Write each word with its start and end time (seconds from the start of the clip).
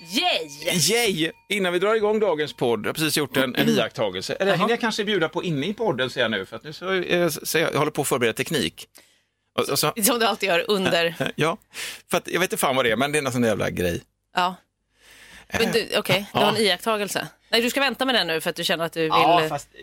Yay! 0.00 0.48
Yay! 0.90 1.32
Innan 1.48 1.72
vi 1.72 1.78
drar 1.78 1.94
igång 1.94 2.20
dagens 2.20 2.52
podd, 2.52 2.80
jag 2.80 2.88
har 2.88 2.94
precis 2.94 3.16
gjort 3.16 3.36
en, 3.36 3.54
en 3.54 3.68
iakttagelse. 3.68 4.34
Eller 4.34 4.56
hinner 4.56 4.70
jag 4.70 4.80
kanske 4.80 5.04
bjuda 5.04 5.28
på 5.28 5.42
inne 5.44 5.66
i 5.66 5.74
podden 5.74 6.10
ser 6.10 6.20
jag 6.20 6.30
nu, 6.30 6.46
för 6.46 6.56
att 6.56 6.64
nu 6.64 6.72
så, 6.72 6.92
eh, 6.92 7.28
så 7.28 7.58
jag, 7.58 7.72
jag 7.72 7.78
håller 7.78 7.92
på 7.92 8.02
att 8.02 8.08
förbereda 8.08 8.32
teknik. 8.32 8.86
Och, 9.58 9.68
och 9.68 9.78
så, 9.78 9.92
Som 10.02 10.18
du 10.18 10.26
alltid 10.26 10.48
gör 10.48 10.64
under. 10.70 11.32
ja, 11.36 11.56
för 12.10 12.16
att 12.18 12.28
jag 12.28 12.40
vet 12.40 12.52
inte 12.52 12.60
fan 12.60 12.76
vad 12.76 12.84
det 12.84 12.90
är, 12.90 12.96
men 12.96 13.12
det 13.12 13.18
är 13.18 13.22
någon 13.22 13.32
sån 13.32 13.44
jävla 13.44 13.70
grej. 13.70 14.02
Ja. 14.36 14.54
Men 15.58 15.72
du, 15.72 15.88
Okej, 15.96 16.26
du 16.32 16.38
har 16.38 16.48
en 16.48 16.56
iakttagelse. 16.56 17.28
Nej, 17.52 17.60
du 17.60 17.70
ska 17.70 17.80
vänta 17.80 18.04
med 18.04 18.14
den 18.14 18.26
nu 18.26 18.40
för 18.40 18.50
att 18.50 18.56
du 18.56 18.64
känner 18.64 18.84
att 18.84 18.92
du 18.92 19.00
vill 19.00 19.10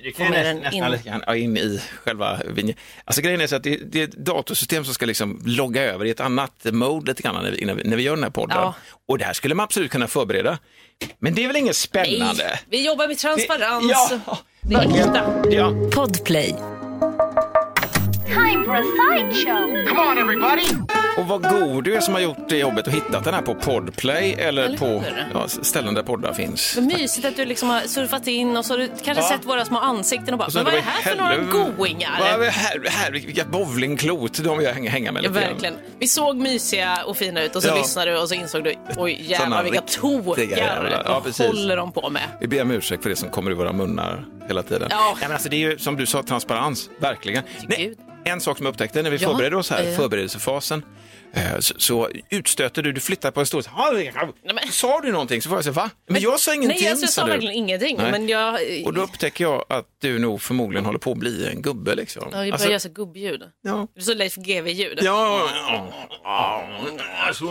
du 0.03 0.13
få 0.13 0.23
med 0.23 0.45
den 0.45 0.57
nästan 0.57 0.85
in. 0.85 0.91
lite 0.91 1.09
grann 1.09 1.23
ja, 1.27 1.35
in 1.35 1.57
i 1.57 1.81
själva 2.03 2.39
vinjen. 2.45 2.77
Alltså 3.05 3.21
grejen 3.21 3.41
är 3.41 3.47
så 3.47 3.55
att 3.55 3.63
det, 3.63 3.91
det 3.91 3.99
är 3.99 4.03
ett 4.03 4.11
datorsystem 4.11 4.85
som 4.85 4.93
ska 4.93 5.05
liksom 5.05 5.41
logga 5.45 5.83
över 5.83 6.05
i 6.05 6.09
ett 6.09 6.19
annat 6.19 6.65
mode 6.71 7.11
lite 7.11 7.23
grann 7.23 7.43
när 7.43 7.51
vi, 7.51 7.65
när 7.65 7.95
vi, 7.95 8.03
gör 8.03 8.15
den 8.15 8.23
här 8.23 8.29
podden. 8.29 8.57
Ja. 8.57 8.75
Och 9.07 9.17
det 9.17 9.25
här 9.25 9.33
skulle 9.33 9.55
man 9.55 9.63
absolut 9.63 9.91
kunna 9.91 10.07
förbereda. 10.07 10.57
Men 11.19 11.35
det 11.35 11.43
är 11.43 11.47
väl 11.47 11.55
inget 11.55 11.75
spännande? 11.75 12.43
Nej, 12.43 12.59
vi 12.69 12.85
jobbar 12.85 13.07
med 13.07 13.17
transparens. 13.17 14.11
Ja, 14.25 14.37
Det 14.61 14.75
är 14.75 14.81
äkta. 14.81 15.43
ja. 15.51 15.73
Podplay. 15.93 16.55
Time 18.25 18.65
for 18.65 18.75
a 18.75 18.83
sideshow. 18.97 19.67
Och 21.17 21.27
vad 21.27 21.41
god 21.49 21.83
du 21.83 21.95
är 21.95 21.99
som 22.01 22.13
har 22.13 22.21
gjort 22.21 22.49
det 22.49 22.57
jobbet 22.57 22.87
och 22.87 22.93
hittat 22.93 23.23
den 23.23 23.33
här 23.33 23.41
på 23.41 23.55
Podplay 23.55 24.33
eller, 24.33 24.63
Eller 24.63 24.77
på 24.77 25.03
ja, 25.33 25.47
ställen 25.47 25.93
där 25.93 26.03
poddar 26.03 26.33
finns. 26.33 26.75
Vad 26.75 26.85
mysigt 26.85 27.27
att 27.27 27.35
du 27.35 27.45
liksom 27.45 27.69
har 27.69 27.81
surfat 27.81 28.27
in 28.27 28.57
och 28.57 28.65
så 28.65 28.73
har 28.73 28.77
du 28.77 28.87
kanske 29.03 29.23
Ja. 29.23 29.29
sett 29.29 29.45
våra 29.45 29.65
små 29.65 29.77
ansikten 29.79 30.33
och 30.33 30.37
bara, 30.37 30.45
Och 30.47 30.53
men 30.53 30.63
vad 30.63 30.73
är 30.73 30.77
det 30.77 30.83
här 30.83 31.01
för 31.15 31.17
några 31.21 31.37
goingar? 31.77 32.11
Vad 32.19 32.43
är 32.47 32.51
här, 32.51 32.83
här, 32.89 33.11
vilka 33.11 33.45
bowlingklot 33.45 34.43
de 34.43 34.57
vill 34.57 34.67
jag 34.67 34.73
hänga, 34.73 35.11
med 35.11 35.23
Ja, 35.23 35.29
lite 35.29 35.39
grann. 35.41 35.51
verkligen. 35.51 35.75
Vi 35.99 36.07
såg 36.07 36.37
mysiga 36.37 37.03
och 37.05 37.17
fina 37.17 37.43
ut 37.43 37.55
och 37.55 37.61
så 37.63 37.69
Ja. 37.69 37.75
lyssnade 37.75 38.11
du 38.11 38.17
och 38.17 38.29
så 38.29 38.35
insåg 38.35 38.63
du, 38.63 38.75
oj 38.97 39.21
jävlar 39.27 39.63
vilka 39.63 39.81
tokar. 39.81 41.03
Ja, 41.05 41.21
precis. 41.25 41.47
håller 41.47 41.77
de 41.77 41.91
på 41.91 42.09
med? 42.09 42.23
Vi 42.41 42.47
ber 42.47 42.61
om 42.61 42.71
ursäkt 42.71 43.03
för 43.03 43.09
det 43.09 43.15
som 43.15 43.29
kommer 43.29 43.51
ur 43.51 43.55
våra 43.55 43.73
munnar 43.73 44.25
hela 44.47 44.63
tiden. 44.63 44.87
Ja. 44.91 45.17
Men 45.21 45.31
alltså, 45.31 45.49
det 45.49 45.55
är 45.55 45.71
ju 45.71 45.77
som 45.79 45.95
du 45.97 46.05
sa, 46.05 46.23
transparens, 46.23 46.89
verkligen. 46.99 47.43
Nej. 47.67 47.93
En 48.27 48.41
sak 48.41 48.57
som 48.57 48.65
jag 48.65 48.71
upptäckte 48.73 49.01
när 49.01 49.09
vi 49.09 49.17
Ja. 49.17 49.29
förberedde 49.29 49.57
oss 49.57 49.69
här, 49.69 49.83
Ja. 49.83 49.95
förberedelsefasen, 49.97 50.85
eh, 51.33 51.59
så, 51.59 52.09
utstöter 52.29 52.81
du, 52.83 52.91
du 52.91 52.99
flyttar 53.01 53.31
på 53.31 53.39
en 53.39 53.45
stol, 53.45 53.63
men- 54.43 54.67
sa 54.71 55.01
du 55.01 55.11
någonting? 55.11 55.41
Så 55.41 55.49
var 55.49 55.57
jag 55.57 55.63
här, 55.63 55.71
va? 55.71 55.89
Men 56.09 56.21
jag 56.21 56.39
sa 56.39 56.53
ingenting, 56.55 56.81
Nej, 56.81 56.89
alltså, 56.89 57.03
jag 57.05 57.13
sa 57.13 57.25
du. 57.25 57.31
verkligen 57.31 57.55
ingenting. 57.55 57.97
Nej. 57.97 58.11
Men 58.11 58.27
jag, 58.27 58.59
Och 58.85 58.93
då 58.93 59.01
upptäcker 59.01 59.43
jag 59.43 59.65
att 59.69 59.85
du 60.01 60.19
nog 60.19 60.41
förmodligen 60.41 60.85
håller 60.85 60.99
på 60.99 61.11
att 61.11 61.17
bli 61.17 61.47
en 61.47 61.61
gubbe 61.61 61.95
liksom. 61.95 62.21
Ja, 62.23 62.27
jag 62.31 62.33
börjar 62.39 62.51
Alltså- 62.53 62.69
göra 62.69 62.79
så 62.79 62.89
gubbljud. 62.89 63.43
ja. 63.61 63.87
Så 63.99 64.13
Leif 64.13 64.35
GW-ljud. 64.35 64.99
Ja, 65.01 65.49
ja, 66.23 66.67
alltså, 67.27 67.43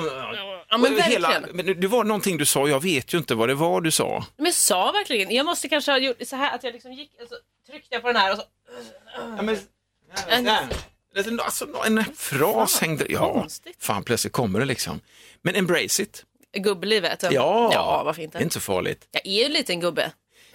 men 0.78 1.02
hela, 1.02 1.28
verkligen. 1.28 1.56
men 1.56 1.80
det 1.80 1.86
var 1.86 2.04
någonting 2.04 2.36
du 2.38 2.44
sa, 2.46 2.68
jag 2.68 2.82
vet 2.82 3.14
ju 3.14 3.18
inte 3.18 3.34
vad 3.34 3.48
det 3.48 3.54
var 3.54 3.80
du 3.80 3.90
sa. 3.90 4.24
Men 4.36 4.44
jag 4.46 4.54
sa 4.54 4.92
verkligen, 4.92 5.30
jag 5.34 5.46
måste 5.46 5.68
kanske 5.68 5.90
ha 5.92 5.98
gjort 5.98 6.16
så 6.26 6.36
här 6.36 6.54
att 6.54 6.64
jag 6.64 6.72
liksom 6.72 6.92
gick, 6.92 7.10
och 7.22 7.28
så 7.28 7.34
tryckte 7.72 7.94
jag 7.94 8.02
på 8.02 8.08
den 8.08 8.16
här 8.16 8.32
och 8.32 8.38
så, 8.38 8.44
Ja, 9.36 9.42
men, 9.42 9.56
En- 10.28 11.40
alltså, 11.40 11.66
en 11.86 12.04
fras 12.16 12.80
hängde... 12.80 13.06
Ja, 13.08 13.32
konstigt. 13.32 13.76
fan 13.78 14.04
plötsligt 14.04 14.32
kommer 14.32 14.58
det 14.58 14.64
liksom. 14.64 15.00
Men 15.42 15.54
embrace 15.54 16.02
it. 16.02 16.24
gubblivet. 16.56 17.22
Ja, 17.22 17.70
ja 17.72 18.02
varför 18.04 18.20
det 18.20 18.24
inte? 18.24 18.38
är 18.38 18.42
inte 18.42 18.54
så 18.54 18.60
farligt. 18.60 19.08
Jag 19.10 19.26
är 19.26 19.38
ju 19.38 19.44
en 19.44 19.52
liten 19.52 19.80
gubbe. 19.80 20.12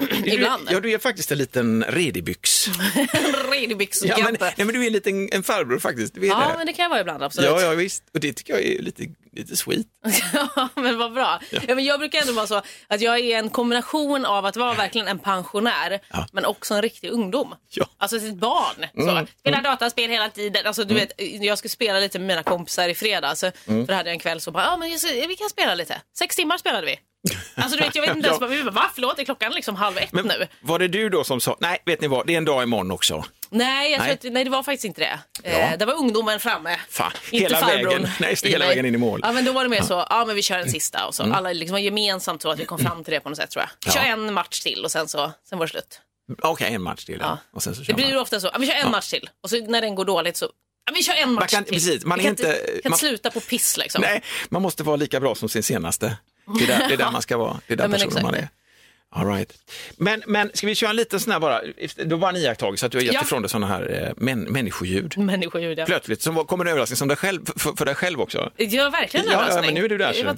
Ibland. 0.26 0.68
Ja, 0.72 0.80
du 0.80 0.92
är 0.92 0.98
faktiskt 0.98 1.32
en 1.32 1.38
liten 1.38 1.84
redibyx. 1.88 2.68
En 3.14 3.52
redig 3.52 3.90
Ja, 4.04 4.18
men, 4.24 4.38
nej, 4.40 4.54
men 4.58 4.68
du 4.68 4.84
är 4.84 4.88
en 4.88 4.94
liten 4.94 5.30
en 5.32 5.44
farbror 5.44 5.80
faktiskt. 5.80 6.18
Ja, 6.18 6.48
det. 6.52 6.58
men 6.58 6.68
det 6.68 6.74
kan 6.74 6.84
jag 6.84 6.90
vara 6.90 7.00
ibland, 7.02 7.24
absolut. 7.24 7.50
Ja, 7.50 7.62
ja, 7.62 7.70
visst. 7.72 8.04
Och 8.14 8.20
det 8.20 8.34
tycker 8.34 8.54
jag 8.54 8.64
är 8.64 8.82
lite, 8.82 9.04
lite 9.32 9.56
sweet. 9.56 9.88
Ja, 10.56 10.70
men 10.76 10.98
vad 10.98 11.14
bra. 11.14 11.40
Ja. 11.50 11.76
men 11.76 11.86
jag 11.86 12.00
brukar 12.00 12.22
ändå 12.22 12.34
vara 12.34 12.48
så 12.48 12.62
att 12.88 13.02
jag 13.02 13.20
är 13.20 13.38
en 13.38 13.50
kombination 13.50 14.26
av 14.26 14.46
att 14.46 14.56
vara 14.56 14.74
verkligen 14.74 15.08
en 15.08 15.20
pensionär 15.20 16.00
Ja. 16.10 16.28
men 16.32 16.46
också 16.46 16.74
en 16.74 16.82
riktig 16.82 17.10
ungdom. 17.12 17.56
Ja. 17.70 17.86
Alltså 17.98 18.18
ett 18.18 18.36
barn. 18.36 18.86
Så. 18.96 19.28
Spelar 19.40 19.62
dataspel 19.62 20.10
hela 20.10 20.30
tiden. 20.30 20.66
Alltså, 20.66 20.84
du 20.84 20.94
vet, 20.94 21.12
jag 21.42 21.58
skulle 21.58 21.70
spela 21.70 22.00
lite 22.00 22.20
med 22.20 22.28
mina 22.28 22.44
kompisar 22.44 22.90
i 22.90 22.96
fredags. 22.96 23.40
För 23.40 23.88
då 23.88 23.94
hade 23.94 24.10
jag 24.10 24.14
en 24.14 24.20
kväll 24.20 24.42
så 24.42 24.52
bara, 24.52 24.64
ja 24.64 24.78
men 24.78 24.90
vi 25.28 25.36
kan 25.36 25.50
spela 25.50 25.76
lite. 25.76 26.02
Sex 26.18 26.36
timmar 26.36 26.58
spelade 26.58 26.86
vi. 26.86 27.00
Alltså 27.56 27.78
du 27.78 27.84
vet, 27.84 27.96
jag 27.96 28.02
vet 28.02 28.16
inte 28.16 28.28
ens, 28.28 28.42
Ja. 28.42 28.48
vi 28.48 28.64
bara, 28.64 28.72
va? 28.72 28.92
Förlåt, 28.94 29.20
är 29.20 29.24
klockan 29.26 29.52
liksom 29.54 29.76
halv 29.76 29.98
ett 29.98 30.12
Men 30.12 30.26
nu? 30.28 30.48
var 30.62 30.80
det 30.80 30.88
du 30.88 31.10
då 31.10 31.24
som 31.24 31.42
sa, 31.42 31.58
nej, 31.60 31.82
vet 31.86 32.02
ni 32.02 32.08
vad, 32.08 32.28
det 32.28 32.34
är 32.34 32.38
en 32.38 32.46
dag 32.46 32.64
imorgon 32.64 32.92
också. 32.92 33.26
Nej, 33.50 33.98
Nej. 33.98 34.12
Att, 34.12 34.24
nej, 34.24 34.44
det 34.44 34.50
var 34.50 34.64
faktiskt 34.64 34.86
inte 34.86 35.02
det. 35.02 35.20
Ja. 35.44 35.50
Eh, 35.50 35.78
det 35.78 35.86
var 35.86 35.94
ungdomen 35.94 36.40
framme. 36.40 36.80
Fan, 36.90 37.12
inte 37.32 37.46
hela 37.46 37.58
farbrorn. 37.58 37.84
vägen. 37.86 38.08
Nej, 38.20 38.36
hela 38.44 38.60
mig. 38.60 38.68
vägen 38.68 38.86
in 38.86 38.96
i 38.96 38.98
mål. 38.98 39.20
Ja, 39.24 39.32
men 39.32 39.46
då 39.46 39.52
var 39.52 39.64
det 39.64 39.70
mer 39.70 39.82
så, 39.82 40.06
ja 40.10 40.24
men 40.28 40.36
vi 40.36 40.42
kör 40.42 40.58
en 40.60 40.72
sista 40.72 41.06
och 41.08 41.16
så. 41.16 41.24
Mm. 41.24 41.36
Alla 41.36 41.54
liksom 41.54 41.82
gemensamt 41.82 42.42
så 42.42 42.50
att 42.52 42.60
vi 42.60 42.66
kom 42.66 42.80
fram 42.80 43.04
till 43.04 43.14
det 43.14 43.20
på 43.20 43.30
något 43.30 43.38
sätt 43.38 43.52
tror 43.52 43.66
jag. 43.84 43.94
Kör 43.94 44.02
en 44.02 44.34
match 44.34 44.60
till 44.60 44.84
och 44.86 44.92
sen 44.92 45.08
så, 45.08 45.32
sen 45.50 45.60
var 45.60 45.66
det 45.66 45.72
slut. 45.72 46.00
Okej, 46.42 46.74
en 46.74 46.82
match 46.82 47.06
till. 47.06 47.18
Ja. 47.22 47.38
Och 47.54 47.64
sen 47.64 47.76
så 47.76 47.82
Det 47.82 47.94
blir 47.94 48.14
man. 48.14 48.18
ofta 48.22 48.40
så, 48.40 48.50
ja, 48.54 48.60
vi 48.60 48.68
kör 48.68 48.74
en 48.76 48.92
match 48.92 49.10
till 49.10 49.30
och 49.44 49.50
så 49.50 49.56
när 49.66 49.82
den 49.82 49.96
går 49.96 50.06
dåligt 50.06 50.38
så, 50.38 50.50
vi 50.96 51.04
kör 51.04 51.14
en 51.14 51.34
match 51.34 51.52
kan- 51.52 51.64
till. 51.64 51.74
precis, 51.74 52.06
man 52.06 52.18
vi 52.18 52.24
kan 52.24 52.30
inte- 52.30 52.60
kan 52.84 52.90
man- 52.90 53.00
sluta 53.00 53.32
på 53.32 53.40
piss 53.40 53.78
liksom. 53.78 54.02
Nej, 54.02 54.24
man 54.50 54.62
måste 54.62 54.84
vara 54.84 54.96
lika 54.96 55.20
bra 55.20 55.36
som 55.36 55.50
sin 55.50 55.64
senaste. 55.64 56.18
Det 56.58 56.64
är 56.64 56.68
där, 56.68 56.88
det 56.88 56.94
är 56.94 56.98
där 56.98 57.12
man 57.12 57.22
ska 57.22 57.38
vara. 57.38 57.60
Det 57.68 57.74
är 57.74 57.78
där 57.78 57.84
Ja, 57.84 57.92
personen 57.92 58.24
man 58.24 58.36
är. 58.36 58.48
All 59.14 59.28
right. 59.28 59.54
men, 59.98 60.24
men 60.28 60.52
ska 60.54 60.68
vi 60.68 60.76
köra 60.76 60.90
en 60.90 60.96
liten 60.96 61.20
sån 61.20 61.32
här 61.34 61.40
bara, 61.40 61.62
det 62.06 62.16
var 62.16 62.30
en 62.30 62.36
iakttagelse 62.36 62.86
att 62.86 62.92
du 62.92 62.98
har 62.98 63.04
gett 63.04 63.14
Ja. 63.14 63.22
ifrån 63.22 63.42
dig 63.42 63.50
sådana 63.50 63.68
här 63.68 64.04
eh, 64.08 64.24
män, 64.24 64.40
människoljud. 64.40 65.18
Människoljud 65.18 65.80
ja. 65.80 65.86
Plötsligt, 65.86 66.22
som 66.22 66.36
kommer 66.46 66.66
en 66.66 66.72
överraskning 66.72 66.98
som 66.98 67.08
dig 67.08 67.18
själv, 67.18 67.46
för, 67.58 67.74
för 67.78 67.86
dig 67.86 67.96
själv 67.96 68.22
också. 68.22 68.52
Ja, 68.58 68.90
verkligen 68.90 69.26
en 69.26 69.32
Ja, 69.32 69.38
ja, 69.38 69.44
överraskning. 69.46 69.66
men 69.66 69.74
nu 69.82 69.86
är 69.86 69.90
du 69.90 69.98
där, 69.98 70.08
Det 70.08 70.20
så. 70.20 70.26
var 70.26 70.34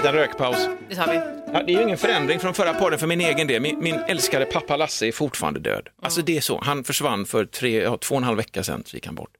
liten 0.00 0.14
rökpaus. 0.14 0.68
Det 0.88 0.94
tar 0.96 1.06
vi. 1.06 1.20
Ja, 1.52 1.62
det 1.62 1.72
är 1.72 1.76
ju 1.76 1.82
ingen 1.82 1.98
förändring 1.98 2.40
från 2.40 2.54
förra 2.54 2.74
podden 2.74 2.98
för 2.98 3.06
min 3.06 3.20
egen 3.20 3.46
del. 3.46 3.62
Min, 3.62 3.82
min 3.82 3.94
älskade 3.94 4.44
pappa 4.44 4.76
Lasse 4.76 5.06
är 5.06 5.12
fortfarande 5.12 5.60
död. 5.60 5.88
Alltså 6.02 6.22
det 6.22 6.36
är 6.36 6.40
så. 6.40 6.60
Han 6.64 6.84
försvann 6.84 7.26
för 7.26 7.44
tre, 7.44 7.82
ja, 7.82 7.96
två 7.96 8.14
och 8.14 8.20
en 8.20 8.24
halv 8.24 8.36
vecka 8.36 8.62
sedan, 8.62 8.82
så 8.86 8.96
gick 8.96 9.06
han 9.06 9.14
bort. 9.14 9.30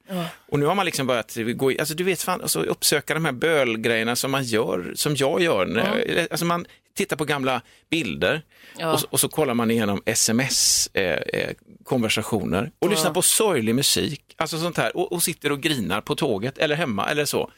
Och 0.49 0.59
nu 0.59 0.66
har 0.66 0.75
man 0.75 0.87
liksom 0.87 1.06
börjat 1.06 1.37
gå 1.54 1.72
i, 1.72 1.81
alltså 1.81 1.94
du 1.94 2.04
vet, 2.04 2.22
fan, 2.22 2.41
alltså, 2.41 2.60
uppsöka 2.60 3.15
de 3.15 3.25
här 3.25 3.32
bölgrejerna 3.32 4.16
som 4.16 4.31
man 4.31 4.44
gör, 4.44 4.93
som 4.94 5.16
jag 5.16 5.43
gör. 5.43 5.66
När, 5.66 6.28
alltså 6.31 6.47
man 6.47 6.66
tittar 6.95 7.17
på 7.17 7.25
gamla 7.25 7.62
bilder 7.91 8.43
Ja. 8.78 8.93
och, 8.93 9.01
så- 9.01 9.06
och 9.11 9.21
så 9.21 9.28
kollar 9.28 9.55
man 9.55 9.71
igenom 9.71 10.03
sms-konversationer 10.06 12.62
eh, 12.62 12.69
och 12.78 12.91
lyssnar 12.91 13.15
på 13.15 13.23
sorglig 13.23 13.75
musik, 13.75 14.23
alltså 14.37 14.59
sånt 14.59 14.77
här, 14.77 14.97
och, 14.97 15.12
och 15.12 15.23
sitter 15.23 15.53
och 15.53 15.61
grinar 15.61 16.00
på 16.00 16.15
tåget 16.15 16.59
eller 16.59 16.77
hemma 16.77 17.11
eller 17.11 17.25
så. 17.25 17.50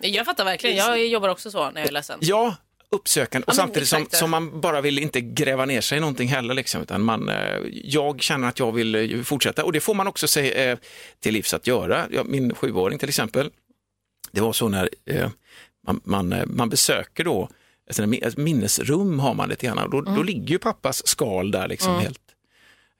Jag 0.00 0.26
fattar 0.26 0.44
verkligen, 0.44 0.76
jag 0.76 1.06
jobbar 1.06 1.28
också 1.28 1.50
så 1.50 1.70
när 1.70 1.80
jag 1.80 1.88
är 1.88 1.92
ledsen. 1.92 2.18
Ja, 2.22 2.54
uppsökande. 2.90 3.44
Och 3.44 3.52
Ja, 3.52 3.56
samtidigt 3.56 3.88
som, 3.88 4.06
som 4.10 4.30
man 4.30 4.60
bara 4.60 4.80
vill 4.80 4.98
inte 4.98 5.20
gräva 5.20 5.64
ner 5.64 5.80
sig 5.80 5.98
i 5.98 6.00
någonting 6.00 6.28
heller. 6.28 6.54
Liksom, 6.54 6.82
utan 6.82 7.02
man, 7.02 7.28
eh, 7.28 7.58
jag 7.84 8.22
känner 8.22 8.48
att 8.48 8.58
jag 8.58 8.72
vill 8.72 8.94
eh, 8.94 9.22
fortsätta 9.22 9.64
och 9.64 9.72
det 9.72 9.80
får 9.80 9.94
man 9.94 10.06
också 10.06 10.40
eh, 10.40 10.78
till 11.20 11.34
livs 11.34 11.54
att 11.54 11.66
göra. 11.66 12.06
Ja, 12.10 12.24
min 12.24 12.54
sjuåring 12.54 12.98
till 12.98 13.08
exempel, 13.08 13.50
det 14.32 14.40
var 14.40 14.52
så 14.52 14.68
när 14.68 14.88
eh, 15.06 15.28
man, 15.86 16.00
man, 16.04 16.32
eh, 16.32 16.46
man 16.46 16.68
besöker 16.68 17.24
då 17.24 17.48
ett 18.22 18.36
minnesrum 18.36 19.18
har 19.18 19.34
man 19.34 19.48
lite 19.48 19.66
grann. 19.66 19.90
Då, 19.90 19.98
Mm. 19.98 20.14
då 20.14 20.22
ligger 20.22 20.48
ju 20.48 20.58
pappas 20.58 21.06
skal 21.06 21.50
där 21.50 21.68
liksom 21.68 21.98
helt 21.98 22.18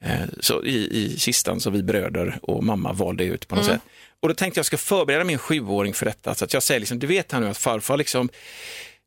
eh, 0.05 0.21
så 0.41 0.65
i, 0.65 0.75
i 0.77 1.17
kistan 1.19 1.61
som 1.61 1.73
vi 1.73 1.83
bröder 1.83 2.39
och 2.43 2.65
mamma 2.65 2.93
valde 2.93 3.25
ut 3.25 3.49
på 3.49 3.55
något 3.55 3.65
Mm. 3.65 3.77
sätt. 3.77 3.89
Och 4.21 4.29
då 4.29 4.35
tänkte 4.35 4.59
jag 4.59 4.67
ska 4.67 4.77
förbereda 4.79 5.25
min 5.25 5.39
sjuåring 5.39 5.95
för 5.95 6.07
detta. 6.07 6.35
Så 6.35 6.45
att 6.45 6.55
jag 6.55 6.63
säger 6.63 6.81
liksom, 6.81 6.99
du 6.99 7.07
vet 7.07 7.33
här 7.33 7.41
nu 7.41 7.49
att 7.49 7.59
farfar 7.59 7.97
liksom, 7.97 8.29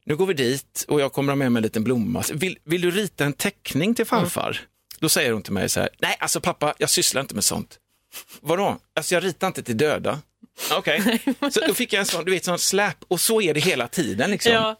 nu 0.06 0.16
går 0.16 0.26
vi 0.26 0.34
dit 0.34 0.86
och 0.88 1.02
jag 1.02 1.14
kommer 1.14 1.32
ha 1.32 1.36
med 1.36 1.52
mig 1.52 1.60
en 1.60 1.64
liten 1.64 1.84
blomma. 1.84 2.24
Vill, 2.34 2.58
vill 2.64 2.82
du 2.82 2.92
rita 2.92 3.26
en 3.26 3.34
teckning 3.34 3.96
till 3.96 4.06
farfar? 4.06 4.60
Då 5.00 5.10
säger 5.10 5.32
hon 5.32 5.42
till 5.42 5.54
mig 5.54 5.70
så 5.70 5.80
här, 5.80 5.90
nej 6.00 6.16
alltså 6.20 6.42
pappa, 6.42 6.74
jag 6.78 6.90
sysslar 6.90 7.22
inte 7.22 7.36
med 7.36 7.44
sånt. 7.44 7.80
Vadå? 8.42 8.78
Alltså 8.96 9.16
jag 9.16 9.24
ritar 9.24 9.48
inte 9.48 9.64
till 9.64 9.78
döda. 9.78 10.20
Okej, 10.72 11.20
så 11.52 11.60
då 11.68 11.74
fick 11.74 11.94
jag 11.94 12.00
en 12.00 12.06
sån, 12.06 12.26
du 12.26 12.32
vet, 12.32 12.46
sån 12.46 12.60
släp 12.60 12.98
och 13.08 13.22
så 13.22 13.42
är 13.42 13.54
det 13.54 13.60
hela 13.60 13.88
tiden 13.88 14.32
liksom. 14.32 14.52
Ja, 14.52 14.76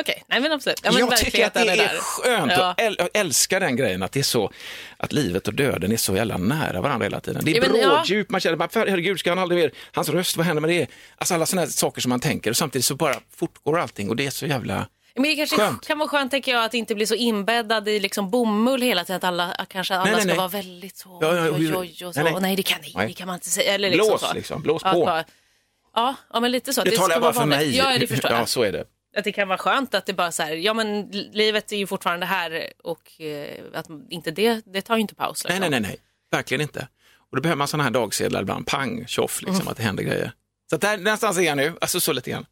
okej, 0.00 0.22
nej 0.26 0.40
men 0.40 0.52
absolut. 0.52 0.80
Ja, 0.84 0.92
men 0.92 1.00
jag 1.00 1.16
tycker 1.16 1.46
att 1.46 1.54
det 1.54 1.60
är 1.60 1.76
där. 1.76 1.88
skönt 2.00 2.52
Ja. 2.56 2.70
och 2.70 2.78
äl- 2.80 2.94
jag 2.98 3.08
älskar 3.14 3.60
den 3.60 3.76
grejen 3.76 4.02
att 4.02 4.12
det 4.12 4.18
är 4.20 4.24
så 4.24 4.52
att 4.96 5.12
livet 5.12 5.48
och 5.48 5.54
döden 5.54 5.92
är 5.92 5.96
så 5.96 6.16
jävla 6.16 6.36
nära 6.36 6.80
varandra 6.80 7.04
hela 7.04 7.20
tiden. 7.20 7.44
Det 7.44 7.50
är 7.50 7.54
Ja, 7.64 7.68
men, 7.72 7.80
ja. 7.80 7.88
bråddjup, 7.88 8.30
man 8.30 8.40
känner 8.40 8.56
bara, 8.56 8.68
herregud 8.74 9.18
ska 9.20 9.30
han 9.30 9.38
aldrig 9.38 9.60
mer, 9.60 9.70
hans 9.92 10.08
röst, 10.08 10.36
vad 10.36 10.46
händer 10.46 10.60
med 10.60 10.70
det? 10.70 10.86
Alltså 11.18 11.34
alla 11.34 11.46
sådana 11.46 11.66
saker 11.66 12.00
som 12.00 12.08
man 12.10 12.20
tänker 12.20 12.50
och 12.50 12.56
samtidigt 12.56 12.84
så 12.84 12.94
bara 12.94 13.14
fortgår 13.36 13.78
allting 13.78 14.08
och 14.10 14.16
det 14.16 14.26
är 14.26 14.30
så 14.30 14.46
jävla 14.46 14.86
Men 15.14 15.22
det 15.22 15.34
kanske 15.36 15.56
Skönt. 15.56 15.86
kan 15.86 15.98
vara 15.98 16.08
skönt 16.08 16.30
tänker 16.30 16.52
jag 16.52 16.64
att 16.64 16.74
inte 16.74 16.94
bli 16.94 17.06
så 17.06 17.14
inbäddad 17.14 17.88
i 17.88 18.00
liksom 18.00 18.30
bomull 18.30 18.82
hela 18.82 19.04
tiden. 19.04 19.16
Att 19.16 19.24
alla, 19.24 19.66
kanske 19.68 19.94
alla 19.94 20.04
Nej, 20.04 20.12
nej, 20.12 20.20
ska 20.20 20.28
nej. 20.28 20.36
vara 20.36 20.48
väldigt 20.48 20.96
så, 20.96 21.18
Ja, 21.22 21.36
ja, 21.36 21.50
oj, 21.50 21.76
oj, 21.76 22.06
och 22.06 22.14
så. 22.14 22.22
nej, 22.22 22.34
Nej, 22.40 22.56
det, 22.56 22.62
kan, 22.62 22.78
nej, 22.94 23.06
det 23.06 23.12
kan 23.12 23.26
man 23.26 23.34
inte 23.36 23.50
säga. 23.50 23.74
Eller 23.74 23.90
liksom 23.90 24.08
Blås 24.08 24.20
så. 24.28 24.34
liksom, 24.34 24.62
blås 24.62 24.82
på. 24.82 25.24
Ja, 25.96 26.14
ja, 26.32 26.40
men 26.40 26.52
lite 26.52 26.72
så. 26.72 26.82
Det 26.84 26.90
ska 26.90 27.00
talar 27.00 27.14
jag 27.14 27.22
bara 27.22 27.32
för 27.32 27.44
mig. 27.44 27.76
Ja, 27.76 27.98
det 27.98 28.06
förstår 28.06 28.30
jag. 28.30 28.40
Ja, 28.40 28.46
så 28.46 28.62
är 28.62 28.72
det. 28.72 28.84
Att 29.16 29.24
det 29.24 29.32
kan 29.32 29.48
vara 29.48 29.58
skönt 29.58 29.94
att 29.94 30.06
det 30.06 30.12
bara 30.12 30.32
så 30.32 30.42
här, 30.42 30.52
ja 30.56 30.74
men 30.74 31.08
livet 31.32 31.72
är 31.72 31.76
ju 31.76 31.86
fortfarande 31.86 32.26
här 32.26 32.72
och 32.84 33.20
eh, 33.20 33.58
att 33.74 33.86
inte 34.10 34.30
det, 34.30 34.62
det 34.66 34.82
tar 34.82 34.94
ju 34.96 35.00
inte 35.00 35.14
paus. 35.14 35.44
Nej, 35.44 35.54
liksom. 35.54 35.70
nej, 35.70 35.80
nej, 35.80 35.90
nej, 35.90 35.98
verkligen 36.30 36.60
inte. 36.60 36.88
Och 37.30 37.36
då 37.36 37.42
behöver 37.42 37.56
man 37.58 37.68
sådana 37.68 37.84
här 37.84 37.90
dagsedlar 37.90 38.42
ibland, 38.42 38.66
pang, 38.66 39.04
tjoff, 39.06 39.40
liksom, 39.42 39.56
Mm. 39.56 39.68
att 39.68 39.76
det 39.76 39.82
händer 39.82 40.02
grejer. 40.04 40.32
Så 40.70 40.74
att 40.76 40.80
där, 40.80 40.96
någonstans 40.98 41.38
är 41.38 41.42
jag 41.42 41.56
nu, 41.56 41.72
alltså 41.80 42.00
så 42.00 42.12
lite 42.12 42.30
grann. 42.30 42.46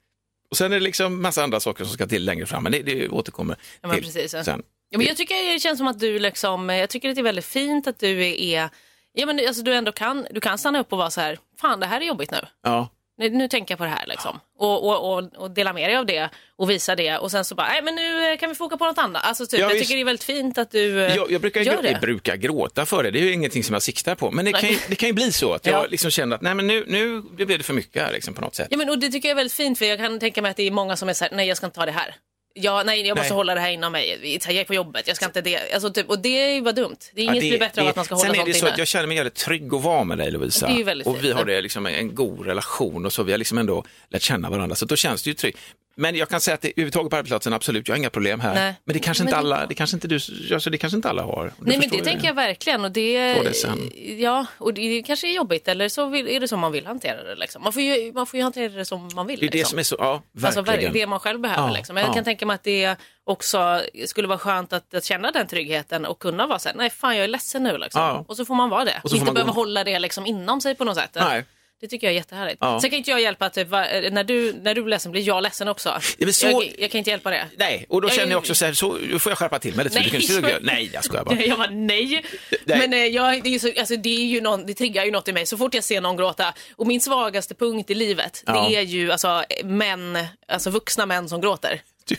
Och 0.51 0.57
sen 0.57 0.73
är 0.73 0.77
det 0.77 0.85
liksom 0.85 1.23
massa 1.23 1.43
andra 1.43 1.61
saker 1.61 1.85
som 1.85 1.93
ska 1.95 2.07
till 2.07 2.25
längre 2.25 2.47
fram, 2.47 2.63
men 2.63 2.73
det, 2.73 2.83
det 2.83 3.09
återkommer 3.09 3.57
Ja, 3.81 3.89
men 3.89 3.97
till 3.97 4.05
precis, 4.05 4.35
ja. 4.35 4.45
sen. 4.45 4.63
Ja, 4.89 4.99
men 4.99 5.07
jag 5.07 5.17
tycker 5.17 5.53
det 5.53 5.59
känns 5.61 5.79
som 5.79 5.87
att 5.87 5.99
du 6.01 6.19
liksom, 6.19 6.69
jag 6.69 6.91
tycker 6.91 7.09
att 7.09 7.15
det 7.15 7.21
är 7.21 7.23
väldigt 7.23 7.45
fint 7.45 7.87
att 7.87 7.99
du 7.99 8.27
är, 8.27 8.69
ja 9.13 9.27
men 9.27 9.41
alltså 9.47 9.63
du 9.63 9.75
ändå 9.75 9.93
kan, 9.93 10.27
du 10.31 10.41
kan 10.41 10.59
stanna 10.59 10.81
upp 10.81 10.93
och 10.93 10.99
vara 10.99 11.11
så 11.11 11.21
här, 11.21 11.39
fan 11.61 11.81
det 11.81 11.87
här 11.87 12.01
är 12.01 12.05
jobbigt 12.05 12.31
nu. 12.31 12.39
Ja, 12.63 12.89
Nu, 13.19 13.49
tänker 13.49 13.73
jag 13.73 13.79
på 13.79 13.85
det 13.85 13.91
här 13.91 14.07
liksom. 14.07 14.41
Och, 14.59 14.89
och, 14.89 15.13
och, 15.19 15.35
och 15.37 15.51
dela 15.51 15.73
med 15.73 15.89
dig 15.91 15.97
av 15.97 16.07
det 16.07 16.29
och 16.57 16.71
visa 16.71 16.97
det 16.97 17.19
och 17.19 17.31
sen 17.31 17.45
så 17.45 17.55
bara, 17.55 17.69
nej 17.69 17.83
men 17.83 17.95
nu 17.95 18.31
eh, 18.33 18.39
kan 18.39 18.49
vi 18.49 18.55
foka 18.55 18.77
på 18.77 18.85
något 18.87 18.99
annat. 18.99 19.25
Alltså 19.25 19.47
typ, 19.47 19.61
Ja, 19.61 19.67
jag 19.67 19.69
visst. 19.75 19.83
tycker 19.83 19.95
det 19.95 20.01
är 20.01 20.05
väldigt 20.05 20.25
fint 20.25 20.59
att 20.59 20.71
du 20.71 21.05
eh, 21.07 21.17
jag, 21.17 21.31
jag, 21.31 21.41
brukar, 21.41 21.61
gör 21.61 21.73
jag, 21.75 21.85
det. 21.85 21.99
brukar 22.01 22.37
gråta 22.37 22.87
för 22.87 23.03
det, 23.03 23.11
det 23.11 23.19
är 23.19 23.23
ju 23.23 23.33
ingenting 23.33 23.65
som 23.65 23.73
jag 23.73 23.83
siktar 23.83 24.15
på. 24.15 24.31
Men 24.31 24.45
det 24.45 24.53
kan 24.53 24.69
ju, 24.71 24.79
det 24.89 24.97
kan 24.97 25.07
ju 25.09 25.13
bli 25.13 25.33
så 25.33 25.53
att 25.53 25.67
jag 25.67 25.75
Ja. 25.83 25.87
liksom 25.91 26.11
känner 26.11 26.37
att 26.37 26.43
nej, 26.43 26.55
men 26.55 26.67
nu, 26.67 26.85
nu 26.89 27.21
blev 27.23 27.49
det 27.59 27.63
för 27.65 27.75
mycket 27.75 28.03
här 28.03 28.13
liksom, 28.13 28.35
på 28.35 28.41
något 28.41 28.55
sätt. 28.55 28.69
Ja 28.71 28.77
men 28.79 28.89
och 28.91 28.99
det 28.99 29.09
tycker 29.09 29.29
jag 29.29 29.35
är 29.35 29.37
väldigt 29.37 29.53
fint 29.57 29.79
för 29.79 29.85
jag 29.85 29.99
kan 29.99 30.21
tänka 30.21 30.43
mig 30.43 30.51
att 30.51 30.57
det 30.57 30.67
är 30.67 30.71
många 30.71 30.97
som 30.97 31.09
är 31.09 31.13
så 31.15 31.25
här, 31.25 31.33
nej 31.37 31.49
jag 31.49 31.57
ska 31.57 31.67
inte 31.67 31.79
ta 31.79 31.87
det 31.87 31.93
här. 31.93 32.15
Ja, 32.55 32.83
nej, 32.87 33.07
jag 33.07 33.17
måste 33.17 33.31
Nej. 33.33 33.37
hålla 33.37 33.55
det 33.55 33.61
här 33.61 33.71
inom 33.71 33.93
mig. 33.93 34.39
Jag 34.45 34.55
är 34.57 34.65
på 34.65 34.75
jobbet, 34.75 35.07
jag 35.09 35.17
ska 35.17 35.27
inte 35.27 35.41
det. 35.41 35.73
Alltså, 35.75 35.93
typ, 35.93 36.09
och 36.11 36.19
det 36.19 36.29
är 36.29 36.55
ju 36.55 36.63
bara 36.63 36.73
dumt. 36.73 36.97
Det 37.15 37.21
är 37.21 37.25
inget 37.25 37.35
Ja, 37.37 37.41
blir 37.41 37.59
bättre 37.59 37.83
av 37.83 37.89
att 37.89 37.97
man 37.97 38.05
ska 38.05 38.15
hålla 38.15 38.25
Sen 38.25 38.31
är 38.35 38.37
sånt 38.37 38.47
det 38.47 38.55
så 38.55 38.59
inne. 38.67 38.73
att 38.73 38.79
jag 38.79 38.89
känner 38.89 39.07
mig 39.07 39.17
väldigt 39.17 39.35
trygg 39.35 39.73
och 39.73 39.83
van 39.83 40.09
med 40.09 40.19
dig 40.19 40.31
Lovisa. 40.31 40.67
Det 40.67 40.73
är 40.73 40.77
ju 40.77 40.83
väldigt 40.83 41.07
och 41.07 41.17
vi 41.17 41.21
fint. 41.23 41.35
har 41.35 41.45
det 41.45 41.61
liksom 41.61 41.87
en 41.87 42.15
god 42.15 42.47
relation 42.47 43.07
och 43.07 43.13
så. 43.13 43.23
Vi 43.23 43.33
har 43.33 43.39
liksom 43.39 43.59
ändå 43.59 43.85
lärt 44.09 44.23
känna 44.23 44.51
varandra, 44.51 44.77
så 44.77 44.85
då 44.87 44.97
känns 44.97 45.23
det 45.23 45.31
ju 45.31 45.35
tryggt. 45.35 45.59
Men 45.95 46.17
jag 46.17 46.29
kan 46.29 46.41
säga 46.41 46.55
att 46.55 46.61
det, 46.61 46.69
överhuvudtaget 46.69 47.11
på 47.11 47.17
arbetsplatsen, 47.17 47.53
absolut, 47.53 47.89
jag 47.89 47.95
har 47.95 47.99
inga 47.99 48.11
problem 48.11 48.41
här. 48.41 48.55
Nej. 48.55 48.75
Men 48.85 48.93
det 48.95 48.99
kanske 49.01 49.25
Men 49.25 49.29
inte 49.29 49.37
det- 49.37 49.39
alla, 49.55 49.67
det 49.67 49.75
kanske 49.75 49.97
inte 49.97 50.09
du, 50.09 50.15
alltså 50.55 50.71
det 50.71 50.79
kanske 50.79 50.97
inte 50.97 51.09
alla 51.11 51.23
har. 51.23 51.45
Det 51.45 51.53
Nej 51.59 51.79
men 51.79 51.89
det 51.89 52.05
tänker 52.05 52.27
jag 52.27 52.35
verkligen 52.35 52.85
och 52.85 52.91
det, 52.93 53.35
det 53.35 53.55
sen. 53.55 53.91
ja, 54.19 54.47
och 54.59 54.75
det 54.75 55.03
kanske 55.03 55.29
är 55.29 55.33
jobbigt 55.33 55.69
eller 55.69 55.89
så 55.89 56.07
vill, 56.09 56.29
är 56.29 56.41
det 56.41 56.49
så 56.49 56.57
man 56.57 56.73
vill 56.73 56.87
hantera 56.87 57.23
det. 57.25 57.35
Liksom. 57.35 57.63
Man, 57.63 57.73
får 57.73 57.83
ju, 57.83 58.13
man 58.13 58.27
får 58.27 58.37
ju 58.39 58.43
hantera 58.45 58.69
det 58.73 58.85
som 58.85 59.11
man 59.15 59.27
vill. 59.27 59.41
Det 59.41 59.47
är 59.47 59.51
det 59.51 59.57
liksom. 59.59 59.71
som 59.71 59.79
är 59.79 59.83
så, 59.83 59.97
ja, 59.99 60.23
Alltså 60.45 60.63
verkligen. 60.63 60.93
ver- 60.93 60.99
det 61.01 61.07
man 61.07 61.21
själv 61.21 61.41
behöver. 61.41 61.63
Ja, 61.69 61.75
liksom. 61.75 61.97
Jag 61.97 62.09
ja. 62.09 62.13
kan 62.15 62.25
tänka 62.25 62.47
mig 62.47 62.55
att 62.55 62.63
det 62.65 62.97
också 63.25 63.83
skulle 64.07 64.29
vara 64.29 64.39
skönt 64.39 64.73
att, 64.73 64.95
att 64.95 65.05
känna 65.05 65.31
den 65.31 65.47
tryggheten 65.47 66.07
och 66.07 66.19
kunna 66.19 66.47
vara 66.47 66.59
så 66.59 66.69
här, 66.69 66.77
nej 66.77 66.91
fan 66.91 67.17
jag 67.17 67.25
är 67.25 67.29
ledsen 67.29 67.63
nu 67.63 67.79
liksom. 67.79 68.03
Ja. 68.03 68.25
Och 68.29 68.37
så 68.37 68.45
får 68.45 68.55
man 68.55 68.71
vara 68.71 68.85
det. 68.85 69.01
Och 69.05 69.13
inte 69.15 69.33
behöva 69.33 69.53
hålla 69.53 69.85
det 69.85 69.99
liksom 69.99 70.27
inom 70.27 70.61
sig 70.61 70.75
på 70.75 70.85
något 70.85 70.97
sätt. 70.97 71.11
Nej. 71.15 71.45
Det 71.83 71.89
tycker 71.89 72.07
jag 72.07 72.13
är 72.13 72.17
jättehärligt. 72.17 72.57
Ja. 72.61 72.81
Sen 72.81 72.91
kan 72.91 72.97
inte 72.97 73.11
jag 73.11 73.21
hjälpa 73.21 73.47
att 73.47 73.53
typ, 73.55 73.71
när, 73.71 74.25
du, 74.25 74.53
när 74.63 74.75
du 74.75 74.83
blir 74.83 74.91
ledsen 74.91 75.13
blir 75.13 75.23
jag 75.23 75.43
ledsen 75.43 75.69
också. 75.69 76.01
men 76.19 76.33
så- 76.33 76.47
jag, 76.47 76.75
jag 76.79 76.91
kan 76.91 76.99
inte 76.99 77.11
hjälpa 77.11 77.31
det. 77.31 77.47
Nej, 77.57 77.87
och 77.89 78.03
då 78.03 78.09
Jag- 78.09 78.15
känner 78.15 78.31
jag 78.31 78.39
också 78.39 78.55
så 78.55 78.65
här, 78.65 78.73
så 78.73 78.99
får 79.19 79.31
jag 79.31 79.39
skärpa 79.39 79.59
till 79.59 79.75
mig 79.75 79.85
lite. 79.85 79.99
Nej, 80.01 80.11
kan 80.11 80.21
inte. 80.37 80.59
Nej, 80.63 80.91
jag 80.95 81.05
skojar 81.05 81.25
bara. 81.25 81.41
Jag 81.43 81.59
bara 81.59 81.71
nej. 81.71 82.25
Nej. 82.65 82.79
Men 82.79 82.93
eh, 82.93 82.99
jag, 83.07 83.43
det, 83.43 83.55
är 83.55 83.59
så, 83.59 83.71
alltså, 83.79 83.97
det, 83.97 84.09
är 84.21 84.25
ju 84.25 84.41
någon, 84.41 84.67
det 84.67 84.75
triggar 84.75 85.05
ju 85.05 85.11
något 85.11 85.29
i 85.29 85.33
mig 85.33 85.47
så 85.47 85.57
fort 85.59 85.75
jag 85.75 85.85
ser 85.85 86.01
någon 86.01 86.17
gråta. 86.17 86.55
Och 86.77 86.87
min 86.87 87.01
svagaste 87.01 87.55
punkt 87.55 87.91
i 87.91 87.95
livet 87.95 88.43
Ja. 88.47 88.69
det 88.69 88.77
är 88.77 88.83
ju 88.83 89.13
alltså, 89.13 89.45
män, 89.65 90.19
alltså 90.49 90.71
vuxna 90.71 91.07
män 91.07 91.29
som 91.29 91.41
gråter. 91.41 91.81
Du, 92.05 92.17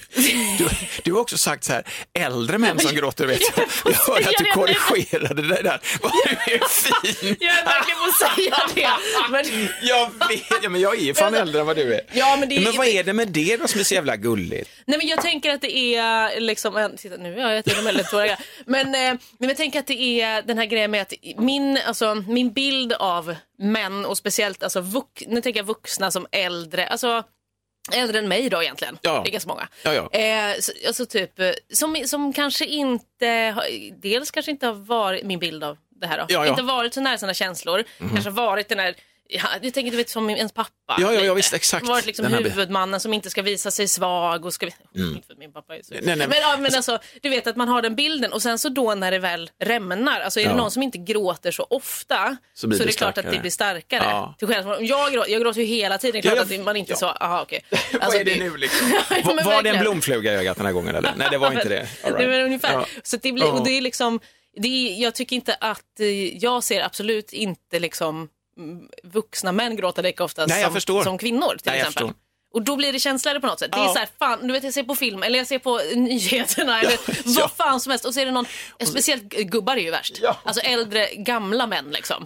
du, 0.58 0.70
du 1.04 1.14
har 1.14 1.20
också 1.20 1.38
sagt 1.38 1.64
så 1.64 1.74
här, 1.74 1.84
äldre 2.14 2.58
män 2.58 2.80
som 2.80 2.96
gråter, 2.96 3.26
vet 3.26 3.42
jag. 3.56 3.68
Jag 3.86 3.94
hörde 3.94 4.30
att 4.30 4.36
du 4.38 4.46
korrigerade 4.46 5.42
det 5.42 5.62
där. 5.62 5.82
Vad 6.02 6.12
du 6.12 6.54
är 6.54 6.68
fin! 6.68 7.36
Jag 7.40 7.58
är 7.60 7.66
verkligen 7.66 8.00
på 8.00 8.06
att 8.06 8.36
säga 8.36 8.56
det. 8.76 9.32
Men, 9.32 9.70
Jag 9.82 10.28
vet, 10.30 10.64
ja, 10.64 10.70
men 10.70 10.82
jag 10.82 11.02
är 11.02 11.14
fan 11.14 11.34
äldre 11.34 11.62
än 11.62 11.68
vad 11.68 11.76
du 11.76 11.94
är. 11.94 12.02
Ja, 12.14 12.38
men 12.40 12.50
det 12.50 12.60
men 12.60 12.78
vad 12.78 12.88
är 12.88 13.04
det 13.04 13.14
med 13.14 13.28
det 13.28 13.58
då 13.58 13.68
som 13.68 13.80
är 13.80 13.84
så 13.84 13.94
jävla 13.94 14.16
gulligt? 14.16 14.70
nej, 14.86 14.98
men 14.98 15.08
jag 15.08 15.22
tänker 15.22 15.54
att 15.54 15.62
det 15.62 15.78
är 15.96 16.40
liksom, 16.40 16.78
en, 16.78 16.98
titta 16.98 17.18
nu 17.18 17.40
är 17.40 17.52
jag 17.52 17.66
till 17.66 17.78
och 17.78 17.84
med 17.84 17.96
lite 17.96 18.38
men, 18.66 18.96
eh, 18.96 19.20
men 19.38 19.50
jag 19.50 19.58
tänker 19.58 19.80
att 19.80 19.88
det 19.88 20.22
är 20.22 20.42
den 20.42 20.58
här 20.58 20.66
grejen 20.66 20.92
med 20.92 21.02
att 21.02 21.14
min, 21.38 21.80
alltså, 21.88 22.16
min 22.16 22.54
bild 22.54 22.94
av 22.94 23.36
män 23.60 24.06
och 24.06 24.18
speciellt 24.18 24.64
alltså, 24.64 24.82
vux, 24.82 25.24
nu 25.28 25.42
tänker 25.42 25.60
jag 25.60 25.66
vuxna 25.66 26.12
som 26.12 26.28
äldre, 26.32 26.88
alltså 26.88 27.24
Äldre 27.92 28.20
än 28.20 28.28
mig 28.28 28.50
då 28.50 28.64
egentligen. 28.64 28.98
Ja. 29.02 29.22
Det 29.24 29.30
är 29.30 29.32
ganska 29.32 29.48
många. 29.48 29.68
Ja, 29.84 29.94
ja. 29.94 30.10
Eh, 30.20 30.60
så, 30.60 30.72
alltså 30.88 31.06
typ, 31.06 31.40
eh, 31.40 31.52
som, 31.74 32.04
som 32.06 32.34
kanske 32.34 32.66
inte, 32.66 33.56
dels 34.02 34.32
kanske 34.32 34.52
inte 34.52 34.66
har 34.68 34.74
varit 34.74 35.24
min 35.26 35.40
bild 35.40 35.64
av 35.64 35.78
det 35.90 36.08
här 36.08 36.18
då. 36.18 36.26
Ja, 36.30 36.46
ja. 36.46 36.50
Inte 36.50 36.64
varit 36.64 36.94
så 36.94 37.02
nära 37.02 37.18
sina 37.18 37.34
känslor. 37.34 37.84
Kanske 38.14 38.30
varit 38.30 38.70
den 38.70 38.78
där, 38.78 38.96
ja, 39.30 39.42
jag 39.62 39.74
tänker 39.74 39.92
du 39.92 39.98
vet 39.98 40.10
som 40.10 40.30
ens 40.30 40.52
pappa. 40.52 40.72
Ja, 41.00 41.14
ja, 41.14 41.22
ja, 41.22 41.34
visst, 41.34 41.54
exakt. 41.54 41.88
Varit 41.88 42.06
liksom 42.06 42.24
Den 42.32 42.44
huvudmannen 42.44 43.00
som 43.00 43.14
inte 43.14 43.30
ska 43.30 43.42
visa 43.42 43.72
sig 43.72 43.88
svag 43.88 44.46
och 44.46 44.54
ska, 44.54 44.66
inte 44.66 45.28
för 45.28 45.36
min 45.36 45.54
pappa 45.54 45.76
är 45.78 45.82
så. 45.84 45.94
Nej, 45.94 46.02
nej. 46.04 46.28
Men, 46.28 46.38
ja, 46.42 46.58
men 46.60 46.76
alltså, 46.76 47.00
du 47.22 47.30
vet 47.30 47.48
att 47.48 47.56
man 47.56 47.68
har 47.68 47.82
den 47.82 47.96
bilden 47.96 48.34
och 48.34 48.42
sen 48.42 48.60
så 48.60 48.70
då 48.70 48.96
när 48.96 49.12
det 49.12 49.20
väl 49.20 49.52
rämnar, 49.60 50.20
alltså 50.22 50.40
är 50.40 50.44
det 50.44 50.50
Ja. 50.50 50.56
någon 50.56 50.72
som 50.72 50.84
inte 50.84 50.98
gråter 50.98 51.52
så 51.52 51.68
ofta 51.70 52.38
Så 52.54 52.68
blir 52.68 52.78
är 52.82 52.86
det 52.86 52.92
det 52.92 52.98
klart 52.98 53.18
att 53.18 53.32
det 53.32 53.40
blir 53.40 53.52
starkare. 53.52 54.04
Ja. 54.04 54.36
Till 54.40 54.48
skillnad 54.48 54.66
från, 54.66 54.86
jag, 54.86 55.14
gråter, 55.14 55.32
jag 55.32 55.42
gråter 55.42 55.60
ju 55.62 55.66
hela 55.68 55.98
tiden, 55.98 56.22
klart 56.22 56.36
Ja, 56.36 56.42
att 56.42 56.50
det- 56.50 56.64
man 56.64 56.76
inte 56.76 56.92
ja. 56.92 56.96
så, 56.98 57.06
aha 57.08 57.42
okej. 57.42 57.66
vad 57.94 58.02
Alltså, 58.02 58.20
är 58.20 58.24
det 58.24 58.36
nu 58.40 58.58
liksom? 58.58 58.88
Men 59.10 59.24
var, 59.36 59.44
var 59.44 59.64
det 59.64 59.70
en 59.70 59.80
blomfluga 59.80 60.34
i 60.34 60.36
ögat 60.36 60.58
den 60.58 60.66
här 60.66 60.74
gången 60.74 60.96
eller? 60.96 61.14
Nej, 61.16 61.28
det 61.32 61.38
var 61.38 61.52
inte 61.52 61.70
det. 61.70 61.88
All 62.04 62.12
Det 62.12 62.18
right. 62.18 62.30
var 62.30 62.40
ungefär. 62.40 62.86
Så 63.04 63.18
det 63.18 63.32
blir, 63.32 63.54
och 63.54 63.64
det 63.64 63.72
är 63.78 63.82
liksom, 63.82 64.20
det 64.58 64.68
är, 64.68 65.02
jag 65.04 65.16
tycker 65.16 65.36
inte 65.36 65.54
att, 65.60 66.00
eh, 66.00 66.38
jag 66.38 66.64
ser 66.64 66.82
absolut 66.84 67.34
inte 67.34 67.80
liksom 67.80 68.16
mm, 68.16 68.28
vuxna 69.04 69.52
män 69.52 69.76
gråta 69.76 70.02
lika 70.02 70.24
ofta 70.24 70.46
Nej, 70.46 70.82
som, 70.82 71.04
som 71.04 71.18
kvinnor 71.18 71.58
till 71.64 71.72
Nej, 71.72 71.80
exempel. 71.80 72.10
Och 72.54 72.62
då 72.62 72.76
blir 72.76 72.94
det 72.94 73.00
känsligare 73.00 73.40
på 73.40 73.48
något 73.48 73.60
sätt. 73.60 73.72
Det 73.72 73.78
är 73.78 73.84
Ja. 73.84 73.94
så 73.94 74.00
här, 74.00 74.10
fan, 74.20 74.48
du 74.48 74.54
vet 74.54 74.64
jag 74.64 74.74
ser 74.74 74.84
på 74.84 74.96
film 74.96 75.24
eller 75.24 75.38
jag 75.38 75.48
ser 75.48 75.60
på 75.60 75.82
nyheterna 75.96 76.82
eller 76.82 76.98
vad 77.40 77.52
fan 77.52 77.80
som 77.80 77.90
helst 77.90 78.06
och 78.06 78.14
så 78.14 78.20
är 78.20 78.26
det 78.26 78.32
någon, 78.32 78.46
speciellt 78.86 79.24
gubbar 79.24 79.78
är 79.78 79.82
ju 79.82 79.92
värst. 79.92 80.20
Ja. 80.22 80.38
Alltså 80.44 80.62
äldre, 80.62 81.08
gamla 81.16 81.68
män 81.68 81.86
liksom. 81.92 82.24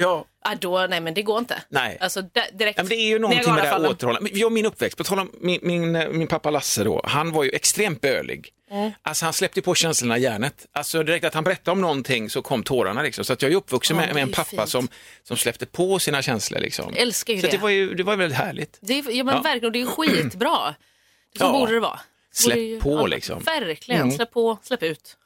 Ah, 0.51 0.55
då, 0.55 0.87
nej 0.89 1.01
men 1.01 1.13
det 1.13 1.21
går 1.21 1.39
inte. 1.39 1.61
Nej. 1.69 1.97
Alltså 2.01 2.21
di- 2.21 2.29
direkt. 2.53 2.77
Ja, 2.77 2.83
men 2.83 2.89
det 2.89 2.95
är 2.95 3.07
ju 3.07 3.19
någonting 3.19 3.53
med 3.53 3.63
det 3.63 3.69
här 3.69 3.89
återhållande. 3.89 4.29
Jag 4.33 4.51
min 4.51 4.65
uppväxt, 4.65 4.97
på 4.97 5.03
tal 5.03 5.19
om 5.19 5.31
min, 5.41 5.59
min, 5.63 5.91
min 6.17 6.27
pappa 6.27 6.49
Lasse 6.49 6.83
då, 6.83 7.01
han 7.05 7.31
var 7.31 7.43
ju 7.43 7.49
extremt 7.49 8.01
bölig. 8.01 8.49
Alltså 9.01 9.25
han 9.25 9.33
släppte 9.33 9.61
på 9.61 9.75
känslorna 9.75 10.17
i 10.17 10.21
hjärnet. 10.21 10.65
Alltså 10.71 11.03
direkt 11.03 11.25
att 11.25 11.33
han 11.33 11.43
berättade 11.43 11.71
om 11.71 11.81
någonting 11.81 12.29
så 12.29 12.41
kom 12.41 12.63
tårarna 12.63 13.01
liksom. 13.01 13.25
Så 13.25 13.33
att 13.33 13.41
jag 13.41 13.51
är 13.51 13.55
uppvuxen 13.55 13.97
Ja, 13.97 14.01
med, 14.05 14.13
med 14.13 14.21
en 14.23 14.27
ju 14.29 14.33
pappa 14.35 14.49
fint. 14.49 14.69
som, 14.69 14.87
som 15.23 15.37
släppte 15.37 15.65
på 15.65 15.99
sina 15.99 16.21
känslor 16.21 16.59
liksom. 16.59 16.85
Jag 16.93 17.01
älskar 17.01 17.33
ju 17.33 17.41
så 17.41 17.45
det. 17.47 17.51
det 17.51 17.57
var 17.57 17.69
ju 17.69 17.93
det 17.93 18.03
var 18.03 18.13
ju 18.13 18.17
väldigt 18.19 18.37
härligt. 18.37 18.77
Det 18.81 18.93
ja 18.93 19.23
men 19.23 19.35
Ja. 19.35 19.41
verkligen, 19.41 19.73
det 19.73 19.81
är 19.81 19.85
skitbra. 19.85 20.75
Så 21.37 21.43
Ja. 21.43 21.51
borde 21.51 21.73
det 21.73 21.79
vara. 21.79 21.99
Släpp 22.33 22.57
ju- 22.57 22.79
på, 22.79 23.07
liksom. 23.07 23.43
Verkligen, 23.43 24.01
Mm. 24.01 24.15
släpp 24.15 24.31
på, 24.31 24.57
släpp 24.63 24.83
ut. 24.83 25.17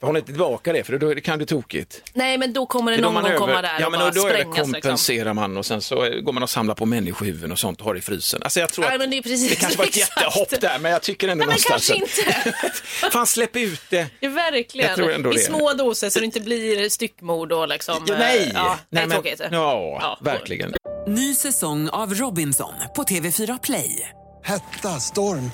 Håll 0.00 0.16
inte 0.16 0.26
tillbaka 0.26 0.72
det 0.72 0.84
för 0.84 0.98
då 0.98 1.14
det 1.14 1.20
kan 1.20 1.36
bli 1.38 1.46
tokigt. 1.46 2.02
Nej 2.12 2.38
men 2.38 2.52
då 2.52 2.66
kommer 2.66 2.90
det 2.92 2.96
Det 2.96 3.02
då 3.02 3.10
någon 3.10 3.22
gång 3.22 3.30
man 3.30 3.38
komma 3.38 3.52
över- 3.52 3.62
där 3.62 3.76
ja, 3.80 3.86
och 3.86 3.92
men 3.92 4.00
bara 4.00 4.10
då, 4.10 4.20
då 4.22 4.28
är 4.28 4.32
det 4.32 4.38
sprängas. 4.38 4.56
Liksom. 4.56 4.72
kompenserar 4.72 5.34
man 5.34 5.56
och 5.56 5.66
sen 5.66 5.82
så 5.82 5.96
går 6.22 6.32
man 6.32 6.42
och 6.42 6.50
samlar 6.50 6.74
på 6.74 6.86
människohuvuden 6.86 7.52
och 7.52 7.58
sånt 7.58 7.80
och 7.80 7.86
har 7.86 7.96
i 7.96 8.00
frysen. 8.00 8.42
Alltså 8.42 8.60
jag 8.60 8.68
tror 8.72 8.84
Nej, 8.84 8.94
att 8.94 9.00
men 9.00 9.10
det 9.10 9.16
är 9.18 9.22
precis- 9.22 9.58
kanske 9.58 9.78
var 9.78 9.84
ett 9.84 9.96
exakt. 9.96 10.20
jättehopp 10.22 10.60
där 10.60 10.78
men 10.78 10.92
jag 10.92 11.02
tycker 11.02 11.28
ändå 11.28 11.44
Nej 11.44 11.56
men 11.68 11.72
någonstans 11.72 12.08
kanske 12.08 12.20
att- 12.40 12.46
inte. 12.66 13.10
Fan 13.12 13.26
släpp 13.26 13.56
ut 13.56 13.80
det. 13.90 14.06
Ja, 14.20 14.28
verkligen. 14.30 14.88
Jag 14.88 14.96
tror 14.96 15.12
ändå 15.12 15.32
I 15.32 15.36
det. 15.36 15.40
små 15.42 15.72
doser 15.72 16.10
så 16.10 16.18
det 16.18 16.24
inte 16.24 16.40
blir 16.40 16.88
styckmord 16.88 17.52
och 17.52 17.68
liksom. 17.68 18.04
Ja, 18.08 18.14
nej, 18.18 18.38
eh, 18.40 18.50
Ja, 18.54 18.78
det 18.90 18.96
är 18.96 19.00
nej 19.00 19.06
men, 19.06 19.10
tråkigt. 19.10 19.42
ja, 19.52 20.18
verkligen. 20.22 20.74
Ny 21.06 21.34
säsong 21.34 21.88
av 21.88 22.14
Robinson 22.14 22.72
på 22.96 23.02
TV4 23.02 23.58
Play. 23.62 24.10
Hetta, 24.44 25.00
storm, 25.00 25.50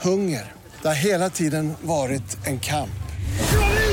hunger. 0.00 0.52
Det 0.82 0.88
har 0.88 0.94
hela 0.94 1.30
tiden 1.30 1.74
varit 1.82 2.46
en 2.46 2.60
kamp. 2.60 2.90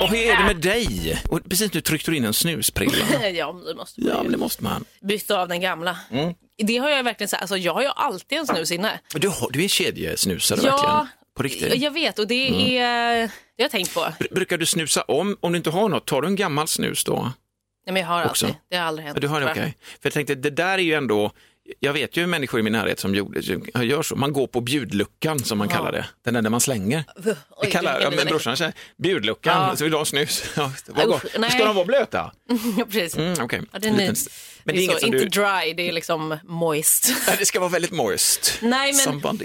Och 0.00 0.08
hur 0.10 0.18
är 0.18 0.36
det 0.36 0.44
med 0.44 0.56
dig? 0.56 1.22
Och 1.28 1.40
precis 1.48 1.74
nu 1.74 1.80
tryckte 1.80 2.10
du 2.10 2.16
in 2.16 2.24
en 2.24 2.34
snusprilla. 2.34 2.92
ja, 3.34 3.52
men 3.52 3.64
det 3.64 3.74
måste 3.74 4.00
man 4.00 4.08
Ja, 4.10 4.16
ju. 4.16 4.22
men 4.22 4.32
det 4.32 4.38
måste 4.38 4.64
man. 4.64 4.84
Byta 5.02 5.40
av 5.40 5.48
den 5.48 5.60
gamla. 5.60 5.98
Mm. 6.10 6.34
Det 6.58 6.76
har 6.76 6.88
jag 6.90 7.02
verkligen 7.04 7.28
sagt, 7.28 7.42
alltså 7.42 7.56
jag 7.56 7.74
har 7.74 7.82
ju 7.82 7.88
alltid 7.96 8.38
en 8.38 8.46
snus 8.46 8.72
inne. 8.72 9.00
Du, 9.14 9.28
har, 9.28 9.50
du 9.50 9.64
är 9.64 9.68
kedjesnusare 9.68 10.60
Ja, 10.64 10.70
verkligen? 10.70 11.08
På 11.36 11.42
riktigt? 11.42 11.82
Jag 11.82 11.90
vet 11.90 12.18
och 12.18 12.26
det 12.26 12.48
Mm. 12.48 12.60
är, 12.60 13.14
det 13.16 13.20
har 13.22 13.30
jag 13.56 13.70
tänkt 13.70 13.94
på. 13.94 14.00
Br- 14.00 14.34
Brukar 14.34 14.58
du 14.58 14.66
snusa 14.66 15.02
om? 15.02 15.36
Om 15.40 15.52
du 15.52 15.56
inte 15.56 15.70
har 15.70 15.88
något, 15.88 16.06
tar 16.06 16.22
du 16.22 16.28
en 16.28 16.36
gammal 16.36 16.68
snus 16.68 17.04
då? 17.04 17.32
Nej, 17.86 17.92
men 17.92 17.96
jag 18.02 18.08
har 18.08 18.24
Också. 18.26 18.46
alltid, 18.46 18.60
det 18.70 18.76
har 18.76 18.84
aldrig 18.86 19.04
hänt. 19.06 19.16
Ja, 19.16 19.20
du 19.20 19.28
har 19.28 19.40
det, 19.40 19.46
tror 19.46 19.56
jag. 19.58 19.64
okej. 19.64 19.76
För 19.82 19.98
jag 20.08 20.12
tänkte, 20.12 20.34
det 20.34 20.50
där 20.50 20.74
är 20.74 20.78
ju 20.82 20.94
ändå, 20.94 21.32
jag 21.80 21.92
vet 21.92 22.16
ju 22.16 22.26
människor 22.26 22.60
i 22.60 22.62
min 22.62 22.72
närhet 22.72 23.00
som 23.00 23.14
gjorde, 23.14 23.40
gör 23.84 24.02
så, 24.02 24.16
man 24.16 24.32
går 24.32 24.46
på 24.46 24.60
bjudluckan 24.60 25.38
som 25.38 25.58
man 25.58 25.68
Ja. 25.70 25.76
kallar 25.76 25.92
det, 25.92 26.06
den 26.30 26.44
där 26.44 26.50
man 26.50 26.60
slänger. 26.60 27.04
Oj, 27.16 27.34
Jag 27.62 27.72
kallar, 27.72 28.00
ja, 28.00 28.10
men 28.10 28.26
brorsan 28.26 28.56
säger, 28.56 28.72
bjudluckan, 28.96 29.68
Ja. 29.68 29.76
så 29.76 29.84
vill 29.84 29.90
du 29.90 29.96
ha 29.98 30.04
snus? 30.04 30.44
Ja, 30.56 30.72
vad 30.88 31.06
gott. 31.06 31.24
Ska 31.50 31.64
de 31.64 31.74
vara 31.76 31.84
blöta? 31.84 32.32
ja, 32.78 32.84
precis. 32.90 33.16
Mm, 33.16 33.34
okej. 33.44 33.60
Ja, 33.72 33.78
det 33.78 33.88
är 33.88 33.92
liten- 33.92 34.16
Men 34.64 34.74
det 34.74 34.80
är 34.80 34.84
inget 34.84 35.00
så, 35.00 35.06
inte 35.06 35.18
du... 35.18 35.24
dry, 35.28 35.72
det 35.76 35.88
är 35.88 35.92
liksom 35.92 36.38
moist. 36.44 37.12
Nej, 37.26 37.36
det 37.38 37.46
ska 37.46 37.60
vara 37.60 37.70
väldigt 37.70 37.90
moist. 37.92 38.58
Nej, 38.62 38.92
men 38.92 39.00
Somebody 39.00 39.44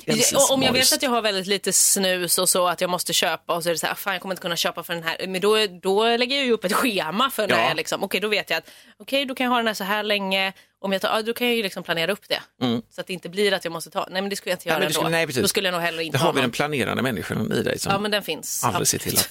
om 0.51 0.63
jag 0.63 0.73
vet 0.73 0.93
att 0.93 1.01
jag 1.03 1.09
har 1.09 1.21
väldigt 1.21 1.47
lite 1.47 1.73
snus 1.73 2.37
och 2.37 2.49
så 2.49 2.67
att 2.67 2.81
jag 2.81 2.89
måste 2.89 3.13
köpa 3.13 3.55
och 3.55 3.63
så 3.63 3.69
är 3.69 3.73
det 3.73 3.79
så 3.79 3.87
här, 3.87 3.95
fan 3.95 4.13
jag 4.13 4.21
kommer 4.21 4.33
inte 4.33 4.41
kunna 4.41 4.55
köpa 4.55 4.83
för 4.83 4.93
den 4.93 5.03
här. 5.03 5.27
Men 5.27 5.41
då, 5.41 5.57
då 5.81 6.17
lägger 6.17 6.35
jag 6.37 6.45
ju 6.45 6.51
upp 6.51 6.63
ett 6.63 6.73
schema 6.73 7.29
för 7.29 7.47
när 7.47 7.55
Ja. 7.61 7.67
jag 7.67 7.77
liksom, 7.77 8.03
okej 8.03 8.19
då 8.19 8.27
vet 8.27 8.49
jag 8.49 8.57
att 8.57 8.69
okej 8.99 9.25
då 9.25 9.35
kan 9.35 9.43
jag 9.43 9.51
ha 9.51 9.57
den 9.57 9.67
här 9.67 9.73
så 9.73 9.83
här 9.83 10.03
länge. 10.03 10.53
Om 10.81 10.91
jag 10.91 11.01
tar, 11.01 11.09
ja, 11.15 11.21
då 11.21 11.33
kan 11.33 11.47
jag 11.47 11.55
ju 11.55 11.63
liksom 11.63 11.83
planera 11.83 12.11
upp 12.11 12.29
det. 12.29 12.41
Mm. 12.61 12.81
Så 12.89 13.01
att 13.01 13.07
det 13.07 13.13
inte 13.13 13.29
blir 13.29 13.53
att 13.53 13.63
jag 13.65 13.71
måste 13.71 13.89
ta, 13.89 14.07
nej 14.11 14.21
men 14.21 14.29
det 14.29 14.35
skulle 14.35 14.51
jag 14.51 14.55
inte 14.57 14.69
Nej, 14.69 14.79
göra 14.81 14.89
skulle- 14.91 15.05
ändå. 15.05 15.17
nej, 15.17 15.25
precis. 15.27 15.41
då 15.41 15.47
skulle 15.47 15.67
jag 15.67 15.73
nog 15.73 15.81
hellre 15.81 16.03
inte 16.03 16.17
Där 16.17 16.19
har 16.19 16.25
ha 16.27 16.31
vi 16.33 16.41
den 16.41 16.51
planerande 16.51 17.01
människan 17.03 17.51
i 17.51 17.63
dig 17.63 17.79
som 17.79 17.91
Ja 17.91 17.99
men 17.99 18.11
den 18.11 18.23
finns. 18.23 18.63
aldrig 18.63 18.87
ser 18.87 18.97
till 18.99 19.17
att... 19.17 19.29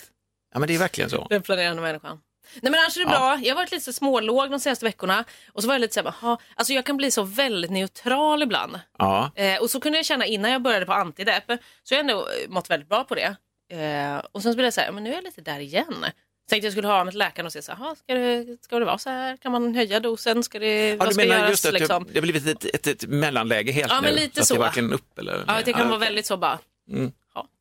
Ja, 0.52 0.58
men 0.58 0.68
det 0.68 0.74
är 0.74 0.78
verkligen 0.78 1.10
så. 1.10 1.26
Den 1.30 1.42
planerande 1.42 1.82
människan. 1.82 2.18
Nej 2.54 2.70
men 2.72 2.74
annars 2.80 2.96
är 2.96 3.00
det 3.04 3.10
Ja. 3.12 3.18
bra. 3.18 3.38
Jag 3.42 3.54
har 3.54 3.62
varit 3.62 3.70
lite 3.72 3.84
så 3.84 3.92
smålåg 3.92 4.50
de 4.50 4.60
senaste 4.60 4.84
veckorna. 4.84 5.24
Och 5.52 5.62
så 5.62 5.68
var 5.68 5.74
jag 5.74 5.80
lite 5.80 5.94
såhär, 5.94 6.08
aha, 6.08 6.38
alltså 6.54 6.72
jag 6.72 6.84
kan 6.86 6.96
bli 6.96 7.10
så 7.10 7.22
väldigt 7.22 7.70
neutral 7.70 8.42
ibland. 8.42 8.80
Ja. 8.98 9.30
Eh, 9.34 9.60
och 9.62 9.70
så 9.70 9.80
kunde 9.80 9.98
jag 9.98 10.04
känna 10.06 10.26
innan 10.26 10.50
jag 10.50 10.62
började 10.62 10.86
på 10.86 10.92
antidepp, 10.92 11.44
så 11.82 11.94
jag 11.94 11.96
har 11.96 12.00
ändå 12.00 12.18
eh, 12.20 12.48
mått 12.50 12.70
väldigt 12.70 12.88
bra 12.88 13.04
på 13.04 13.14
det. 13.14 13.36
Eh, 13.72 14.16
och 14.32 14.42
sen 14.42 14.52
så 14.52 14.56
blev 14.56 14.64
jag 14.66 14.74
såhär, 14.74 14.92
men 14.92 15.04
nu 15.04 15.10
är 15.10 15.14
jag 15.14 15.24
lite 15.24 15.40
där 15.40 15.60
igen. 15.60 15.94
Så 16.00 16.50
tänkte 16.50 16.66
jag 16.66 16.72
skulle 16.72 16.88
ha 16.88 17.04
med 17.04 17.14
läkaren 17.14 17.46
och 17.46 17.52
se 17.52 17.62
så 17.62 17.72
här, 17.72 17.78
"Jaha, 17.84 17.94
ska 17.94 18.14
det, 18.14 18.56
ska 18.64 18.78
det 18.78 18.84
vara 18.84 18.98
så 18.98 19.10
här? 19.10 19.36
Kan 19.36 19.52
man 19.52 19.74
höja 19.74 20.00
dosen? 20.00 20.42
Ska 20.42 20.58
det, 20.58 20.88
Ja, 20.88 20.96
vad 20.96 21.08
du 21.08 21.12
ska 21.14 21.22
menar 21.22 21.36
göras? 21.36 21.50
just 21.50 21.66
att 21.66 21.72
liksom? 21.72 22.06
det 22.12 22.18
har 22.18 22.22
blivit 22.22 22.46
ett, 22.46 22.74
ett, 22.74 22.86
ett 22.86 23.06
mellanläge 23.08 23.72
helt 23.72 23.92
Ja, 23.92 24.00
men 24.00 24.14
nu? 24.14 24.20
lite 24.20 24.40
att 24.40 24.46
så. 24.46 24.68
det 24.74 24.80
upp 24.94 25.18
eller 25.18 25.44
Ja, 25.46 25.54
det 25.64 25.72
kan 25.72 25.82
Ja, 25.82 25.88
vara 25.88 25.98
väldigt 25.98 26.26
så 26.26 26.36
bara. 26.36 26.58
Mm. 26.90 27.12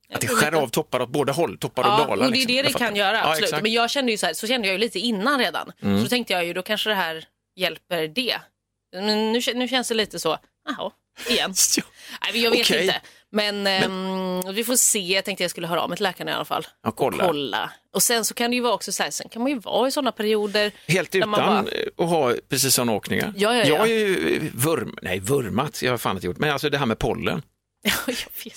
Ja, 0.09 0.15
Att 0.15 0.21
det 0.21 0.27
skär 0.27 0.55
av 0.55 0.67
toppar 0.67 0.99
åt 1.01 1.09
båda 1.09 1.33
håll, 1.33 1.57
toppar 1.57 1.83
och 1.83 1.89
Ja, 1.89 1.97
dalar. 2.05 2.25
och 2.25 2.31
det 2.31 2.37
är 2.37 2.45
liksom. 2.45 2.55
det 2.55 2.61
det 2.61 2.73
kan 2.73 2.95
göra, 2.95 3.17
Ja, 3.17 3.23
absolut. 3.29 3.43
exakt. 3.49 3.63
Men 3.63 3.71
jag 3.71 3.89
kände 3.89 4.11
ju 4.11 4.17
så 4.17 4.25
här, 4.25 4.33
så 4.33 4.47
kände 4.47 4.67
jag 4.67 4.73
ju 4.73 4.79
lite 4.79 4.99
innan 4.99 5.39
redan. 5.39 5.71
Mm. 5.81 5.97
Så 5.97 6.03
då 6.03 6.09
tänkte 6.09 6.33
jag 6.33 6.45
ju, 6.45 6.53
då 6.53 6.61
kanske 6.61 6.89
det 6.89 6.95
här 6.95 7.25
hjälper 7.55 8.07
det. 8.07 8.37
Men 8.95 9.31
nu, 9.33 9.41
nu 9.55 9.67
känns 9.67 9.87
det 9.87 9.93
lite 9.95 10.19
så, 10.19 10.37
jaha, 10.69 10.91
igen. 11.29 11.53
Nej, 12.21 12.31
men 12.33 12.41
jag 12.41 12.51
vet 12.51 12.61
Okej. 12.61 12.81
inte. 12.85 13.01
Men, 13.31 13.67
ehm, 13.67 14.53
vi 14.55 14.63
får 14.63 14.75
se, 14.75 14.99
jag 14.99 15.25
tänkte 15.25 15.43
jag 15.43 15.51
skulle 15.51 15.67
höra 15.67 15.81
av 15.81 15.89
mig 15.89 15.97
till 15.97 16.03
läkaren 16.03 16.29
i 16.29 16.31
alla 16.31 16.45
fall. 16.45 16.67
Ja, 16.83 16.91
kolla. 16.91 17.23
Och 17.23 17.29
kolla. 17.29 17.71
Och 17.93 18.03
sen 18.03 18.25
så 18.25 18.33
kan 18.33 18.49
det 18.51 18.55
ju 18.55 18.61
vara 18.61 18.73
också 18.73 18.91
så 18.91 19.03
här, 19.03 19.11
sen 19.11 19.29
kan 19.29 19.41
man 19.41 19.51
ju 19.51 19.59
vara 19.59 19.87
i 19.87 19.91
sådana 19.91 20.11
perioder. 20.11 20.71
Helt 20.87 21.15
utan 21.15 21.31
bara- 21.31 21.57
eh, 21.59 21.63
att 21.97 22.09
ha 22.09 22.33
precis 22.49 22.73
sådana 22.73 22.91
åkningar. 22.93 23.33
Ja, 23.37 23.53
ja, 23.55 23.59
ja. 23.59 23.65
Jag 23.65 23.77
har 23.79 23.87
ju 23.87 24.39
vurm, 24.53 24.97
nej 25.01 25.19
vurmat, 25.19 25.81
jag 25.81 25.91
har 25.91 25.97
fan 25.97 26.15
inte 26.17 26.27
gjort, 26.27 26.37
men 26.37 26.49
alltså 26.51 26.69
det 26.69 26.77
här 26.77 26.85
med 26.85 26.99
pollen. 26.99 27.41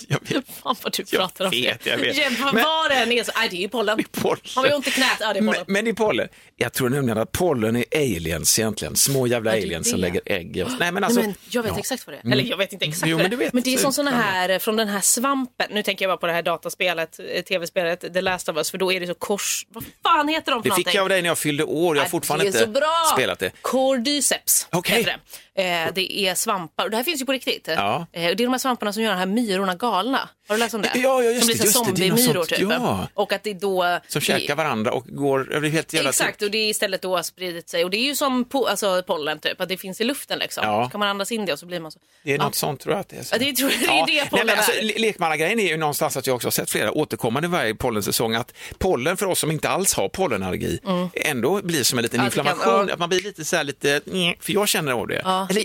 Jag 0.08 0.18
vet. 0.28 0.44
Fan 0.62 0.76
vad 0.82 0.92
du 0.92 1.04
Jag 1.10 1.20
pratar 1.20 1.44
om 1.44 1.50
vet, 1.50 1.84
det. 1.84 1.90
jag 1.90 1.98
vet. 1.98 2.16
Jävlar, 2.16 2.52
Men- 2.52 2.64
Vad 2.64 2.90
det 2.90 2.94
än 2.94 3.12
är 3.12 3.24
så, 3.24 3.32
nej 3.36 3.48
det 3.50 3.56
är 3.56 3.60
ju 3.60 3.68
pollen. 3.68 4.04
pollen. 4.12 4.40
Har 4.56 4.62
vi 4.62 4.72
ont 4.74 4.86
i 4.88 4.90
knät? 4.90 5.06
Ja 5.20 5.32
det 5.32 5.38
är 5.38 5.42
Men, 5.42 5.54
pollen. 5.54 5.64
men 5.68 5.86
i 5.86 5.92
pollen, 5.94 6.28
jag 6.56 6.72
tror 6.72 6.88
nämligen 6.88 7.18
att 7.18 7.32
pollen 7.32 7.76
är 7.76 7.84
aliens 7.94 8.58
egentligen, 8.58 8.96
små 8.96 9.26
jävla 9.26 9.50
Ja, 9.50 9.56
det 9.56 9.62
är 9.62 9.66
aliens 9.66 9.90
som 9.90 10.00
det. 10.00 10.06
lägger 10.06 10.22
ägg. 10.26 10.64
Nej 10.78 10.92
men 10.92 11.04
alltså, 11.04 11.20
Nej, 11.20 11.28
men 11.28 11.36
jag 11.50 11.62
vet 11.62 11.72
ja. 11.72 11.78
exakt 11.78 12.06
vad 12.06 12.14
det 12.14 12.18
är. 12.18 12.24
Mm. 12.24 12.32
Eller 12.32 12.50
jag 12.50 12.56
vet 12.56 12.72
inte 12.72 12.84
exakt 12.84 13.06
Jo, 13.10 13.16
men 13.16 13.30
det 13.30 13.36
du 13.36 13.42
är. 13.42 13.44
vet. 13.46 13.52
Men 13.52 13.62
det 13.62 13.74
är 13.74 13.78
som 13.78 13.92
såna 13.92 14.10
Ja. 14.10 14.16
här, 14.16 14.48
eh, 14.48 14.58
från 14.58 14.76
den 14.76 14.88
här 14.88 15.00
svampen. 15.00 15.66
Nu 15.70 15.82
tänker 15.82 16.04
jag 16.04 16.10
bara 16.10 16.16
på 16.20 16.26
det 16.26 16.32
här 16.32 16.42
dataspelet, 16.42 17.20
eh, 17.34 17.42
tv-spelet 17.42 18.00
The 18.14 18.20
Last 18.20 18.48
of 18.48 18.56
Us, 18.56 18.70
för 18.70 18.78
då 18.78 18.92
är 18.92 19.00
det 19.00 19.06
så 19.06 19.14
kors... 19.14 19.66
Vad 19.68 19.84
fan 20.02 20.28
heter 20.28 20.52
de 20.52 20.62
för 20.62 20.70
Det 20.70 20.74
fick 20.76 20.86
någonting? 20.86 20.96
jag 20.96 21.02
av 21.02 21.08
dig 21.08 21.22
när 21.22 21.28
jag 21.28 21.38
fyllde 21.38 21.64
år, 21.64 21.96
jag 21.96 22.02
har 22.02 22.08
fortfarande 22.08 22.44
det 22.50 22.58
är 22.58 22.60
inte 22.68 22.80
bra. 22.80 23.10
spelat 23.14 23.38
det. 23.38 23.50
Cordyceps 23.62 24.66
Okej. 24.70 24.96
heter 24.98 25.16
det. 25.54 25.62
Eh, 25.62 25.88
det 25.94 26.20
är 26.20 26.34
svampar, 26.34 26.84
och 26.84 26.90
det 26.90 26.96
här 26.96 27.04
finns 27.04 27.20
ju 27.20 27.26
på 27.26 27.32
riktigt. 27.32 27.64
Ja. 27.66 28.06
Eh, 28.12 28.20
det 28.22 28.28
är 28.28 28.34
de 28.34 28.46
här 28.46 28.58
svamparna 28.58 28.92
som 28.92 29.02
gör 29.02 29.14
här 29.20 29.26
myrorna 29.26 29.74
galna. 29.74 30.28
Har 30.48 30.56
du 30.56 30.60
läst 30.60 30.74
om 30.74 30.82
det? 30.82 30.90
Ja, 30.94 31.22
ja, 31.22 31.30
just 31.30 31.40
som 31.40 31.46
blir 31.46 31.64
just 31.64 31.76
zombiemyror 31.76 32.44
typ. 32.44 32.58
Ja. 32.60 33.08
Och 33.14 33.32
att 33.32 33.42
det 33.42 33.54
då... 33.54 33.98
Som 34.08 34.20
käkar 34.20 34.54
varandra 34.56 34.92
och 34.92 35.06
går, 35.06 35.54
är 35.54 35.68
helt 35.70 35.92
jävla 35.92 36.10
Exakt, 36.10 36.42
och 36.42 36.50
det 36.50 36.58
är 36.58 36.70
istället 36.70 37.02
då 37.02 37.22
spridit 37.22 37.68
sig. 37.68 37.84
Och 37.84 37.90
det 37.90 37.96
är 37.96 38.02
ju 38.04 38.16
som 38.16 38.44
po- 38.44 38.68
alltså, 38.68 39.02
pollen 39.06 39.38
typ, 39.38 39.60
att 39.60 39.68
det 39.68 39.76
finns 39.76 40.00
i 40.00 40.04
luften 40.04 40.38
liksom. 40.38 40.64
Ja. 40.66 40.84
Så 40.84 40.90
kan 40.90 40.98
man 41.00 41.08
andas 41.08 41.32
in 41.32 41.46
det 41.46 41.52
och 41.52 41.58
så 41.58 41.66
blir 41.66 41.80
man 41.80 41.92
så... 41.92 41.98
Det 42.24 42.32
är 42.32 42.36
Ja. 42.38 42.44
något 42.44 42.54
sånt 42.54 42.80
tror 42.80 42.94
jag 42.94 43.00
att 43.00 43.08
det 43.08 43.16
är. 43.16 43.22
Så. 43.22 43.34
Ja, 43.34 43.38
det, 43.38 43.52
tror, 43.52 43.68
det 43.68 43.74
är 43.86 44.06
det 44.06 44.12
nej, 44.12 44.26
pollen 44.30 44.46
men 44.46 44.56
alltså, 44.58 44.72
le- 44.82 44.98
lekmannagrejen 44.98 45.60
är 45.60 45.68
ju 45.68 45.76
någonstans 45.76 46.16
att 46.16 46.26
jag 46.26 46.36
också 46.36 46.46
har 46.46 46.52
sett 46.52 46.70
flera 46.70 46.92
återkommande 46.92 47.48
varje 47.48 47.74
pollensäsong 47.74 48.34
att 48.34 48.52
pollen 48.78 49.16
för 49.16 49.26
oss 49.26 49.38
som 49.38 49.50
inte 49.50 49.68
alls 49.68 49.94
har 49.94 50.08
pollenallergi 50.08 50.78
ändå 51.14 51.60
blir 51.62 51.82
som 51.82 51.98
en 51.98 52.02
liten 52.02 52.18
kan- 52.18 52.26
inflammation, 52.26 52.86
ja. 52.88 52.92
att 52.94 52.98
man 52.98 53.08
blir 53.08 53.20
lite 53.22 53.44
så 53.44 53.56
här 53.56 53.64
lite, 53.64 54.00
för 54.40 54.52
jag 54.52 54.68
känner 54.68 54.92
av 54.92 55.06
det. 55.06 55.18
Eller, 55.50 55.64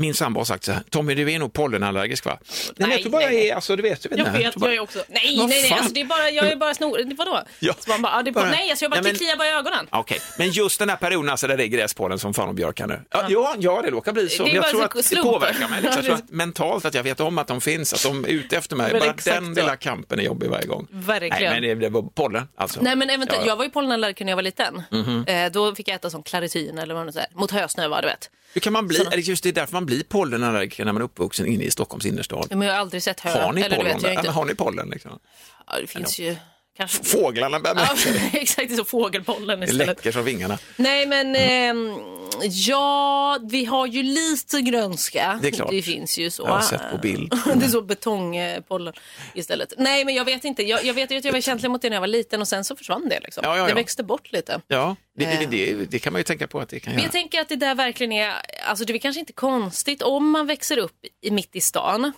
min 0.00 0.14
sambo 0.14 0.40
har 0.40 0.44
sagt 0.44 0.64
så 0.64 0.72
här, 0.72 0.82
Tommy 0.90 1.14
du 1.14 1.32
är 1.32 1.38
nog 1.38 1.52
pollenallergisk 1.52 2.24
va? 2.24 2.38
Nej, 2.40 2.50
men 2.76 2.88
Nej, 2.88 2.96
jag 2.96 3.02
tror 3.02 3.12
bara 3.12 3.18
nej, 3.22 3.26
jag 3.34 3.40
nej. 3.40 3.48
är, 3.50 3.54
alltså 3.54 3.76
du 3.76 3.82
vet, 3.82 4.04
jag 4.04 4.10
vet 4.10 4.18
Jag 4.18 4.32
vet, 4.32 4.52
tror 4.52 4.60
bara- 4.60 4.70
jag 4.70 4.76
är 4.76 4.80
också. 4.80 5.04
Nej, 5.08 5.36
nej, 5.36 5.46
nej, 5.48 5.72
alltså, 5.72 5.92
det 5.94 6.00
är 6.00 6.04
bara, 6.04 6.30
jag 6.30 6.46
är 6.48 6.56
bara 6.56 6.74
snor... 6.74 7.14
Vadå? 7.16 7.42
Ja. 7.58 7.74
Så 7.78 7.90
man 7.90 8.02
bara, 8.02 8.12
ja, 8.16 8.22
det 8.22 8.30
är 8.30 8.32
på, 8.32 8.40
Bara- 8.40 8.50
nej, 8.50 8.70
alltså, 8.70 8.84
jag 8.84 8.90
bara 8.90 9.00
Nej, 9.00 9.12
men- 9.12 9.18
kliar 9.18 9.36
bara 9.36 9.48
i 9.48 9.52
ögonen. 9.52 9.86
Okej, 9.90 10.20
men 10.38 10.50
just 10.50 10.78
den 10.78 10.88
här 10.88 10.96
perioden 10.96 11.30
alltså, 11.30 11.46
där 11.46 11.56
det 11.56 11.64
är 11.64 11.66
gräspollen 11.66 12.18
som 12.18 12.34
fan 12.34 12.48
och 12.48 12.54
björkar 12.54 12.86
nu. 12.86 13.00
Ja, 13.10 13.26
ja, 13.28 13.54
ja, 13.58 13.82
det 13.82 13.90
råkar 13.90 14.12
bli 14.12 14.28
så. 14.28 14.42
Det 14.44 14.48
Men 14.52 14.54
jag 14.62 14.70
tror 14.70 14.84
att 14.84 14.94
det 14.94 15.02
slump. 15.02 15.26
påverkar 15.26 15.68
mig. 15.68 15.82
Liksom. 15.82 16.04
Jag 16.04 16.14
att 16.14 16.30
mentalt 16.30 16.84
att 16.84 16.94
jag 16.94 17.02
vet 17.02 17.20
om 17.20 17.38
att 17.38 17.46
de 17.46 17.60
finns, 17.60 17.92
att 17.92 18.02
de 18.02 18.24
är 18.24 18.28
ute 18.28 18.56
efter 18.56 18.76
mig. 18.76 18.92
Men 18.92 19.00
Bara 19.00 19.14
den 19.24 19.54
lilla 19.54 19.76
kampen 19.76 20.18
är 20.18 20.22
jobbig 20.22 20.48
varje 20.50 20.66
gång. 20.66 20.86
Verkligen. 20.90 21.52
Nej, 21.52 21.60
men 21.60 21.62
det, 21.62 21.74
det 21.74 21.88
var 21.88 22.02
pollen 22.02 22.48
alltså. 22.56 22.80
Nej 22.82 22.96
men 22.96 23.10
eventuellt, 23.10 23.42
Ja. 23.46 23.48
jag 23.52 23.56
var 23.56 23.64
ju 23.64 23.70
pollenallergiker 23.70 24.24
när 24.24 24.32
jag 24.32 24.36
var 24.36 24.42
liten. 24.42 24.82
Mhm. 24.90 25.24
Eh, 25.26 25.50
då 25.52 25.74
fick 25.74 25.88
jag 25.88 25.94
äta 25.94 26.10
sån 26.10 26.22
klaritin 26.22 26.78
eller 26.78 26.94
vad 26.94 27.14
det 27.14 27.20
är, 27.20 27.26
mot 27.34 27.50
hösnö 27.50 27.88
var 27.88 28.02
du 28.02 28.08
vet. 28.08 28.30
Hur 28.52 28.60
kan 28.60 28.72
man 28.72 28.88
bli, 28.88 28.98
Såna- 28.98 29.16
just 29.16 29.42
det 29.42 29.48
är 29.48 29.52
därför 29.52 29.72
man 29.72 29.86
blir 29.86 30.02
pollenallergiker 30.02 30.84
när 30.84 30.92
man 30.92 31.02
är 31.02 31.04
uppvuxen 31.04 31.46
inne 31.46 31.64
i 31.64 31.70
Stockholms 31.70 32.06
innerstad? 32.06 32.46
Men 32.50 32.62
jag 32.62 32.74
har 32.74 32.80
aldrig 32.80 33.02
sett 33.02 33.20
hö. 33.20 33.52
Ni 33.52 33.60
eller, 33.60 33.84
vet, 33.84 34.26
har 34.26 34.44
ni 34.44 34.54
pollen 34.54 34.88
liksom? 34.90 35.18
Ja, 35.66 35.80
det 35.80 35.86
finns 35.86 36.18
ju 36.18 36.36
kanske... 36.80 37.04
Fåglarna 37.04 37.60
bär 37.60 37.74
med 37.74 37.86
Ja, 37.90 37.96
sig. 37.96 38.30
exakt, 38.40 38.68
det 38.68 38.74
är 38.74 38.76
så 38.76 38.84
fågelpollen 38.84 39.60
Det 39.60 39.64
istället. 39.66 39.86
läcker 39.86 40.12
från 40.12 40.24
vingarna. 40.24 40.58
Nej 40.76 41.06
men 41.06 41.36
ehm, 41.36 41.94
ja, 42.42 43.38
vi 43.50 43.64
har 43.64 43.86
ju 43.86 44.02
lite 44.02 44.60
grönska. 44.60 45.38
Det 45.42 45.48
är 45.48 45.52
klart. 45.52 45.70
Det 45.70 45.82
finns 45.82 46.18
ju 46.18 46.30
så. 46.30 46.42
Jag 46.42 46.48
har 46.52 46.60
sett 46.60 46.90
på 46.92 46.98
bild. 46.98 47.32
det 47.56 47.64
är 47.64 47.68
så 47.68 47.82
betongpollen 47.82 48.94
istället. 49.34 49.72
Nej 49.78 50.04
men 50.04 50.14
jag 50.14 50.24
vet 50.24 50.44
inte. 50.44 50.62
Jag, 50.62 50.84
jag 50.84 50.94
vet 50.94 51.10
ju 51.10 51.16
att 51.16 51.24
jag 51.24 51.32
var 51.32 51.40
känslig 51.40 51.70
mot 51.70 51.82
det 51.82 51.88
när 51.88 51.96
jag 51.96 52.00
var 52.00 52.06
liten 52.08 52.40
och 52.40 52.48
sen 52.48 52.64
så 52.64 52.76
försvann 52.76 53.08
det 53.08 53.20
liksom. 53.20 53.42
Ja, 53.46 53.56
ja, 53.56 53.62
Det 53.64 53.68
ja. 53.68 53.74
växte 53.74 54.02
bort 54.02 54.32
lite. 54.32 54.60
Ja, 54.68 54.96
det, 55.18 55.24
det, 55.24 55.30
Eh. 55.32 55.48
det, 55.50 55.84
det 55.90 55.98
kan 55.98 56.12
man 56.12 56.20
ju 56.20 56.24
tänka 56.24 56.46
på 56.46 56.60
att 56.60 56.68
det 56.68 56.80
kan 56.80 56.90
Men 56.92 56.98
göra. 56.98 57.04
jag 57.06 57.12
tänker 57.12 57.40
att 57.40 57.48
det 57.48 57.56
där 57.56 57.74
verkligen 57.74 58.12
är, 58.12 58.32
alltså 58.68 58.84
det 58.84 58.92
är 58.92 58.98
kanske 58.98 59.20
inte 59.20 59.32
konstigt 59.32 60.02
om 60.02 60.30
man 60.30 60.46
växer 60.46 60.78
upp 60.78 60.96
i, 61.22 61.30
mitt 61.30 61.56
i 61.56 61.60
stan. 61.60 62.12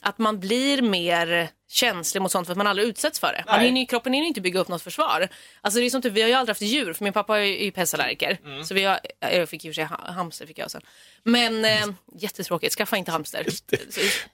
Att 0.00 0.18
man 0.18 0.40
blir 0.40 0.82
mer 0.82 1.48
känslig 1.74 2.20
mot 2.22 2.32
sånt 2.32 2.46
för 2.46 2.52
att 2.52 2.58
man 2.58 2.66
aldrig 2.66 2.88
utsätts 2.88 3.20
för 3.20 3.32
det. 3.32 3.44
Man 3.46 3.60
hinner, 3.60 3.80
ju- 3.80 3.86
kroppen 3.86 4.12
hinner 4.12 4.24
ju 4.24 4.28
inte 4.28 4.40
bygga 4.40 4.60
upp 4.60 4.68
något 4.68 4.82
försvar. 4.82 5.28
Alltså 5.60 5.80
det 5.80 5.86
är 5.86 5.90
som 5.90 6.02
typ, 6.02 6.12
vi 6.12 6.22
har 6.22 6.28
ju 6.28 6.34
aldrig 6.34 6.50
haft 6.50 6.62
djur 6.62 6.92
för 6.92 7.04
min 7.04 7.12
pappa 7.12 7.38
är 7.38 7.42
ju 7.42 7.54
är 7.60 7.64
ju 7.64 7.70
pälsallergiker. 7.70 8.38
Mm. 8.44 8.64
Så 8.64 8.74
vi 8.74 8.84
har, 8.84 9.00
jag 9.20 9.48
fick 9.48 9.64
ju 9.64 9.68
i 9.68 9.72
och 9.72 9.74
för 9.74 9.82
sig 9.82 9.84
ha- 9.84 10.12
hamster 10.12 10.46
fick 10.46 10.58
jag 10.58 10.70
sen. 10.70 10.80
Men 11.22 11.64
eh, 11.64 11.86
jättetråkigt, 12.18 12.74
skaffa 12.74 12.96
inte 12.96 13.10
hamster. 13.10 13.46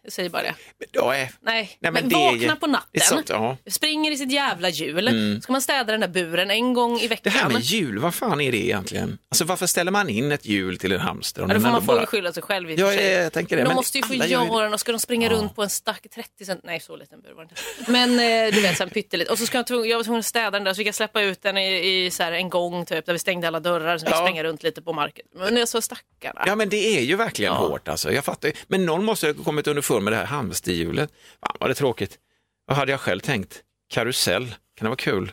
Jag 0.02 0.12
säger 0.12 0.30
bara 0.30 0.42
det. 0.42 0.54
Ja, 0.92 1.16
eh, 1.16 1.28
Nej, 1.40 1.76
Nej, 1.78 1.78
men 1.80 1.92
men, 1.92 2.08
det 2.08 2.14
är 2.14 2.32
ju- 2.32 2.38
vakna 2.38 2.56
på 2.56 2.66
det 2.66 2.70
är 2.70 2.72
natten, 2.72 3.00
sant, 3.00 3.28
ja. 3.28 3.56
springer 3.70 4.10
i 4.12 4.16
sitt 4.16 4.32
jävla 4.32 4.68
hjul. 4.68 5.08
Mm. 5.08 5.40
Ska 5.40 5.52
man 5.52 5.62
städa 5.62 5.84
den 5.92 6.00
där 6.00 6.08
buren 6.08 6.50
en 6.50 6.74
gång 6.74 6.98
i 6.98 7.02
Det 7.02 7.08
veckan? 7.08 7.32
här 7.32 7.48
med 7.48 7.62
jul, 7.62 7.98
vad 7.98 8.14
fan 8.14 8.40
är 8.40 8.52
det 8.52 8.64
egentligen? 8.66 9.18
Alltså 9.30 9.44
varför 9.44 9.66
ställer 9.66 9.90
man 9.90 10.08
in 10.08 10.32
ett 10.32 10.46
jul 10.46 10.78
till 10.78 10.92
en 10.92 11.00
hamster? 11.00 11.42
om 11.42 11.48
Ja, 11.50 11.54
då 11.54 11.54
den 11.54 11.62
får 11.62 11.68
man 11.72 11.80
ändå 11.80 11.94
bara- 11.94 12.06
skylla 12.06 12.32
sig 12.32 12.42
själv 12.42 12.70
i 12.70 12.74
och 12.74 12.78
Ja, 12.78 12.86
för 12.86 12.96
sig. 12.96 13.06
jag 13.12 13.32
tänker 13.32 13.56
det, 13.56 13.62
De 13.62 13.66
men 13.68 13.76
måste 13.76 13.98
ju 13.98 14.04
få 14.04 14.12
alla 14.14 14.26
gör 14.26 14.42
ju 14.44 14.48
göra 14.52 14.62
den 14.64 14.74
och 14.74 14.80
ska 14.80 14.92
de 14.92 14.98
springa 14.98 15.28
runt 15.28 15.54
på 15.56 15.62
en 15.62 15.70
stack 15.70 16.06
30 16.14 16.44
cent, 16.44 16.60
nej 16.64 16.80
så 16.80 16.96
liten 16.96 17.20
bur 17.20 17.29
var 17.34 17.44
det 17.44 17.50
inte. 17.78 17.90
Men 17.92 18.10
eh, 18.10 18.54
du 18.54 18.60
vet 18.62 18.76
så 18.76 18.84
här 18.84 18.90
pyttelite. 18.90 19.32
Och 19.32 19.38
så 19.38 19.46
ska 19.46 19.64
jag, 19.68 19.86
jag 19.86 19.96
var 19.96 20.04
tvungen 20.04 20.18
att 20.20 20.26
städa 20.26 20.50
den 20.50 20.64
där 20.64 20.72
så 20.74 20.78
fick 20.78 20.86
jag 20.88 20.94
släppa 20.94 21.22
ut 21.22 21.42
den 21.42 21.58
i, 21.58 22.04
i 22.06 22.10
så 22.10 22.22
här 22.22 22.32
en 22.32 22.48
gång 22.50 22.84
typ 22.86 23.06
där 23.06 23.12
vi 23.12 23.18
stängde 23.18 23.48
alla 23.48 23.60
dörrar 23.60 23.98
så 23.98 24.06
jag 24.06 24.12
Ja. 24.12 24.22
springa 24.26 24.44
runt 24.44 24.62
lite 24.62 24.82
på 24.82 24.92
marken. 24.92 25.26
Men 25.34 25.56
jag 25.56 25.68
så 25.68 25.80
stackarna. 25.82 26.42
Ja 26.46 26.54
men 26.56 26.68
det 26.68 26.96
är 26.98 27.00
ju 27.00 27.16
verkligen 27.16 27.52
hårt 27.52 27.88
alltså, 27.88 28.12
jag 28.12 28.24
fattar. 28.24 28.52
Men 28.68 28.86
någon 28.86 29.04
måste 29.04 29.26
ha 29.26 29.34
kommit 29.34 29.66
underfund 29.66 30.04
med 30.04 30.12
det 30.12 30.16
här 30.16 30.24
hamsterhjulet. 30.26 31.10
Fan 31.46 31.56
vad 31.60 31.70
det 31.70 31.74
tråkigt. 31.74 32.18
Vad 32.66 32.76
hade 32.76 32.90
jag 32.92 33.00
själv 33.00 33.20
tänkt? 33.20 33.60
Karusell, 33.90 34.46
kan 34.46 34.54
det 34.84 34.88
vara 34.88 34.96
kul? 34.96 35.32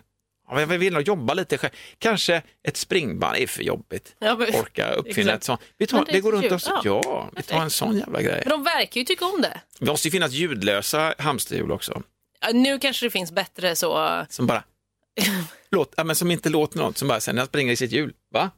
Ja, 0.49 0.59
Jag 0.59 0.67
vill 0.67 0.93
nog 0.93 1.01
jobba 1.07 1.33
lite 1.33 1.57
själv. 1.57 1.71
Kanske 1.99 2.41
ett 2.63 2.77
springband 2.77 3.37
är 3.37 3.47
för 3.47 3.63
jobbigt. 3.63 4.15
Ja, 4.19 4.35
men- 4.35 4.55
Orka 4.55 4.91
uppfinna 4.91 5.33
ett 5.33 5.43
sånt. 5.43 5.61
Vi 5.77 5.87
tar, 5.87 6.05
det, 6.05 6.11
det 6.11 6.19
går 6.19 6.31
runt 6.31 6.51
och 6.51 6.61
så, 6.61 6.71
Ja. 6.83 7.01
ja, 7.03 7.29
vi 7.35 7.43
tar 7.43 7.61
en 7.61 7.69
sån 7.69 7.97
jävla 7.97 8.21
grej. 8.21 8.41
Men 8.45 8.49
de 8.49 8.63
verkar 8.63 9.01
ju 9.01 9.05
tycka 9.05 9.25
om 9.25 9.41
det. 9.41 9.61
Det 9.79 9.85
måste 9.85 10.07
ju 10.07 10.11
finnas 10.11 10.31
ljudlösa 10.31 11.13
hamsterhjul 11.17 11.71
också. 11.71 12.01
Ja, 12.41 12.47
Nu 12.53 12.79
kanske 12.79 13.05
det 13.05 13.09
finns 13.09 13.31
bättre 13.31 13.75
så. 13.75 14.25
Som 14.29 14.47
bara, 14.47 14.63
låt, 15.71 15.93
ja, 15.97 16.03
men 16.03 16.15
som 16.15 16.31
inte 16.31 16.49
låter 16.49 16.77
något, 16.77 16.97
som 16.97 17.07
bara 17.07 17.19
sen 17.19 17.35
när 17.35 17.41
han 17.41 17.47
springer 17.47 17.73
i 17.73 17.75
sitt 17.75 17.91
hjul. 17.91 18.13
Va? 18.33 18.51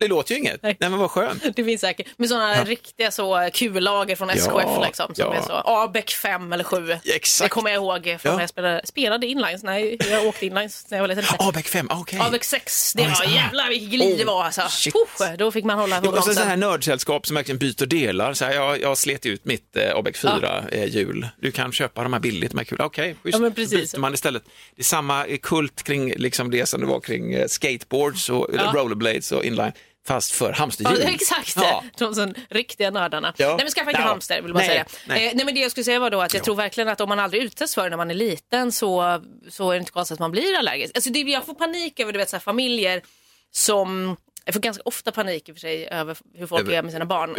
Det 0.00 0.08
låter 0.08 0.32
ju 0.34 0.38
inget. 0.38 0.62
Nej, 0.62 0.76
Nej. 0.80 0.90
men 0.90 0.98
vad 0.98 1.10
skönt. 1.10 1.42
Det 1.56 1.64
finns 1.64 1.80
säkert. 1.80 2.06
Med 2.18 2.28
sådana 2.28 2.64
riktiga 2.64 3.10
så 3.10 3.50
kullager 3.54 4.16
från 4.16 4.30
SKF 4.30 4.52
Ja, 4.66 4.84
liksom. 4.86 5.14
Som 5.14 5.24
ja. 5.24 5.34
är 5.34 5.42
så 5.42 5.62
ABEC 5.64 6.14
5 6.14 6.52
eller 6.52 6.64
7. 6.64 6.92
exakt. 7.04 7.44
Det 7.46 7.48
kommer 7.48 7.70
jag 7.70 7.76
ihåg 7.82 8.04
från 8.04 8.18
Ja. 8.22 8.32
när 8.34 8.40
jag 8.40 8.48
spelade, 8.50 8.80
spelade 8.84 9.26
inlines. 9.26 9.62
Nej, 9.62 9.96
jag 10.10 10.26
åkte 10.26 10.46
inlines 10.46 10.86
när 10.90 10.98
jag 10.98 11.02
var 11.02 11.08
liten. 11.14 11.24
ABEC 11.38 11.66
5, 11.66 11.88
okej. 11.90 12.20
ABEC 12.22 12.44
6, 12.44 12.92
det 12.92 13.02
Ja, 13.02 13.08
var 13.08 13.26
ah. 13.26 13.30
jävlar 13.34 13.68
vilket 13.68 13.90
glid 13.90 14.18
det 14.18 14.24
var 14.24 14.44
alltså. 14.44 14.62
shit. 14.68 14.94
Puh, 15.18 15.32
då 15.38 15.50
fick 15.52 15.64
man 15.64 15.78
hålla 15.78 16.00
Jo, 16.04 16.10
och 16.10 16.24
så 16.24 16.34
så 16.34 16.40
här 16.40 16.56
nördsällskap 16.56 17.26
som 17.26 17.36
verkligen 17.36 17.58
byter 17.58 17.86
delar. 17.86 18.34
Så 18.34 18.44
här, 18.44 18.52
jag, 18.52 18.80
jag 18.80 18.98
slet 18.98 19.26
ut 19.26 19.44
mitt 19.44 19.76
eh, 19.76 19.96
ABEC 19.96 20.16
4 20.18 20.64
eh, 20.72 20.84
hjul. 20.84 21.28
Du 21.40 21.50
kan 21.52 21.72
köpa 21.72 22.02
de 22.02 22.12
här 22.12 22.20
billigt, 22.20 22.50
de 22.50 22.58
här 22.58 22.64
kul. 22.64 22.80
Okej, 22.80 23.16
schysst. 23.22 23.34
Ja, 23.34 23.38
men 23.38 23.50
Då 23.50 23.54
precis. 23.54 23.92
byter 23.92 24.00
man 24.00 24.14
istället. 24.14 24.42
Det 24.76 24.82
är 24.82 24.84
samma 24.84 25.26
eh, 25.26 25.38
kult 25.38 25.82
kring 25.82 26.12
liksom 26.16 26.50
det 26.50 26.66
som 26.66 26.80
det 26.80 26.86
var 26.86 27.00
kring 27.00 27.32
eh, 27.34 27.46
skateboards 27.46 28.30
och 28.30 28.46
rollerblades 28.74 29.32
och 29.32 29.44
inline, 29.44 29.72
fast 30.06 30.32
för 30.32 30.48
Ja, 30.48 30.54
hamsterhjul. 30.54 31.02
exakt, 31.14 31.56
Ja. 31.56 31.84
de 31.98 32.14
som 32.14 32.34
riktiga 32.50 32.90
nördarna. 32.90 33.34
Ja. 33.36 33.46
Nej 33.48 33.56
men 33.58 33.68
skaffa 33.70 33.90
inte 33.90 34.02
Ja. 34.02 34.08
hamster 34.08 34.34
vill 34.42 34.44
jag 34.44 34.54
bara 34.54 34.58
Nej, 34.58 34.68
säga. 34.68 34.84
nej. 35.06 35.26
Eh, 35.28 35.32
nej 35.34 35.44
men 35.44 35.54
det 35.54 35.60
jag 35.60 35.70
skulle 35.70 35.84
säga 35.84 35.98
var 35.98 36.10
då 36.10 36.20
att 36.22 36.34
jag 36.34 36.44
tror 36.44 36.54
verkligen 36.54 36.88
att 36.88 37.00
om 37.00 37.08
man 37.08 37.18
aldrig 37.18 37.42
utsätts 37.42 37.74
för 37.74 37.82
det 37.84 37.90
när 37.90 37.96
man 37.96 38.10
är 38.10 38.14
liten 38.14 38.72
så, 38.72 39.22
så 39.50 39.70
är 39.70 39.74
det 39.74 39.78
inte 39.80 39.92
konstigt 39.92 40.14
att 40.14 40.18
man 40.20 40.30
blir 40.30 40.58
allergisk. 40.58 40.96
Alltså 40.96 41.10
det, 41.10 41.18
jag 41.20 41.46
får 41.46 41.54
panik 41.54 42.00
över 42.00 42.12
du 42.12 42.18
vet, 42.18 42.30
så 42.30 42.36
här, 42.36 42.40
familjer 42.40 43.02
som 43.52 44.16
jag 44.50 44.54
får 44.54 44.60
ganska 44.60 44.82
ofta 44.84 45.12
panik 45.12 45.48
i 45.48 45.52
och 45.52 45.56
för 45.56 45.60
sig 45.60 45.86
över 45.88 46.16
hur 46.34 46.46
folk 46.46 46.62
Över- 46.62 46.72
är 46.72 46.82
med 46.82 46.92
sina 46.92 47.04
barn. 47.04 47.30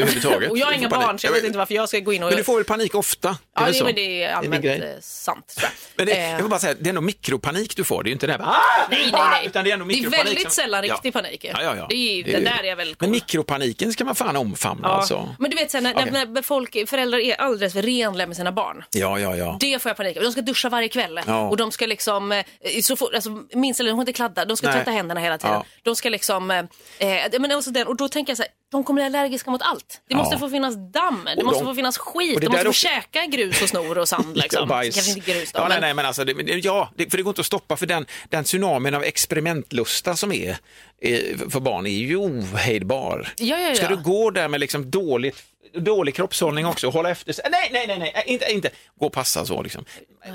och 0.49 0.57
jag 0.57 0.65
har 0.65 0.73
inga 0.73 0.89
panik. 0.89 1.05
barn 1.07 1.19
så 1.19 1.27
jag 1.27 1.31
vet 1.33 1.43
inte 1.43 1.57
varför 1.57 1.73
jag 1.75 1.89
ska 1.89 1.99
gå 1.99 2.13
in 2.13 2.23
och... 2.23 2.29
Men 2.29 2.37
du 2.37 2.43
får 2.43 2.55
väl 2.55 2.63
panik 2.63 2.95
ofta? 2.95 3.29
Är 3.29 3.35
ja, 3.55 3.65
det 3.65 3.71
det, 3.71 3.83
men 3.83 3.95
det 3.95 4.23
är 4.23 4.33
allmänt 4.33 4.63
grej? 4.63 4.79
eh, 4.81 4.99
sant 5.01 5.47
tror 5.57 5.63
jag. 5.63 5.71
Men 5.95 6.05
det, 6.05 6.11
Eh, 6.13 6.29
jag 6.31 6.37
vill 6.37 6.49
bara 6.49 6.59
säga, 6.59 6.75
det 6.79 6.89
är 6.89 6.93
nog 6.93 7.03
mikropanik 7.03 7.75
du 7.75 7.83
får, 7.83 8.03
det 8.03 8.07
är 8.07 8.09
ju 8.09 8.13
inte 8.13 8.27
det 8.27 8.31
här 8.33 8.39
bara, 8.39 8.49
"Ah!" 8.49 8.87
Nej, 8.89 8.99
nej, 9.11 9.21
nej. 9.31 9.45
Utan 9.47 9.63
det 9.63 9.69
är 9.69 9.73
ändå 9.73 9.85
det 9.85 9.93
är 9.93 10.09
väldigt 10.09 10.51
sällan 10.51 10.85
Ja. 10.85 10.93
riktig 10.93 11.13
panik. 11.13 11.43
Ja, 11.45 11.63
ja, 11.63 11.75
ja. 11.75 11.85
Det 11.89 11.95
är, 11.95 12.23
Det 12.23 12.31
det 12.31 12.37
är- 12.37 12.41
där 12.41 12.63
är 12.63 12.75
väl 12.75 12.95
Men 12.99 13.11
mikropaniken 13.11 13.93
ska 13.93 14.05
man 14.05 14.15
fan 14.15 14.35
omfamna 14.37 14.87
Ja. 14.87 14.93
alltså. 14.93 15.35
Men 15.39 15.51
du 15.51 15.57
vet 15.57 15.71
sen 15.71 15.83
när, 15.83 15.93
Okej. 15.95 16.11
när, 16.11 16.41
folk, 16.41 16.89
föräldrar 16.89 17.19
är 17.19 17.35
alldeles 17.35 17.73
för 17.73 17.81
renliga 17.81 18.27
med 18.27 18.35
sina 18.35 18.51
barn. 18.51 18.83
Ja, 18.91 19.19
ja, 19.19 19.35
ja. 19.35 19.57
Det 19.59 19.81
får 19.81 19.89
jag 19.89 19.97
panik 19.97 20.15
över. 20.17 20.25
De 20.25 20.31
ska 20.31 20.41
duscha 20.41 20.69
varje 20.69 20.87
kväll 20.89 21.19
Ja. 21.27 21.49
och 21.49 21.57
de 21.57 21.71
ska 21.71 21.85
liksom, 21.85 22.31
eh, 22.31 22.43
så 22.83 22.95
fort, 22.95 23.13
alltså, 23.13 23.29
minst 23.53 23.79
eller 23.79 23.89
de 23.89 23.95
får 23.95 24.01
inte 24.01 24.13
kladda, 24.13 24.45
de 24.45 24.57
ska 24.57 24.67
Nej. 24.67 24.75
tvätta 24.75 24.91
händerna 24.91 25.19
hela 25.19 25.37
tiden. 25.37 25.53
Ja. 25.53 25.65
De 25.83 25.95
ska 25.95 26.09
liksom, 26.09 26.51
eh, 27.01 27.39
men 27.39 27.51
också 27.51 27.71
den, 27.71 27.87
och 27.87 27.95
då 27.95 28.09
tänker 28.09 28.31
jag 28.31 28.37
så 28.37 28.43
här, 28.43 28.51
de 28.71 28.83
kommer 28.83 28.97
bli 29.01 29.05
allergiska 29.05 29.51
mot 29.51 29.61
allt. 29.61 30.01
Det 30.09 30.15
måste 30.15 30.35
Ja. 30.35 30.39
få 30.39 30.49
finnas 30.49 30.75
damm, 30.75 31.21
det 31.25 31.37
Och 31.41 31.45
måste 31.45 31.63
de- 31.63 31.67
få 31.67 31.75
finnas 31.75 31.97
skit, 31.97 32.41
de 32.41 32.45
måste 32.47 32.63
få 32.63 32.69
också- 32.69 32.87
käka 32.87 33.25
grus 33.25 33.61
och 33.61 33.69
snor 33.69 33.97
och 33.97 34.09
sand 34.09 34.37
liksom. 34.37 34.67
Bajs. 34.67 34.95
Kanske 34.95 35.11
inte 35.19 35.31
grus 35.31 35.51
då, 35.51 35.59
ja, 35.59 35.63
men... 35.63 35.69
nej, 35.69 35.81
nej, 35.81 35.93
men 35.93 36.05
alltså, 36.05 36.23
det- 36.25 36.33
ja, 36.63 36.89
det, 36.95 37.09
för 37.09 37.17
det 37.17 37.23
går 37.23 37.31
inte 37.31 37.41
att 37.41 37.45
stoppa 37.45 37.77
för 37.77 37.85
den, 37.85 38.05
den 38.29 38.43
tsunamin 38.43 38.93
av 38.95 39.03
experimentlusta 39.03 40.15
som 40.15 40.31
är 40.31 40.57
eh, 41.01 41.19
för 41.49 41.59
barn 41.59 41.85
är 41.85 41.89
ju 41.91 42.15
ohejdbar. 42.17 43.33
Ja, 43.37 43.57
ja, 43.59 43.67
ja. 43.69 43.75
Ska 43.75 43.87
du 43.87 43.97
gå 43.97 44.29
där 44.31 44.47
med 44.47 44.59
liksom 44.59 44.91
dåligt 44.91 45.37
dålig 45.73 46.15
kroppshållning 46.15 46.65
också 46.65 46.89
hålla 46.89 47.09
efter 47.09 47.33
sig. 47.33 47.45
Nej, 47.51 47.69
nej, 47.73 47.87
nej, 47.87 47.99
nej, 47.99 48.23
inte, 48.27 48.51
inte 48.51 48.69
gå 48.99 49.05
och 49.05 49.13
passa 49.13 49.45
så 49.45 49.61
liksom. 49.63 49.85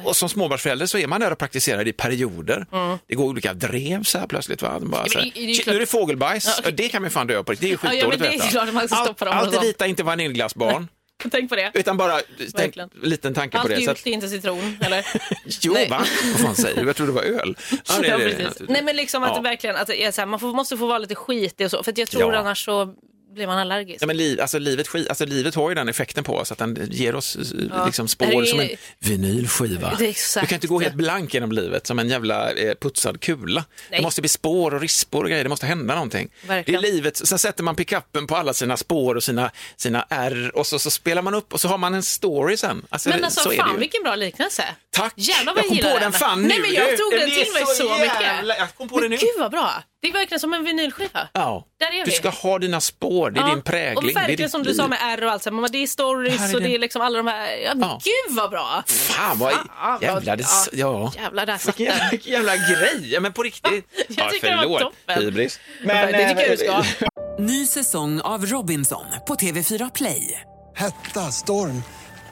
Och 0.04 0.16
som 0.16 0.28
småbarnsförälder 0.28 0.86
så 0.86 0.98
är 0.98 1.06
man 1.06 1.20
där 1.20 1.30
och 1.32 1.38
praktiserar 1.38 1.88
i 1.88 1.92
perioder. 1.92 2.66
Det 3.06 3.14
går 3.14 3.24
olika 3.24 3.54
drev 3.54 4.02
så 4.02 4.18
här 4.18 4.26
plötsligt. 4.26 4.62
Va? 4.62 4.78
Bara, 4.80 5.00
men 5.00 5.10
så 5.10 5.18
här, 5.18 5.24
det- 5.24 5.30
det 5.34 5.40
är 5.40 5.44
ju 5.48 5.54
"Shit, 5.54 5.64
klart- 5.64 5.72
nu 5.72 5.76
är 5.76 5.80
det 5.80 5.86
fågelbajs, 5.86 6.46
Ja, 6.46 6.52
okej. 6.58 6.72
det 6.72 6.88
kan 6.88 7.02
man 7.02 7.10
fan 7.10 7.26
dö 7.26 7.42
på. 7.42 7.52
Det 7.52 7.62
är 7.66 7.68
ju 7.68 7.72
Ja, 7.72 7.78
ja, 7.82 7.90
skitdåligt 7.90 8.22
det 8.22 8.28
är 8.28 8.48
klart 8.50 9.22
Allt 9.34 9.54
så. 9.54 9.60
rita 9.60 9.86
inte 9.86 10.02
vaniljglassbarn. 10.02 10.88
Tänk 11.30 11.48
på 11.48 11.56
det. 11.56 11.70
Utan 11.74 11.96
bara 11.96 12.20
tänk, 12.38 12.54
Verkligen. 12.54 12.90
liten 13.02 13.34
tanke 13.34 13.56
på 13.56 13.60
Allt 13.60 13.68
det. 13.68 13.76
Så 13.76 13.80
gult 13.80 13.98
att, 14.00 14.06
är 14.06 14.10
inte 14.10 14.28
citron, 14.28 14.78
eller? 14.84 15.06
jo, 15.60 15.72
Nej. 15.72 15.88
va? 15.88 16.04
Vad 16.32 16.40
fan 16.40 16.54
säger 16.56 16.80
du? 16.80 16.86
Jag 16.86 16.96
trodde 16.96 17.12
det 17.12 17.16
var 17.16 17.22
öl. 17.40 17.56
Ja, 17.70 17.76
det 18.00 18.06
är 18.06 18.10
Ja, 18.10 18.18
det, 18.18 18.24
naturligtvis. 18.24 18.68
Nej 18.68 18.82
men 18.82 18.96
liksom 18.96 19.22
att 19.22 19.28
Ja. 19.30 19.36
det 19.36 19.42
verkligen, 19.42 19.76
att 19.76 19.86
det 19.86 20.02
är 20.04 20.12
så 20.12 20.20
här, 20.20 20.26
man 20.26 20.40
får, 20.40 20.52
måste 20.52 20.76
få 20.76 20.86
vara 20.86 20.98
lite 20.98 21.14
skitig 21.14 21.64
och 21.64 21.70
så, 21.70 21.82
för 21.82 21.92
jag 21.96 22.08
tror 22.10 22.32
Ja. 22.32 22.38
annars 22.38 22.64
så 22.64 22.94
blir 23.36 23.46
man 23.46 23.58
allergisk. 23.58 24.02
Ja, 24.02 24.06
men 24.06 24.16
liv, 24.16 24.40
alltså, 24.40 24.58
livet, 24.58 24.88
alltså, 24.94 25.24
livet 25.26 25.54
har 25.54 25.68
ju 25.68 25.74
den 25.74 25.88
effekten 25.88 26.24
på 26.24 26.36
oss 26.36 26.52
att 26.52 26.58
den 26.58 26.88
ger 26.90 27.14
oss 27.14 27.36
eh, 27.36 27.42
liksom, 27.86 28.06
Det 28.18 28.24
här 28.24 28.30
spår 28.32 28.42
är- 28.42 28.46
som 28.46 28.60
en 28.60 28.68
vinylskiva. 28.98 29.94
Du 29.98 30.46
kan 30.46 30.54
inte 30.54 30.66
gå 30.66 30.80
helt 30.80 30.94
blank 30.94 31.34
genom 31.34 31.52
livet 31.52 31.86
som 31.86 31.98
en 31.98 32.08
jävla 32.08 32.52
eh, 32.52 32.74
putsad 32.80 33.20
kula. 33.20 33.64
Nej. 33.90 33.98
Det 33.98 34.02
måste 34.04 34.20
bli 34.20 34.28
spår 34.28 34.74
och 34.74 34.80
rispor 34.80 35.22
och 35.24 35.30
grejer, 35.30 35.44
det 35.44 35.48
måste 35.50 35.66
hända 35.66 35.94
någonting. 35.94 36.28
Verkligen. 36.46 36.82
Det 36.82 36.88
är 36.88 36.92
livet, 36.92 37.16
sen 37.16 37.38
sätter 37.38 37.62
man 37.62 37.76
pickuppen 37.76 38.26
på 38.26 38.36
alla 38.36 38.54
sina 38.54 38.76
spår 38.76 39.14
och 39.14 39.22
sina, 39.22 39.50
sina 39.76 40.06
R 40.10 40.50
och 40.54 40.66
så, 40.66 40.78
så 40.78 40.90
spelar 40.90 41.22
man 41.22 41.34
upp 41.34 41.52
och 41.52 41.60
så 41.60 41.68
har 41.68 41.78
man 41.78 41.94
en 41.94 42.02
story 42.02 42.56
sen. 42.56 42.86
Alltså, 42.88 43.08
Men 43.08 43.24
alltså 43.24 43.40
så 43.40 43.48
är 43.48 43.56
det 43.56 43.62
fan 43.62 43.72
ju. 43.74 43.78
vilken 43.80 44.02
bra 44.02 44.14
liknelse. 44.16 44.64
Tack! 44.90 45.12
Jävlar 45.16 45.54
vad 45.54 45.64
jag 45.64 45.68
kom 45.68 45.78
på 45.92 45.98
den 45.98 46.12
fan 46.12 46.42
Nej 46.42 46.56
nu. 46.56 46.62
men 46.62 46.72
jag 46.74 46.96
tog 46.98 47.12
den 47.12 47.30
till 47.30 47.52
mig 47.52 47.64
så, 47.66 47.82
jävla- 47.84 48.42
mycket. 48.42 48.58
Jag 48.58 48.74
kom 48.76 48.88
på 48.88 48.98
Men 49.00 49.10
nu. 49.10 49.16
gud 49.16 49.28
vad 49.38 49.50
bra. 49.50 49.82
Det 50.06 50.10
är 50.10 50.20
verkligen 50.20 50.40
som 50.40 50.52
en 50.54 50.64
vinylskiva. 50.64 51.28
Ja. 51.32 51.64
Där 51.80 51.86
är 51.86 52.04
Du 52.04 52.10
vi. 52.10 52.16
ska 52.16 52.28
ha 52.28 52.58
dina 52.58 52.80
spår, 52.80 53.30
det 53.30 53.40
är 53.40 53.48
Ja, 53.48 53.54
din 53.54 53.62
prägling. 53.62 53.96
Och 53.96 54.02
det 54.04 54.10
är 54.10 54.14
verkligen 54.14 54.50
som 54.50 54.62
du 54.62 54.68
liv. 54.68 54.74
sa 54.76 54.88
med 54.88 54.98
R 55.02 55.24
och 55.24 55.30
allt, 55.32 55.42
så 55.42 55.50
här, 55.50 55.54
men 55.60 55.70
det 55.72 55.78
är 55.78 55.80
Det 55.80 55.86
stories 55.86 56.40
här 56.40 56.50
är 56.50 56.54
och 56.54 56.62
det 56.62 56.74
är 56.74 56.78
liksom 56.78 57.02
alla 57.02 57.16
de 57.18 57.26
här, 57.26 57.56
ja, 57.56 57.72
Ja. 57.76 58.00
gud 58.04 58.36
vad 58.36 58.50
bra. 58.50 58.82
Fan 58.86 59.38
vad 59.38 59.52
Fan, 59.52 59.98
jävlar, 60.00 60.36
det, 60.36 60.42
vad- 60.42 60.68
ja. 60.80 61.12
Jävlar, 61.16 61.46
där 61.46 61.58
satt 61.58 61.78
jävla, 61.80 61.98
den. 62.00 62.10
vilken 62.10 62.32
jävla 62.32 62.56
grej, 62.56 63.00
ja, 63.12 63.20
men 63.20 63.32
på 63.32 63.42
riktigt. 63.42 63.84
Jag 64.08 64.30
tycker 64.32 64.50
det 64.50 64.56
var 64.56 64.62
förlåt, 64.62 64.80
toppen. 64.80 65.22
Hybris. 65.22 65.60
Men, 65.82 66.12
det 66.12 66.28
tycker 66.28 66.48
jag 66.48 66.58
du 66.84 66.84
ska. 66.96 67.08
Ny 67.42 67.66
säsong 67.66 68.20
av 68.20 68.46
Robinson 68.46 69.04
på 69.28 69.34
TV4 69.34 69.90
Play. 69.94 70.40
Hetta, 70.74 71.20
storm, 71.32 71.82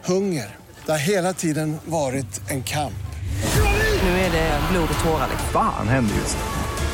hunger. 0.05 0.57
Det 0.87 0.93
har 0.93 0.99
hela 0.99 1.33
tiden 1.33 1.79
varit 1.85 2.51
en 2.51 2.63
kamp. 2.63 2.95
Nu 4.03 4.09
är 4.09 4.33
det 4.33 4.61
blod 4.73 4.89
och 4.99 5.05
tårar. 5.05 5.29
liksom. 5.31 5.49
Fan 5.53 5.89
händer 5.89 6.15
just 6.17 6.37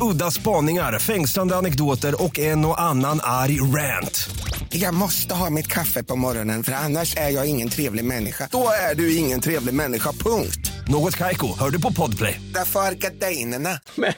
Udda 0.00 0.30
spaningar, 0.30 0.98
fängslande 0.98 1.56
anekdoter 1.56 2.22
och 2.22 2.38
en 2.38 2.64
och 2.64 2.80
annan 2.80 3.20
arg 3.22 3.60
rant. 3.60 4.28
Jag 4.68 4.94
måste 4.94 5.34
ha 5.34 5.50
mitt 5.50 5.66
kaffe 5.66 6.02
på 6.02 6.16
morgonen 6.16 6.64
för 6.64 6.72
annars 6.72 7.16
är 7.16 7.30
jag 7.30 7.46
ingen 7.46 7.68
trevlig 7.68 8.04
människa. 8.04 8.48
Då 8.50 8.68
är 8.90 8.94
du 8.94 9.16
ingen 9.16 9.40
trevlig 9.40 9.74
människa, 9.74 10.12
punkt. 10.12 10.72
Något 10.88 11.16
Kaiko, 11.16 11.58
hör 11.58 11.70
du 11.70 11.80
på 11.80 11.92
Podplay. 11.92 12.40
Därför 12.54 12.80
är 12.80 12.92
gardinerna. 12.92 13.80
Men 13.94 14.12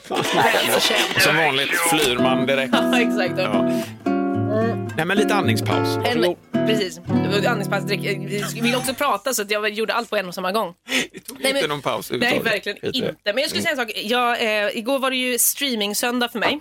som 1.25 1.37
vanligt 1.37 1.71
flyr 1.91 2.19
man 2.19 2.47
direkt. 2.47 2.75
Ja, 2.93 3.01
exakt. 3.01 3.35
Ja. 3.39 3.63
Nej, 4.97 5.07
men 5.07 5.17
lite 5.17 5.35
andningspaus. 5.35 5.89
En, 5.97 6.03
Varsågod. 6.03 6.37
Precis. 6.69 6.99
Andningspaus. 7.47 7.85
drick- 7.85 8.55
Vi 8.55 8.61
vill 8.61 8.75
också 8.77 8.95
prata 8.95 9.35
så 9.35 9.43
att 9.43 9.51
jag 9.51 9.69
gjorde 9.71 9.95
allt 9.95 10.11
på 10.11 10.17
en 10.17 10.29
och 10.29 10.35
samma 10.35 10.53
gång. 10.53 10.75
Det 11.13 11.21
tog 11.21 11.37
Nej, 11.41 11.49
inte 11.51 11.61
men- 11.61 11.69
någon 11.71 11.83
paus 11.83 12.11
Nej, 12.11 12.41
verkligen 12.41 12.79
inte. 12.95 13.15
Men 13.25 13.39
jag 13.39 13.49
skulle 13.49 13.63
säga 13.63 13.71
en 13.73 13.77
sak. 13.77 13.93
Jag, 14.05 14.43
eh, 14.67 14.77
igår 14.79 14.99
var 14.99 15.11
det 15.11 15.17
ju 15.17 15.39
streaming-söndag 15.39 16.29
för 16.29 16.39
mig. 16.39 16.61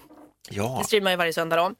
Ja. 0.49 0.73
Jag 0.77 0.85
streamar 0.85 1.11
ju 1.11 1.17
varje 1.17 1.33
söndag 1.33 1.55
då. 1.55 1.71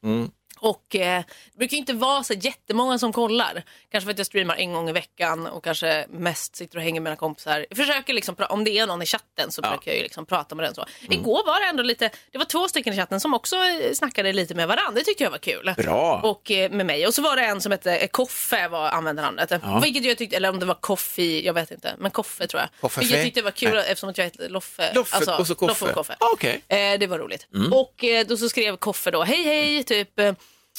Och 0.68 0.96
eh, 0.96 1.24
det 1.52 1.58
brukar 1.58 1.78
inte 1.78 1.94
vara 1.94 2.24
så 2.24 2.34
jättemånga 2.34 3.00
som 3.00 3.14
kollar. 3.14 3.64
Kanske 3.92 4.06
för 4.06 4.12
att 4.12 4.18
jag 4.18 4.28
streamar 4.28 4.56
en 4.56 4.74
gång 4.74 4.90
i 4.90 4.92
veckan 4.92 5.48
och 5.48 5.64
kanske 5.64 6.06
mest 6.10 6.56
sitter 6.56 6.78
och 6.78 6.84
hänger 6.84 7.02
med 7.02 7.10
mina 7.10 7.16
kompisar. 7.16 7.66
Jag 7.70 7.78
försöker 7.78 8.14
liksom, 8.14 8.36
om 8.50 8.64
det 8.64 8.78
är 8.78 8.88
någon 8.88 9.02
i 9.02 9.06
chatten 9.06 9.52
så 9.52 9.62
brukar 9.62 9.92
jag 9.92 9.96
ju 9.96 10.04
liksom 10.04 10.26
prata 10.26 10.56
med 10.56 10.66
den 10.66 10.76
så. 10.76 10.86
Igår 11.10 11.46
var 11.46 11.60
det 11.60 11.66
ändå 11.66 11.84
lite, 11.84 12.10
det 12.32 12.38
var 12.38 12.46
två 12.46 12.68
stycken 12.68 12.94
i 12.94 12.96
chatten 12.96 13.20
som 13.20 13.34
också 13.34 13.56
eh, 13.56 13.94
snackade 13.94 14.34
lite 14.34 14.56
med 14.56 14.68
varandra. 14.68 14.92
Det 15.00 15.04
tyckte 15.04 15.24
jag 15.24 15.32
var 15.32 15.38
kul. 15.38 15.74
Bra. 15.78 16.22
Och 16.24 16.52
eh, 16.52 16.72
med 16.72 16.86
mig. 16.86 17.08
Och 17.08 17.14
så 17.14 17.22
var 17.22 17.36
det 17.36 17.46
en 17.46 17.62
som 17.62 17.72
hette 17.72 17.98
eh, 17.98 18.08
Koffe 18.08 18.68
var 18.68 18.90
användarnamnet. 18.90 19.52
Vilket 19.84 20.06
jag 20.06 20.18
tyckte, 20.18 20.36
eller 20.36 20.50
om 20.50 20.60
det 20.60 20.66
var 20.66 20.76
Koffi, 20.76 21.46
jag 21.46 21.54
vet 21.54 21.72
inte. 21.72 21.96
Men 21.98 22.12
Koffe 22.12 22.48
tror 22.48 22.62
jag. 22.62 22.70
Koffe 22.82 23.00
Vilket 23.00 23.18
jag 23.18 23.26
tyckte 23.26 23.42
var 23.42 23.52
kul 23.52 23.74
Nej. 23.74 23.84
eftersom 23.88 24.10
att 24.10 24.18
jag 24.18 24.26
heter 24.26 24.50
Loffe. 24.50 24.94
Loffe 24.94 25.36
och 25.40 25.48
så 25.48 25.56
Koffe. 25.56 25.72
Loffe 25.72 25.86
och 25.86 25.94
Koffe. 25.94 26.16
Ah, 26.20 26.30
okej. 26.34 26.62
Eh, 26.68 27.00
det 27.00 27.08
var 27.08 27.20
roligt. 27.20 27.48
Och 27.72 28.04
eh, 28.04 28.26
då 28.28 28.38
så 28.38 28.50
skrev 28.50 28.78
Koffe 28.78 29.12
då, 29.12 29.24
hej 29.24 29.44
hej, 29.44 29.84
typ. 29.84 30.20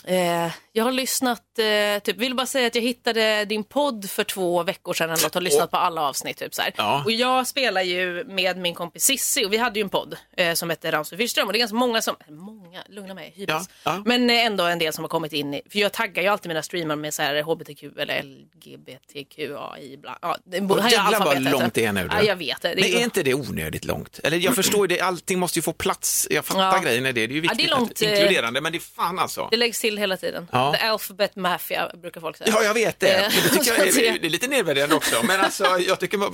Eh, 0.04 0.50
Jag 0.79 0.85
har 0.85 0.93
lyssnat, 0.93 1.43
eh, 1.59 2.03
typ, 2.03 2.17
vill 2.17 2.35
bara 2.35 2.47
säga 2.47 2.67
att 2.67 2.75
jag 2.75 2.83
hittade 2.83 3.45
din 3.45 3.64
podd 3.64 4.11
för 4.11 4.25
två 4.25 4.62
veckor 4.62 4.95
sedan 4.95 5.11
eller 5.11 5.23
något, 5.23 5.35
har 5.35 5.41
lyssnat 5.41 5.71
på 5.71 5.77
alla 5.77 6.01
avsnitt. 6.03 6.37
Typ, 6.37 6.55
så. 6.55 6.62
Ja. 6.77 7.03
Och 7.05 7.12
jag 7.12 7.47
spelar 7.47 7.83
ju 7.83 8.25
med 8.25 8.57
min 8.57 8.75
kompis 8.75 9.05
Sissi 9.05 9.45
och 9.47 9.53
vi 9.53 9.57
hade 9.57 9.79
ju 9.79 9.83
en 9.83 9.88
podd 9.88 10.17
eh, 10.37 10.55
som 10.55 10.71
hette 10.71 10.93
Ramsby 10.93 11.17
Fyrström 11.17 11.47
och 11.47 11.53
det 11.53 11.57
är 11.57 11.61
ganska 11.61 11.77
många 11.77 12.03
som, 12.03 12.17
många, 12.29 12.83
lugna 12.88 13.14
mig. 13.14 13.35
Ja, 13.37 13.64
ja. 13.85 14.03
Men 14.07 14.31
eh, 14.31 14.47
ändå 14.47 14.64
en 14.64 14.79
del 14.79 14.93
som 14.93 15.05
har 15.05 15.09
kommit 15.09 15.33
in 15.33 15.55
i, 15.55 15.62
för 15.71 15.79
jag 15.79 15.93
taggar 15.93 16.23
ju 16.23 16.29
alltid 16.29 16.49
mina 16.49 16.62
streamar 16.62 16.97
med 16.97 17.14
så 17.14 17.23
här 17.23 17.43
HBTQ 17.43 17.83
eller 17.99 18.23
LGBTQAI, 18.23 19.97
bla, 19.97 20.19
ja, 20.23 20.37
det 20.45 20.61
Och 20.61 20.79
alfabetet. 20.81 21.53
långt 21.53 21.75
det 21.75 21.85
är 21.85 21.93
nu. 21.93 22.09
Ja, 22.12 22.23
jag 22.23 22.37
vet 22.37 22.62
det. 22.62 22.75
det 22.75 22.81
Men 22.81 22.91
är 22.91 23.05
inte 23.05 23.23
det 23.23 23.35
onödigt 23.35 23.85
långt? 23.85 24.21
Eller 24.25 24.37
jag 24.37 24.55
förstår 24.55 24.81
ju 24.91 24.97
det, 24.97 25.01
allting 25.03 25.38
måste 25.38 25.59
ju 25.59 25.62
få 25.62 25.73
plats. 25.73 26.27
Jag 26.31 26.45
fattar 26.45 26.77
Ja. 26.77 26.83
grejen 26.83 27.07
i 27.07 27.12
det, 27.12 27.27
det 27.27 27.33
är 27.33 27.37
ju 27.37 27.37
Ja, 27.37 27.41
det 27.43 27.47
är 27.49 27.57
viktigt. 27.57 27.71
långt, 27.71 28.03
eh, 28.03 28.11
inkluderande, 28.11 28.61
men 28.61 28.73
det 28.73 28.79
är 28.79 28.81
fan 28.97 29.19
alltså. 29.19 29.49
Det 29.51 29.57
läggs 29.57 29.81
till 29.81 29.99
hela 29.99 30.17
tiden. 30.17 30.49
Ja. 30.53 30.67
The 30.72 30.78
alphabet 30.78 31.37
mafia 31.37 31.90
brukar 32.02 32.20
folk 32.20 32.37
säga. 32.37 32.50
Ja, 32.54 32.62
jag 32.62 32.74
vet 32.74 33.00
det. 33.00 33.14
Eh, 33.14 33.20
Men 33.22 33.42
det 33.42 33.48
tycker 33.48 33.78
jag 33.78 33.88
är, 34.14 34.18
det 34.18 34.26
är 34.26 34.31
lite 34.31 34.46
nedvärderande 34.46 34.94
också. 34.94 35.16
Men 35.22 35.40
alltså, 35.40 35.64
jag 35.78 36.00
tycker 36.00 36.18
bara... 36.18 36.31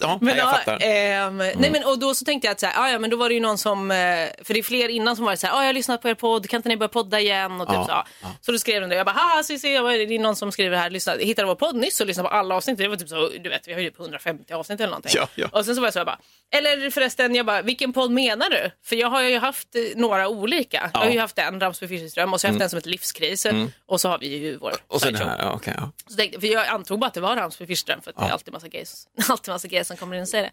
Ja, 0.00 0.18
nej, 0.20 0.36
jag 0.36 0.46
ja, 0.46 0.52
fattar. 0.52 0.78
Mm. 0.82 1.40
ehm, 1.40 1.52
nej, 1.60 1.70
men, 1.70 1.84
och 1.84 1.98
då 1.98 2.14
så 2.14 2.24
tänkte 2.24 2.46
jag 2.46 2.52
att 2.52 2.60
så 2.60 2.66
här, 2.66 2.82
ah, 2.84 2.90
ja, 2.90 2.98
men 2.98 3.10
då 3.10 3.16
var 3.16 3.28
det 3.28 3.34
ju 3.34 3.40
någon 3.40 3.58
som, 3.58 3.90
eh, 3.90 3.96
för 4.44 4.54
det 4.54 4.60
är 4.60 4.62
fler 4.62 4.88
innan 4.88 5.16
som 5.16 5.24
varit 5.24 5.40
så 5.40 5.46
här, 5.46 5.54
ah, 5.54 5.60
jag 5.60 5.66
har 5.68 5.72
lyssnat 5.72 6.02
på 6.02 6.08
er 6.08 6.14
podd, 6.14 6.48
kan 6.48 6.58
inte 6.58 6.68
ni 6.68 6.76
börja 6.76 6.88
podda 6.88 7.20
igen? 7.20 7.60
Och 7.60 7.68
typ 7.68 7.76
Ja, 7.88 8.06
så. 8.22 8.28
så 8.40 8.52
då 8.52 8.58
skrev 8.58 8.80
de 8.80 8.90
det, 8.90 8.96
jag 8.96 9.06
bara, 9.06 9.12
ha, 9.16 9.42
se, 9.42 9.58
se, 9.58 9.68
det 9.68 10.14
är 10.14 10.18
någon 10.18 10.36
som 10.36 10.52
skriver 10.52 10.76
här, 10.76 10.90
lyssna, 10.90 11.12
hittade 11.12 11.48
vår 11.48 11.54
podd 11.54 11.76
nyss 11.76 12.00
och 12.00 12.06
lyssnade 12.06 12.28
på 12.28 12.34
alla 12.34 12.54
avsnitt. 12.54 12.78
Det 12.78 12.88
var 12.88 12.96
typ 12.96 13.08
så, 13.08 13.28
du 13.40 13.48
vet, 13.48 13.68
vi 13.68 13.72
har 13.72 13.80
ju 13.80 13.90
typ 13.90 14.00
150 14.00 14.52
avsnitt 14.52 14.80
eller 14.80 14.90
någonting. 14.90 15.12
Ja, 15.14 15.28
ja. 15.34 15.48
Och 15.52 15.64
sen 15.64 15.74
så 15.74 15.80
var 15.80 15.86
jag 15.86 15.92
så, 15.92 15.98
jag 15.98 16.06
bara, 16.06 16.18
eller 16.50 16.90
förresten, 16.90 17.34
jag 17.34 17.46
bara, 17.46 17.62
vilken 17.62 17.92
podd 17.92 18.10
menar 18.10 18.50
du? 18.50 18.70
För 18.84 18.96
jag 18.96 19.08
har 19.10 19.22
ju 19.22 19.38
haft 19.38 19.74
eh, 19.74 19.82
några 19.96 20.28
olika. 20.28 20.90
Jag 20.94 21.00
har 21.00 21.10
ju 21.10 21.20
haft 21.20 21.38
en, 21.38 21.60
Ramsby 21.60 21.88
Fyrström, 21.88 22.32
och 22.34 22.40
så 22.40 22.46
har 22.46 22.48
jag 22.50 22.54
haft 22.54 22.62
en 22.62 22.70
som 22.70 22.76
heter 22.76 22.90
Livskris. 22.90 23.46
Och 23.86 24.00
så 24.00 24.08
har 24.08 24.18
vi 24.18 24.26
ju 24.26 24.56
vår 24.56 24.68
Mm. 24.68 24.80
Och 24.88 25.00
så 25.00 25.10
här, 25.10 25.36
ja, 25.38 25.52
okej. 25.52 25.74
ja. 25.76 25.92
Så 26.06 26.16
tänkte, 26.16 26.40
för 26.40 26.46
jag 26.46 26.66
antog 26.66 26.98
bara 26.98 27.06
att 27.06 27.14
det 27.14 27.20
var 27.20 27.36
Ramsby 27.36 27.66
Fyrström 27.66 28.02
för 28.02 28.10
att 28.10 28.16
det 28.16 28.24
är 28.24 28.30
alltid 28.30 28.52
massa 28.52 28.68
gays, 28.68 29.08
alltid 29.28 29.52
massa 29.52 29.68
gays 29.68 29.88
som 29.88 29.96
kommer 29.96 30.16
in 30.16 30.22
och 30.22 30.28
säger 30.28 30.44
det. 30.44 30.50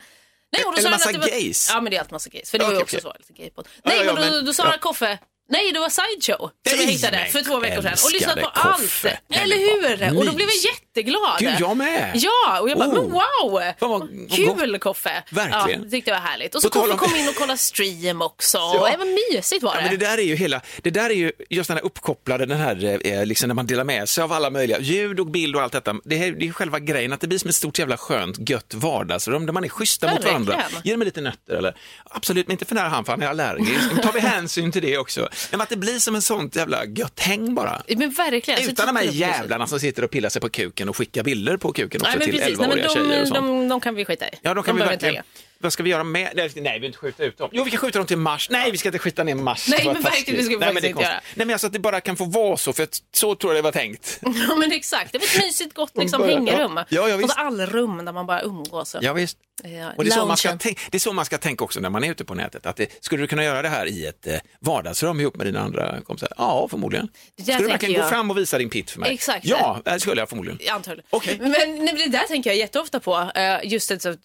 Nej, 0.51 0.65
och 0.65 0.75
då 0.75 0.81
sa 0.81 0.89
massa 0.89 1.09
att 1.09 1.13
det 1.13 1.19
var, 1.19 1.27
gays? 1.27 1.69
Ja 1.73 1.81
men 1.81 1.91
det 1.91 1.97
är 1.97 1.99
alltid 1.99 2.11
massa 2.13 2.29
gays. 2.29 2.51
För 2.51 2.57
det 2.57 2.65
var 2.65 2.71
ju 2.71 2.81
också 2.81 2.97
okej. 2.97 3.11
så, 3.11 3.17
lite 3.19 3.41
gaypodd. 3.41 3.67
Ja, 3.75 3.81
Nej 3.85 4.05
ja, 4.05 4.13
men 4.13 4.31
då, 4.31 4.41
då 4.41 4.53
sa 4.53 4.71
ja. 4.71 4.77
Koffe, 4.77 5.17
nej 5.49 5.71
det 5.71 5.79
var 5.79 5.89
Sideshow 5.89 6.49
som 6.69 6.79
jag 6.79 6.87
hittade 6.87 7.25
för 7.25 7.41
två 7.41 7.59
veckor 7.59 7.81
sedan 7.81 7.93
och 8.05 8.11
lyssnat 8.13 8.39
på 8.41 8.47
allt. 8.47 9.05
Eller 9.29 9.57
hur? 9.57 10.17
Och 10.17 10.25
då 10.25 10.31
blev 10.31 10.47
jag 10.49 10.57
jätteglad. 10.95 11.39
Gud, 11.39 11.55
jag 11.59 11.77
med. 11.77 12.11
Ja, 12.15 12.59
och 12.61 12.69
jag 12.69 12.77
bara, 12.77 12.89
Oh. 12.89 12.93
men 12.93 13.11
wow! 13.11 13.61
Fan, 13.79 13.89
vad- 13.89 13.99
vad 14.47 14.59
Kul 14.59 14.79
Koffe! 14.79 15.23
Verkligen. 15.29 15.79
Ja, 15.79 15.85
det 15.85 15.89
tyckte 15.89 16.11
jag 16.11 16.19
var 16.21 16.27
härligt. 16.27 16.55
Och 16.55 16.61
så 16.61 16.69
Koffe 16.69 16.91
om- 16.91 16.97
kom 16.97 17.15
in 17.15 17.29
och 17.29 17.35
kollade 17.35 17.57
stream 17.57 18.21
också. 18.21 18.57
Ja. 18.57 18.79
Och 18.79 18.89
det 18.91 18.97
var 18.97 19.33
mysigt 19.35 19.63
var 19.63 19.71
Ja, 19.75 19.77
det. 19.81 19.81
men 19.89 19.99
det 19.99 20.05
där 20.05 20.17
är 20.17 20.21
ju 20.21 20.35
hela, 20.35 20.61
det 20.81 20.89
där 20.89 21.09
är 21.09 21.13
ju 21.13 21.31
just 21.49 21.67
den 21.67 21.77
här 21.77 21.85
uppkopplade, 21.85 22.45
den 22.45 22.57
här, 22.59 22.99
eh, 23.07 23.25
liksom 23.25 23.47
när 23.47 23.55
man 23.55 23.67
delar 23.67 23.83
med 23.83 24.09
sig 24.09 24.23
av 24.23 24.31
alla 24.33 24.49
möjliga 24.49 24.79
ljud 24.79 25.19
och 25.19 25.27
bild 25.27 25.55
och 25.55 25.61
allt 25.61 25.73
detta. 25.73 25.95
Det 26.03 26.23
är, 26.23 26.31
det 26.31 26.47
är 26.47 26.51
själva 26.51 26.79
grejen, 26.79 27.13
att 27.13 27.21
det 27.21 27.27
blir 27.27 27.39
som 27.39 27.49
ett 27.49 27.55
stort 27.55 27.79
jävla 27.79 27.97
skönt, 27.97 28.49
gött 28.49 28.73
vardagsrum 28.73 29.45
där 29.45 29.53
man 29.53 29.63
är 29.63 29.69
schyssta 29.69 30.07
Ja, 30.07 30.13
mot 30.13 30.23
varandra. 30.25 30.63
Ge 30.83 30.97
mig 30.97 31.05
lite 31.05 31.21
nötter 31.21 31.55
eller, 31.55 31.75
absolut, 32.03 32.47
men 32.47 32.51
inte 32.53 32.65
för 32.65 32.75
nära 32.75 32.87
han 32.89 33.05
för 33.05 33.11
han 33.13 33.21
är 33.21 33.27
allergisk. 33.27 33.71
Men 33.93 34.03
tar 34.03 34.11
vi 34.13 34.19
hänsyn 34.19 34.71
till 34.71 34.81
det 34.81 34.97
också. 34.97 35.29
Men 35.51 35.61
att 35.61 35.69
det 35.69 35.77
blir 35.77 35.99
som 35.99 36.15
en 36.15 36.21
sånt 36.21 36.55
jävla 36.55 36.85
gött 36.85 37.19
häng 37.19 37.55
bara. 37.55 37.81
Men 37.87 38.11
verkligen. 38.11 38.63
Så 38.63 38.69
Utan 38.71 38.87
de 38.87 38.95
här 38.95 39.05
var 39.05 39.11
jävlarna 39.13 39.67
som 39.67 39.79
sitter 39.79 40.03
och 40.03 40.11
pillar 40.11 40.29
sig 40.29 40.41
på 40.41 40.49
kuken 40.49 40.84
och 40.89 40.97
skickar 40.97 41.23
bilder 41.23 41.57
på 41.57 41.73
kuken 41.73 42.01
också 42.01 42.09
Nej, 42.17 42.19
men 42.19 42.29
till 42.31 42.39
precis. 42.39 42.59
Nej, 42.59 42.67
11-åriga 42.67 42.83
men 42.83 42.93
tjejer 42.93 43.21
och 43.21 43.25
de, 43.27 43.35
sånt. 43.35 43.47
de, 43.47 43.67
de 43.69 43.79
kan 43.81 43.95
vi 43.95 44.05
skita 44.05 44.25
i. 44.27 44.31
Ja, 44.41 44.53
då 44.53 44.63
kan 44.63 44.75
de 44.77 44.87
vi 44.87 44.93
inte 44.93 45.05
verkligen. 45.05 45.13
lägga. 45.13 45.23
Vad 45.59 45.73
ska 45.73 45.83
vi 45.83 45.89
göra 45.89 46.03
med? 46.03 46.31
Nej, 46.35 46.49
vi 46.55 46.61
vill 46.79 46.83
inte 46.83 46.97
skjuta 46.97 47.23
ut 47.23 47.37
dem. 47.37 47.49
Jo, 47.53 47.63
vi 47.63 47.71
kan 47.71 47.79
skjuta 47.79 47.99
dem 47.99 48.07
till 48.07 48.17
mars. 48.17 48.49
Nej, 48.49 48.71
vi 48.71 48.77
ska 48.77 48.89
inte 48.89 48.99
skjuta 48.99 49.23
ner 49.23 49.35
mars. 49.35 49.67
Nej, 49.69 49.85
men 49.85 50.01
verkligen, 50.01 50.37
det 50.39 50.43
ska 50.43 50.49
vi 50.53 50.59
nej, 50.59 50.67
faktiskt 50.67 50.85
inte 50.89 50.93
konstigt. 51.03 51.35
Nej, 51.35 51.45
men 51.45 51.53
alltså 51.53 51.67
att 51.67 51.73
det 51.73 51.79
bara 51.79 52.01
kan 52.01 52.17
få 52.17 52.25
vara 52.25 52.57
så, 52.57 52.73
för 52.73 52.87
så 53.15 53.35
tror 53.35 53.53
jag 53.53 53.57
det 53.57 53.65
var 53.65 53.71
tänkt. 53.71 54.19
Ja 54.49 54.55
men 54.55 54.71
exakt, 54.71 55.11
det 55.11 55.17
var 55.17 55.25
ett 55.25 55.37
mysigt 55.43 55.73
gott 55.73 55.91
liksom, 55.97 56.21
bara- 56.21 56.31
hängrum. 56.31 56.79
Ja, 56.89 57.09
ja, 57.09 57.17
visst. 57.17 57.37
Allrum 57.37 58.05
där 58.05 58.11
man 58.13 58.25
bara 58.25 58.41
umgås. 58.41 58.95
Ja, 59.01 59.13
visst. 59.13 59.37
Ja, 59.63 59.91
Och 59.97 60.03
det 60.03 60.09
är, 60.09 60.11
så 60.15 60.25
man 60.25 60.37
ska 60.37 60.57
tänka, 60.57 60.81
det 60.91 60.97
är 60.97 60.99
så 60.99 61.13
man 61.13 61.25
ska 61.25 61.37
tänka 61.37 61.63
också 61.63 61.79
när 61.79 61.89
man 61.89 62.03
är 62.03 62.11
ute 62.11 62.25
på 62.25 62.33
nätet. 62.35 62.65
Att 62.65 62.75
det, 62.75 63.03
skulle 63.03 63.23
du 63.23 63.27
kunna 63.27 63.43
göra 63.43 63.61
det 63.61 63.69
här 63.69 63.85
i 63.85 64.05
ett 64.05 64.27
eh, 64.27 64.33
vardagsrum 64.59 65.19
ihop 65.19 65.35
med 65.35 65.45
dina 65.47 65.59
andra 65.59 66.01
kompisar? 66.01 66.29
Ja, 66.37 66.67
förmodligen. 66.71 67.07
Skulle 67.41 67.57
du 67.57 67.65
verkligen 67.67 67.93
gå 67.93 67.99
jag. 68.01 68.09
fram 68.09 68.31
och 68.31 68.37
visa 68.37 68.57
din 68.57 68.69
pitt 68.69 68.91
för 68.91 68.99
mig? 68.99 69.13
Exakt. 69.13 69.45
Ja, 69.45 69.81
det 69.85 69.99
skulle 69.99 70.21
jag 70.21 70.29
förmodligen. 70.29 70.75
Antagligen. 70.75 71.05
Okej. 71.09 71.37
Men 71.41 71.51
nej, 71.51 71.77
men 71.77 71.95
det 71.95 72.07
där 72.07 72.27
tänker 72.27 72.49
jag 72.49 72.57
jätteofta 72.57 72.99
på. 72.99 73.31
eh, 73.35 73.57
Just 73.63 73.89
det, 73.89 73.99
så, 74.01 74.15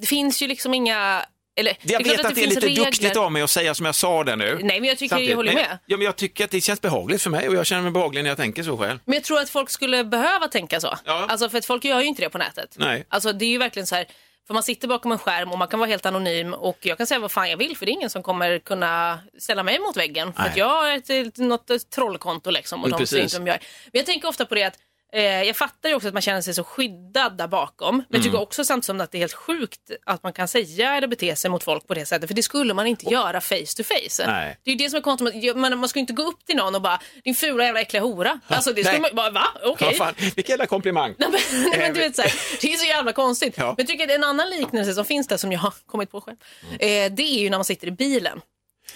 det 0.00 0.06
finns 0.06 0.42
ju 0.42 0.46
liksom 0.46 0.74
inga... 0.74 1.24
Eller, 1.56 1.76
Jag 1.82 2.04
vet 2.04 2.24
att 2.24 2.34
det 2.34 2.42
är 2.42 2.46
lite 2.46 2.60
regler. 2.66 2.84
duktigt 2.84 3.16
av 3.16 3.32
mig 3.32 3.42
att 3.42 3.50
säga 3.50 3.74
som 3.74 3.86
jag 3.86 3.94
sa 3.94 4.24
det 4.24 4.36
nu. 4.36 4.58
Nej, 4.62 4.80
men 4.80 4.88
jag 4.88 4.98
tycker 4.98 5.04
jag 5.04 5.10
Samtidigt. 5.10 5.36
håller 5.36 5.52
Men- 5.54 5.62
med. 5.62 5.78
Ja, 5.86 5.96
men 5.96 6.04
jag 6.04 6.16
tycker 6.16 6.44
att 6.44 6.50
det 6.50 6.60
känns 6.60 6.80
behagligt 6.80 7.22
för 7.22 7.30
mig 7.30 7.48
och 7.48 7.54
jag 7.54 7.66
känner 7.66 7.82
mig 7.82 7.90
behaglig 7.92 8.22
när 8.22 8.30
jag 8.30 8.36
tänker 8.36 8.62
så 8.62 8.76
själv. 8.76 8.98
Men 9.04 9.14
jag 9.14 9.24
tror 9.24 9.40
att 9.40 9.50
folk 9.50 9.70
skulle 9.70 10.04
behöva 10.04 10.48
tänka 10.48 10.80
så. 10.80 10.94
Ja. 11.04 11.26
Alltså 11.28 11.48
för 11.50 11.58
att 11.58 11.64
folk 11.66 11.84
gör 11.84 12.00
ju 12.00 12.06
inte 12.06 12.22
det 12.22 12.30
på 12.30 12.38
nätet. 12.38 12.74
Nej. 12.78 13.04
Alltså 13.08 13.32
det 13.32 13.44
är 13.44 13.48
ju 13.50 13.58
verkligen 13.58 13.86
så 13.86 13.94
här, 13.94 14.06
för 14.46 14.54
man 14.54 14.62
sitter 14.62 14.88
bakom 14.88 15.12
en 15.12 15.18
skärm 15.18 15.50
och 15.52 15.58
man 15.58 15.68
kan 15.68 15.78
vara 15.80 15.90
helt 15.90 16.06
anonym 16.06 16.54
och 16.54 16.78
jag 16.80 16.98
kan 16.98 17.06
säga 17.06 17.20
vad 17.20 17.30
fan 17.32 17.50
jag 17.50 17.56
vill 17.56 17.76
för 17.76 17.86
det 17.86 17.92
är 17.92 17.94
ingen 17.94 18.10
som 18.10 18.22
kommer 18.22 18.58
kunna 18.58 19.18
ställa 19.38 19.62
mig 19.62 19.78
mot 19.78 19.96
väggen. 19.96 20.32
För 20.32 20.42
att 20.42 20.56
jag 20.56 20.68
har 20.68 20.88
ett, 20.92 21.36
något 21.38 21.70
ett 21.70 21.90
trollkonto 21.90 22.50
liksom 22.50 22.82
och 22.84 22.90
de 22.90 23.00
inte 23.00 23.16
vem 23.38 23.46
jag. 23.46 23.58
Men 23.92 23.98
jag 23.98 24.06
tänker 24.06 24.28
ofta 24.28 24.44
på 24.46 24.54
det 24.54 24.62
att 24.64 24.74
eh, 25.12 25.22
jag 25.42 25.56
fattar 25.56 25.88
ju 25.88 25.94
också 25.94 26.08
att 26.08 26.14
man 26.14 26.22
känner 26.22 26.40
sig 26.40 26.54
så 26.54 26.64
skyddad 26.64 27.36
där 27.38 27.48
bakom. 27.48 27.96
Men 27.96 28.04
jag 28.08 28.22
tycker 28.22 28.28
Mm. 28.36 28.42
också 28.42 28.64
samtidigt 28.64 28.84
som 28.86 29.00
att 29.00 29.12
det 29.12 29.18
är 29.18 29.20
helt 29.20 29.32
sjukt 29.32 29.80
att 30.06 30.22
man 30.22 30.32
kan 30.32 30.48
säga 30.48 30.96
eller 30.96 31.06
bete 31.08 31.36
sig 31.36 31.50
mot 31.50 31.62
folk 31.64 31.86
på 31.86 31.94
det 31.94 32.06
sättet. 32.06 32.28
För 32.28 32.34
det 32.34 32.42
skulle 32.42 32.74
man 32.74 32.86
inte 32.86 33.06
göra 33.10 33.40
face 33.40 33.76
to 33.76 33.82
face. 33.82 34.26
Nej. 34.26 34.58
Det 34.64 34.70
är 34.70 34.72
ju 34.72 34.78
det 34.84 34.90
som 34.90 34.96
är 34.96 35.00
konstigt. 35.00 35.56
Man, 35.56 35.78
man 35.78 35.88
ska 35.88 35.98
ju 35.98 36.00
inte 36.00 36.12
gå 36.12 36.22
upp 36.22 36.46
till 36.46 36.56
någon 36.56 36.74
och 36.74 36.82
bara 36.82 37.00
din 37.24 37.34
fula 37.34 37.64
jävla 37.64 37.80
äckliga 37.80 38.02
hora. 38.02 38.40
Alltså 38.46 38.72
det 38.72 38.84
skulle 38.84 38.98
Nej. 39.00 39.10
man 39.14 39.16
bara 39.16 39.30
va? 39.30 39.46
Okej. 39.64 39.94
Fan, 39.94 40.14
vilken 40.18 40.52
jävla 40.52 40.66
komplimang. 40.66 41.14
Nej, 41.18 41.28
men, 41.52 41.70
men 41.78 41.94
du 41.94 42.00
vet, 42.00 42.16
så 42.16 42.22
här, 42.22 42.32
det 42.60 42.72
är 42.72 42.76
så 42.76 42.86
jävla 42.86 43.12
konstigt. 43.12 43.54
Ja. 43.56 43.64
Men 43.66 43.74
jag 43.78 43.86
tycker 43.86 44.04
att 44.04 44.10
en 44.10 44.24
annan 44.24 44.50
liknelse 44.50 44.92
som 44.92 45.04
finns 45.04 45.26
där 45.28 45.36
som 45.36 45.52
jag 45.52 45.60
har 45.60 45.74
kommit 45.86 46.10
på 46.10 46.20
själv. 46.20 46.36
Mm. 46.62 46.74
Eh, 46.74 47.16
det 47.16 47.22
är 47.22 47.40
ju 47.40 47.50
när 47.50 47.58
man 47.58 47.64
sitter 47.64 47.86
i 47.86 47.90
bilen. 47.90 48.40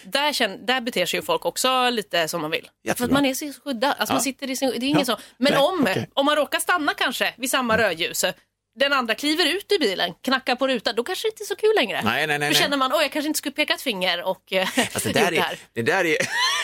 Där, 0.03 0.33
känn, 0.33 0.67
där 0.67 0.81
beter 0.81 1.07
sig 1.07 1.19
ju 1.19 1.23
folk 1.25 1.45
också 1.45 1.91
lite 1.91 2.29
som 2.29 2.41
man 2.41 2.51
vill. 2.51 2.65
För 2.83 2.89
Jättebra. 2.89 3.05
att 3.05 3.13
man 3.13 3.25
är 3.27 3.35
så 3.35 3.53
skyddad. 3.65 3.91
Alltså 3.99 4.13
Ja. 4.13 4.15
man 4.15 4.23
sitter 4.23 4.51
i 4.51 4.57
sin, 4.57 4.71
det 4.71 4.77
är 4.77 4.89
ingen 4.89 4.99
Ja. 4.99 5.05
så. 5.05 5.19
Men 5.39 5.53
Nej, 5.53 5.63
om. 5.63 5.87
Mm. 5.87 6.05
om 6.15 6.27
man 6.27 6.37
råkar 6.37 6.59
stanna 6.61 6.95
kanske 6.95 7.35
vid 7.37 7.51
samma 7.51 7.79
rödljus. 7.79 8.25
Den 8.81 8.93
andra 8.93 9.15
kliver 9.15 9.47
ut 9.57 9.73
ur 9.73 9.79
bilen, 9.79 10.15
knackar 10.25 10.57
på 10.57 10.69
rutan, 10.69 10.95
då 10.97 11.05
kanske 11.05 11.29
det 11.29 11.31
inte 11.31 11.43
är 11.43 11.47
så 11.47 11.57
kul 11.57 11.73
längre. 11.77 12.03
Nej, 12.05 12.27
nej, 12.27 12.39
nej, 12.39 12.49
Då 12.49 12.55
känner 12.55 12.77
man, 12.77 12.93
oj 12.93 13.03
jag 13.03 13.13
kanske 13.13 13.27
inte 13.29 13.39
skulle 13.39 13.53
peka 13.55 13.75
ett 13.75 13.83
finger 13.83 14.23
och 14.23 14.53
eh, 14.53 14.69
Alltså, 14.79 15.09
det, 15.09 15.13
där 15.21 15.31
det 15.31 15.39
är, 15.39 15.59
det 15.73 15.83
där 15.83 16.05
är, 16.05 16.17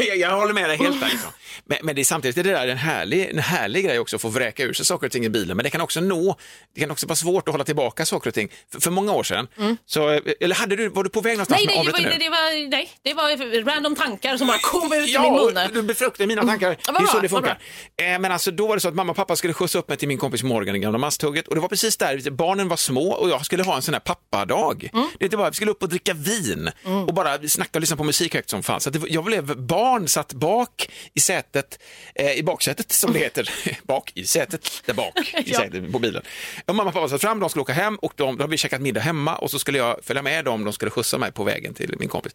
jag, 0.08 0.16
jag 0.16 0.36
håller 0.36 0.52
med 0.54 0.70
dig 0.70 0.76
helt 0.76 1.00
där. 1.00 1.08
Liksom. 1.08 1.30
Men, 1.64 1.78
men 1.82 1.94
det 1.94 2.02
är 2.02 2.04
samtidigt 2.04 2.36
är 2.38 2.42
det 2.44 2.50
där 2.50 2.68
en 2.68 2.76
härlig, 2.78 3.28
en 3.30 3.38
härlig 3.38 3.84
grej 3.84 3.98
också 3.98 4.16
att 4.16 4.22
få 4.22 4.28
vräka 4.28 4.62
ur 4.62 4.72
sig 4.72 4.86
saker 4.86 5.06
och 5.06 5.12
ting 5.12 5.24
i 5.24 5.28
bilen. 5.28 5.56
Men 5.56 5.64
det 5.64 5.70
kan 5.70 5.80
också 5.80 6.00
nå, 6.00 6.36
det 6.74 6.80
kan 6.80 6.90
också 6.90 7.06
vara 7.06 7.16
svårt 7.16 7.48
att 7.48 7.54
hålla 7.54 7.64
tillbaka 7.64 8.06
saker 8.06 8.30
och 8.30 8.34
ting. 8.34 8.48
För, 8.72 8.80
för 8.80 8.90
många 8.90 9.12
år 9.12 9.22
sedan, 9.22 9.48
så, 9.86 10.08
eller 10.40 10.54
hade 10.54 10.76
du, 10.76 10.88
var 10.88 11.04
du 11.04 11.10
på 11.10 11.20
väg 11.20 11.32
någonstans 11.32 11.60
Mm. 11.60 11.74
Nej, 11.74 11.92
nej, 11.94 12.18
det 12.18 12.28
var, 12.28 12.30
det, 12.30 12.30
var, 12.30 12.68
nej, 12.70 12.90
det 13.02 13.14
var 13.14 13.64
random 13.74 13.94
tankar 13.96 14.36
som 14.36 14.46
bara 14.46 14.58
kom 14.58 14.92
ut 14.92 15.08
Ja, 15.08 15.26
i 15.26 15.30
min 15.30 15.54
mun. 15.54 15.70
du 15.74 15.82
befruktade 15.82 16.26
mina 16.26 16.42
tankar. 16.44 16.76
Ja, 16.86 16.92
det 16.92 16.98
är 16.98 17.06
så 17.06 17.20
det 17.20 17.28
funkar. 17.28 17.58
Eh, 17.96 18.18
Men 18.18 18.32
alltså, 18.32 18.50
då 18.50 18.66
var 18.66 18.76
det 18.76 18.80
så 18.80 18.88
att 18.88 18.94
mamma 18.94 19.10
och 19.10 19.16
pappa 19.16 19.36
skulle 19.36 19.54
skjutsa 19.54 19.78
upp 19.78 19.88
mig 19.88 19.96
till 19.98 20.08
min 20.08 20.18
kompis 20.18 20.42
Morgan 20.42 20.76
i 20.76 20.78
Gamla 20.78 20.98
Masthugget 20.98 21.48
och 21.48 21.54
det 21.54 21.60
var 21.60 21.68
precis 21.68 21.96
där, 21.96 22.30
barnen 22.30 22.68
var 22.68 22.76
små 22.76 23.12
och 23.12 23.30
jag 23.30 23.46
skulle 23.46 23.62
ha 23.62 23.76
en 23.76 23.82
sån 23.82 23.94
här 23.94 24.00
pappadag. 24.00 24.90
Mm. 24.92 25.08
Det 25.20 25.34
var, 25.34 25.50
vi 25.50 25.54
skulle 25.54 25.70
upp 25.70 25.82
och 25.82 25.88
dricka 25.88 26.14
vin 26.14 26.70
och 27.06 27.14
bara 27.14 27.48
snacka 27.48 27.70
och 27.74 27.80
lyssna 27.80 27.96
på 27.96 28.04
musik 28.04 28.34
högt 28.34 28.50
som 28.50 28.62
fanns. 28.62 28.84
Så 28.84 28.90
det, 28.90 29.00
jag 29.08 29.24
blev 29.24 29.56
barn, 29.56 29.89
satt 30.08 30.32
bak 30.32 30.90
i 31.14 31.20
sätet, 31.20 31.78
eh, 32.14 32.32
i 32.32 32.42
baksätet 32.42 32.92
som 32.92 33.12
det 33.12 33.18
heter, 33.18 33.50
bak 33.82 34.12
i 34.14 34.24
sätet, 34.26 34.82
där 34.86 34.94
bak 34.94 35.34
i 35.44 35.54
sätet 35.54 35.92
på 35.92 35.98
bilen. 35.98 36.22
Och 36.66 36.74
mamma 36.74 36.88
och 36.88 36.94
pappa 36.94 37.08
satt 37.08 37.20
fram, 37.20 37.40
de 37.40 37.50
skulle 37.50 37.62
åka 37.62 37.72
hem 37.72 37.96
och 37.96 38.12
de, 38.16 38.36
då 38.36 38.42
hade 38.42 38.50
vi 38.50 38.56
käkat 38.56 38.80
middag 38.80 39.00
hemma 39.00 39.36
och 39.36 39.50
så 39.50 39.58
skulle 39.58 39.78
jag 39.78 40.00
följa 40.02 40.22
med 40.22 40.44
dem, 40.44 40.64
de 40.64 40.72
skulle 40.72 40.90
skjutsa 40.90 41.18
mig 41.18 41.32
på 41.32 41.44
vägen 41.44 41.74
till 41.74 41.94
min 41.98 42.08
kompis. 42.08 42.32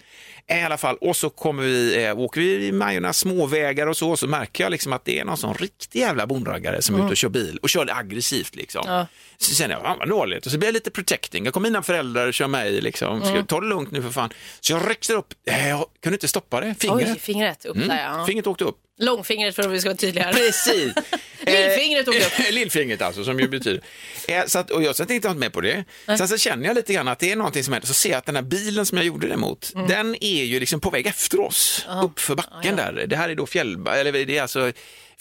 I 0.48 0.54
alla 0.54 0.78
fall, 0.78 0.98
och 1.02 1.16
så 1.16 1.30
kommer 1.30 1.64
vi, 1.64 2.06
eh, 2.06 2.20
åker 2.20 2.42
vi 2.42 2.68
i 2.68 2.72
Majorna 2.72 3.14
småvägar 3.14 3.88
och 3.88 3.98
så, 3.98 4.10
och 4.10 4.20
så 4.20 4.28
märker 4.28 4.64
jag 4.64 4.72
liksom 4.72 4.94
att 4.94 5.06
det 5.06 5.20
är 5.20 5.26
någon 5.26 5.38
sån 5.38 5.54
riktig 5.54 6.00
jävla 6.00 6.28
bondraggare 6.28 6.82
som 6.82 6.96
är 6.96 7.00
ute 7.00 7.08
och 7.08 7.18
kör 7.18 7.30
bil 7.30 7.60
och 7.62 7.70
kör 7.70 7.90
aggressivt 7.98 8.56
liksom. 8.56 8.84
Ja. 8.88 9.08
Så 9.38 9.56
känner 9.56 9.76
jag, 9.76 9.84
fan 9.84 10.00
vad 10.00 10.10
dåligt. 10.10 10.46
Och 10.46 10.52
så 10.52 10.58
blir 10.58 10.68
jag 10.68 10.74
lite 10.74 10.92
protecting. 10.92 11.46
Jag 11.46 11.54
kommer 11.54 11.70
mina 11.70 11.84
föräldrar 11.84 12.28
och 12.28 12.34
kör 12.34 12.48
mig 12.48 12.82
liksom. 12.82 13.22
Ska 13.26 13.44
ta 13.44 13.60
det 13.60 13.68
lugnt 13.68 13.92
nu 13.92 14.02
för 14.02 14.10
fan. 14.10 14.30
Så 14.60 14.74
jag 14.74 14.90
räckte 14.90 15.14
upp, 15.14 15.34
eh, 15.50 15.70
jag 15.70 15.86
kunde 16.04 16.16
inte 16.16 16.28
stoppa 16.28 16.62
det, 16.62 16.76
fingret. 16.80 17.10
Oj, 17.10 17.20
fingret 17.36 17.66
upp 17.66 17.76
Mm. 17.76 17.88
där 17.88 18.04
ja. 18.04 18.26
Fingret 18.26 18.48
åkte 18.48 18.64
upp. 18.64 18.78
Långfingret 18.98 19.56
för 19.56 19.64
att 19.64 19.72
vi 19.72 19.80
ska 19.80 19.90
vara 19.90 19.98
tydliga 19.98 20.24
här. 20.24 20.34
Precis. 20.34 20.94
Lillfingret 21.46 22.08
åkte 22.08 22.26
upp. 22.26 22.40
Eh, 22.40 22.52
Lillfingret 22.52 23.02
alltså, 23.02 23.24
som 23.24 23.40
ju 23.40 23.48
betyder. 23.48 23.82
Eh, 24.28 24.46
så 24.46 24.60
att, 24.60 24.72
och 24.72 24.84
jag 24.84 24.96
tänkte 24.96 25.14
inte 25.16 25.34
med 25.34 25.54
på 25.54 25.62
det. 25.62 25.84
Sen 26.06 26.28
så 26.28 26.38
känner 26.38 26.66
jag 26.68 26.76
lite 26.76 26.94
grann 26.94 27.08
att 27.08 27.20
det 27.20 27.32
är 27.32 27.36
någonting 27.36 27.64
som 27.64 27.74
händer. 27.74 27.88
Så 27.88 27.94
ser 27.94 28.10
jag 28.10 28.18
att 28.18 28.26
den 28.26 28.36
här 28.36 28.44
bilen 28.44 28.86
som 28.86 28.98
jag 28.98 29.08
gjorde 29.08 29.28
det 29.28 29.38
mot, 29.38 29.72
Mm. 29.76 29.88
den 29.88 30.16
är 30.24 30.44
ju 30.44 30.60
liksom 30.60 30.80
på 30.80 30.90
väg 30.90 31.08
efter 31.08 31.40
oss, 31.42 31.86
upp 32.04 32.20
för 32.20 32.36
backen 32.36 32.76
där. 32.76 33.06
Det 33.08 33.16
här 33.16 33.30
är 33.30 33.36
då 33.36 33.46
fjäll, 33.46 33.88
eller 33.88 34.12
det 34.26 34.38
är 34.38 34.42
alltså 34.42 34.72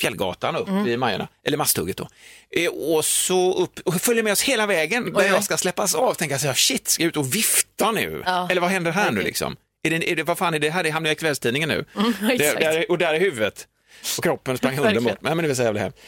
Fjällgatan 0.00 0.57
upp 0.57 0.68
Mm. 0.68 0.87
i 0.87 0.96
Majorna, 0.96 1.29
eller 1.46 1.57
Masthugget 1.57 1.96
då. 1.96 2.09
Eh, 2.50 2.68
och 2.68 3.05
så 3.05 3.55
upp, 3.59 3.81
och 3.85 3.94
följer 4.00 4.22
med 4.22 4.33
oss 4.33 4.42
hela 4.42 4.66
vägen 4.66 5.12
där 5.12 5.20
Oj, 5.20 5.27
jag 5.27 5.44
ska 5.44 5.57
släppas 5.57 5.94
av. 5.94 6.14
Tänker 6.14 6.46
jag 6.46 6.57
shit, 6.57 6.88
ska 6.88 7.03
jag 7.03 7.09
ut 7.09 7.16
och 7.16 7.35
vifta 7.35 7.90
nu? 7.90 8.22
Ja. 8.27 8.48
Eller 8.50 8.61
vad 8.61 8.70
händer 8.70 8.90
här 8.90 9.11
nu 9.11 9.16
Okej. 9.16 9.24
liksom? 9.24 9.57
Är 9.86 9.90
det, 9.90 10.10
är 10.12 10.16
det, 10.16 10.22
vad 10.22 10.38
fan 10.38 10.54
är 10.54 10.58
det 10.58 10.70
här? 10.70 10.82
Det 10.82 10.90
hamnar 10.90 11.10
i 11.10 11.14
kvällstidningen 11.14 11.68
nu. 11.68 11.84
Mm, 11.96 12.12
det, 12.28 12.36
där, 12.60 12.78
är- 12.78 12.90
och 12.90 12.98
där 12.98 13.14
är 13.14 13.20
huvudet. 13.20 13.68
Och 14.18 14.24
kroppen 14.24 14.58
sprang 14.58 14.76
hunden. 14.76 15.04
Nej, 15.04 15.16
men 15.34 15.38
det 15.38 15.48
var 15.48 15.54
så 15.54 15.62
jävla 15.62 15.80
hemskt. 15.80 15.98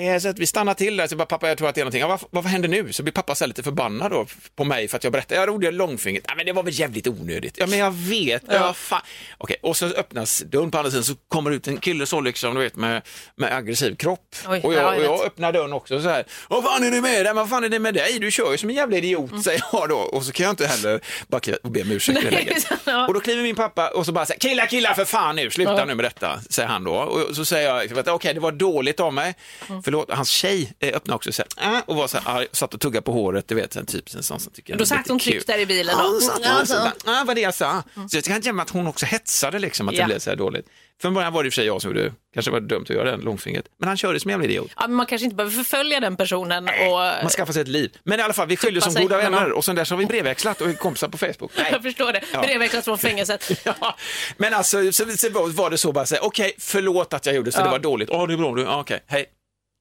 Eh, 0.00 0.18
så 0.18 0.28
att 0.28 0.38
vi 0.38 0.46
stannar 0.46 0.74
till 0.74 0.96
där, 0.96 1.06
så 1.06 1.16
bara 1.16 1.26
pappa 1.26 1.48
jag 1.48 1.58
tror 1.58 1.68
att 1.68 1.74
det 1.74 1.80
är 1.80 1.84
någonting. 1.84 2.00
Ja, 2.00 2.08
vad, 2.08 2.20
vad 2.30 2.44
händer 2.44 2.68
nu? 2.68 2.92
Så 2.92 3.02
blir 3.02 3.12
pappa 3.12 3.34
så 3.34 3.46
lite 3.46 3.62
förbannad 3.62 4.10
då 4.10 4.26
på 4.56 4.64
mig 4.64 4.88
för 4.88 4.96
att 4.96 5.04
jag 5.04 5.12
berättar. 5.12 5.36
Jag 5.36 5.48
rodde 5.48 5.70
långfingret. 5.70 6.24
Ja, 6.28 6.34
men 6.36 6.46
det 6.46 6.52
var 6.52 6.62
väl 6.62 6.80
jävligt 6.80 7.06
onödigt. 7.06 7.54
Ja 7.58 7.66
men 7.66 7.78
jag 7.78 7.90
vet. 7.90 8.42
Ja. 8.48 8.72
fan. 8.74 9.00
Okej, 9.38 9.56
och 9.62 9.76
så 9.76 9.86
öppnas 9.86 10.38
dörren 10.40 10.70
på 10.70 10.78
andra 10.78 10.90
sidan 10.90 11.04
så 11.04 11.14
kommer 11.28 11.50
ut 11.50 11.68
en 11.68 11.76
kille 11.76 12.06
så 12.06 12.20
liksom, 12.20 12.54
du 12.54 12.60
vet 12.60 12.76
med, 12.76 13.02
med 13.36 13.52
aggressiv 13.56 13.96
kropp. 13.96 14.36
Oj, 14.48 14.60
och, 14.64 14.74
ja, 14.74 14.78
jag, 14.78 14.96
och 14.96 15.02
jag 15.04 15.26
öppnar 15.26 15.52
dörren 15.52 15.72
också 15.72 16.02
så 16.02 16.08
här. 16.08 16.24
Vad 16.48 16.64
fan 16.64 16.84
är 16.84 16.90
det 16.90 17.00
med 17.00 17.24
dig? 17.26 17.34
Vad 17.34 17.48
fan 17.48 17.64
är 17.64 17.68
det 17.68 17.78
med 17.78 17.94
dig? 17.94 18.18
Du 18.18 18.30
kör 18.30 18.52
ju 18.52 18.58
som 18.58 18.70
en 18.70 18.76
jävla 18.76 18.96
idiot, 18.96 19.30
Mm. 19.30 19.42
säger 19.42 19.62
jag 19.72 19.88
då. 19.88 19.96
Och 19.96 20.24
så 20.24 20.32
kan 20.32 20.44
jag 20.44 20.52
inte 20.52 20.66
heller 20.66 21.00
bara 21.28 21.40
och 21.62 21.70
be 21.70 21.82
om 21.82 21.90
ursäkt 21.90 22.22
i 22.24 22.30
läget. 22.30 22.66
ja. 22.84 23.06
Och 23.06 23.14
då 23.14 23.20
kliver 23.20 23.42
min 23.42 23.56
pappa 23.56 23.88
och 23.88 24.06
så 24.06 24.12
bara 24.12 24.26
säger 24.26 24.40
killar, 24.40 24.66
killar 24.66 24.94
för 24.94 25.04
fan 25.04 25.36
nu, 25.36 25.50
sluta 25.50 25.72
Ja. 25.78 25.84
nu 25.84 25.94
med 25.94 26.04
detta, 26.04 26.40
säger 26.50 26.68
han 26.68 26.84
då. 26.84 26.92
Och 26.94 27.36
så 27.36 27.44
säger 27.44 27.74
jag, 27.88 28.04
du, 28.04 28.10
okej 28.10 28.34
det 28.34 28.40
var 28.40 28.52
dåligt 28.52 29.00
av 29.00 29.12
mig, 29.12 29.34
Mm. 29.68 29.82
Förlåt, 29.86 30.10
hans 30.10 30.28
tjej 30.30 30.72
eh, 30.80 30.96
öppnade 30.96 31.16
också 31.16 31.32
så 31.32 31.42
här, 31.56 31.82
och 31.86 31.96
var 31.96 32.06
så 32.08 32.18
här, 32.18 32.36
arg, 32.38 32.46
satt 32.52 32.74
och 32.74 32.80
tuggade 32.80 33.02
på 33.04 33.12
håret, 33.12 33.48
du 33.48 33.54
vet, 33.54 33.76
en 33.76 33.86
typ 33.86 34.14
en 34.14 34.22
sån 34.22 34.40
som 34.40 34.52
tycker 34.52 34.76
Då 34.76 34.86
satt 34.86 35.08
hon 35.08 35.18
tryggt 35.18 35.46
där 35.46 35.58
i 35.58 35.66
bilen 35.66 35.94
Ja, 35.98 36.06
hon 36.06 36.20
satt 36.20 36.38
och 36.38 36.68
så, 36.68 36.74
så. 36.74 36.74
där, 36.74 36.92
ah, 37.20 37.24
vad 37.26 37.36
det 37.36 37.40
jag 37.42 37.54
sa. 37.54 37.82
Så 38.10 38.16
jag 38.16 38.24
kan 38.24 38.36
inte 38.36 38.48
gömma 38.48 38.62
att 38.62 38.70
hon 38.70 38.86
också 38.86 39.06
hetsade 39.06 39.58
liksom, 39.58 39.88
att 39.88 39.94
Ja. 39.94 40.00
det 40.02 40.06
blev 40.06 40.18
så 40.18 40.30
här 40.30 40.36
dåligt. 40.36 40.66
Från 41.02 41.14
början 41.14 41.32
var 41.32 41.42
det 41.42 41.46
i 41.46 41.50
och 41.50 41.52
för 41.52 41.56
sig 41.60 41.66
jag 41.66 41.82
som 41.82 41.90
gjorde, 41.90 42.12
kanske 42.34 42.50
var 42.52 42.60
det 42.60 42.66
dumt 42.66 42.82
att 42.88 42.90
göra 42.96 43.10
den 43.10 43.20
långfingret, 43.20 43.64
men 43.80 43.88
han 43.88 43.96
körde 43.96 44.20
som 44.20 44.28
en 44.28 44.32
jävla 44.32 44.44
idiot. 44.44 44.70
Ja, 44.76 44.82
men 44.82 44.94
man 44.96 45.06
kanske 45.06 45.24
inte 45.24 45.36
behöver 45.36 45.56
förfölja 45.56 46.00
den 46.00 46.16
personen 46.16 46.64
och... 46.68 46.90
Man 47.22 47.28
skaffar 47.28 47.52
sig 47.52 47.62
ett 47.62 47.68
liv. 47.68 47.92
Men 48.04 48.20
i 48.20 48.22
alla 48.22 48.32
fall, 48.32 48.48
vi 48.48 48.56
Tuppa 48.56 48.80
som 48.80 49.02
goda 49.02 49.16
vänner 49.16 49.52
och 49.52 49.64
sen 49.64 49.76
dess 49.76 49.90
har 49.90 49.96
vi 49.96 50.06
brevväxlat 50.06 50.60
och 50.60 50.68
är 50.68 50.72
kompisar 50.72 51.08
på 51.08 51.18
Facebook. 51.18 51.52
Nej. 51.56 51.68
Jag 51.72 51.82
förstår 51.82 52.12
det. 52.12 52.20
Ja. 52.32 52.40
Brevväxlat 52.42 52.84
från 52.84 52.98
fängelset. 52.98 53.50
Ja, 53.80 53.96
men 54.36 54.54
alltså 54.54 54.92
så, 54.92 55.04
så 55.16 55.30
var- 55.30 55.70
det 55.70 55.78
så 55.78 55.92
bara 55.92 56.06
säga, 56.06 56.20
okej, 56.22 56.54
förlåt 56.58 57.14
att 57.14 57.26
jag 57.26 57.34
gjorde 57.34 57.52
så 57.52 57.60
Ja. 57.60 57.64
det 57.64 57.70
var 57.70 57.78
dåligt. 57.78 58.08
Ja, 58.12 58.26
det 58.26 58.32
är 58.32 58.36
bra, 58.36 58.80
okej, 58.80 59.04
hej. 59.06 59.26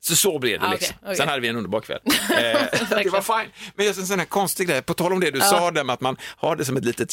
Så 0.07 0.15
så 0.15 0.39
blev 0.39 0.59
det 0.59 0.65
Ja, 0.65 0.71
liksom. 0.71 0.95
okej, 0.95 1.05
okej. 1.05 1.15
Sen 1.17 1.27
hade 1.27 1.41
vi 1.41 1.47
en 1.47 1.55
underbar 1.55 1.81
kväll. 1.81 1.99
Eh, 2.29 2.97
det 3.03 3.09
var 3.09 3.21
fine. 3.41 3.51
Men 3.75 3.85
just 3.85 3.99
en 3.99 4.07
sån 4.07 4.19
här 4.19 4.25
konstig 4.25 4.67
grej, 4.67 4.81
på 4.81 4.93
tal 4.93 5.13
om 5.13 5.19
det 5.19 5.31
du 5.31 5.39
Ja. 5.39 5.45
sa 5.45 5.71
där 5.71 5.83
med 5.83 5.93
att 5.93 6.01
man 6.01 6.17
har 6.21 6.55
det 6.55 6.65
som 6.65 6.77
ett 6.77 6.85
litet 6.85 7.11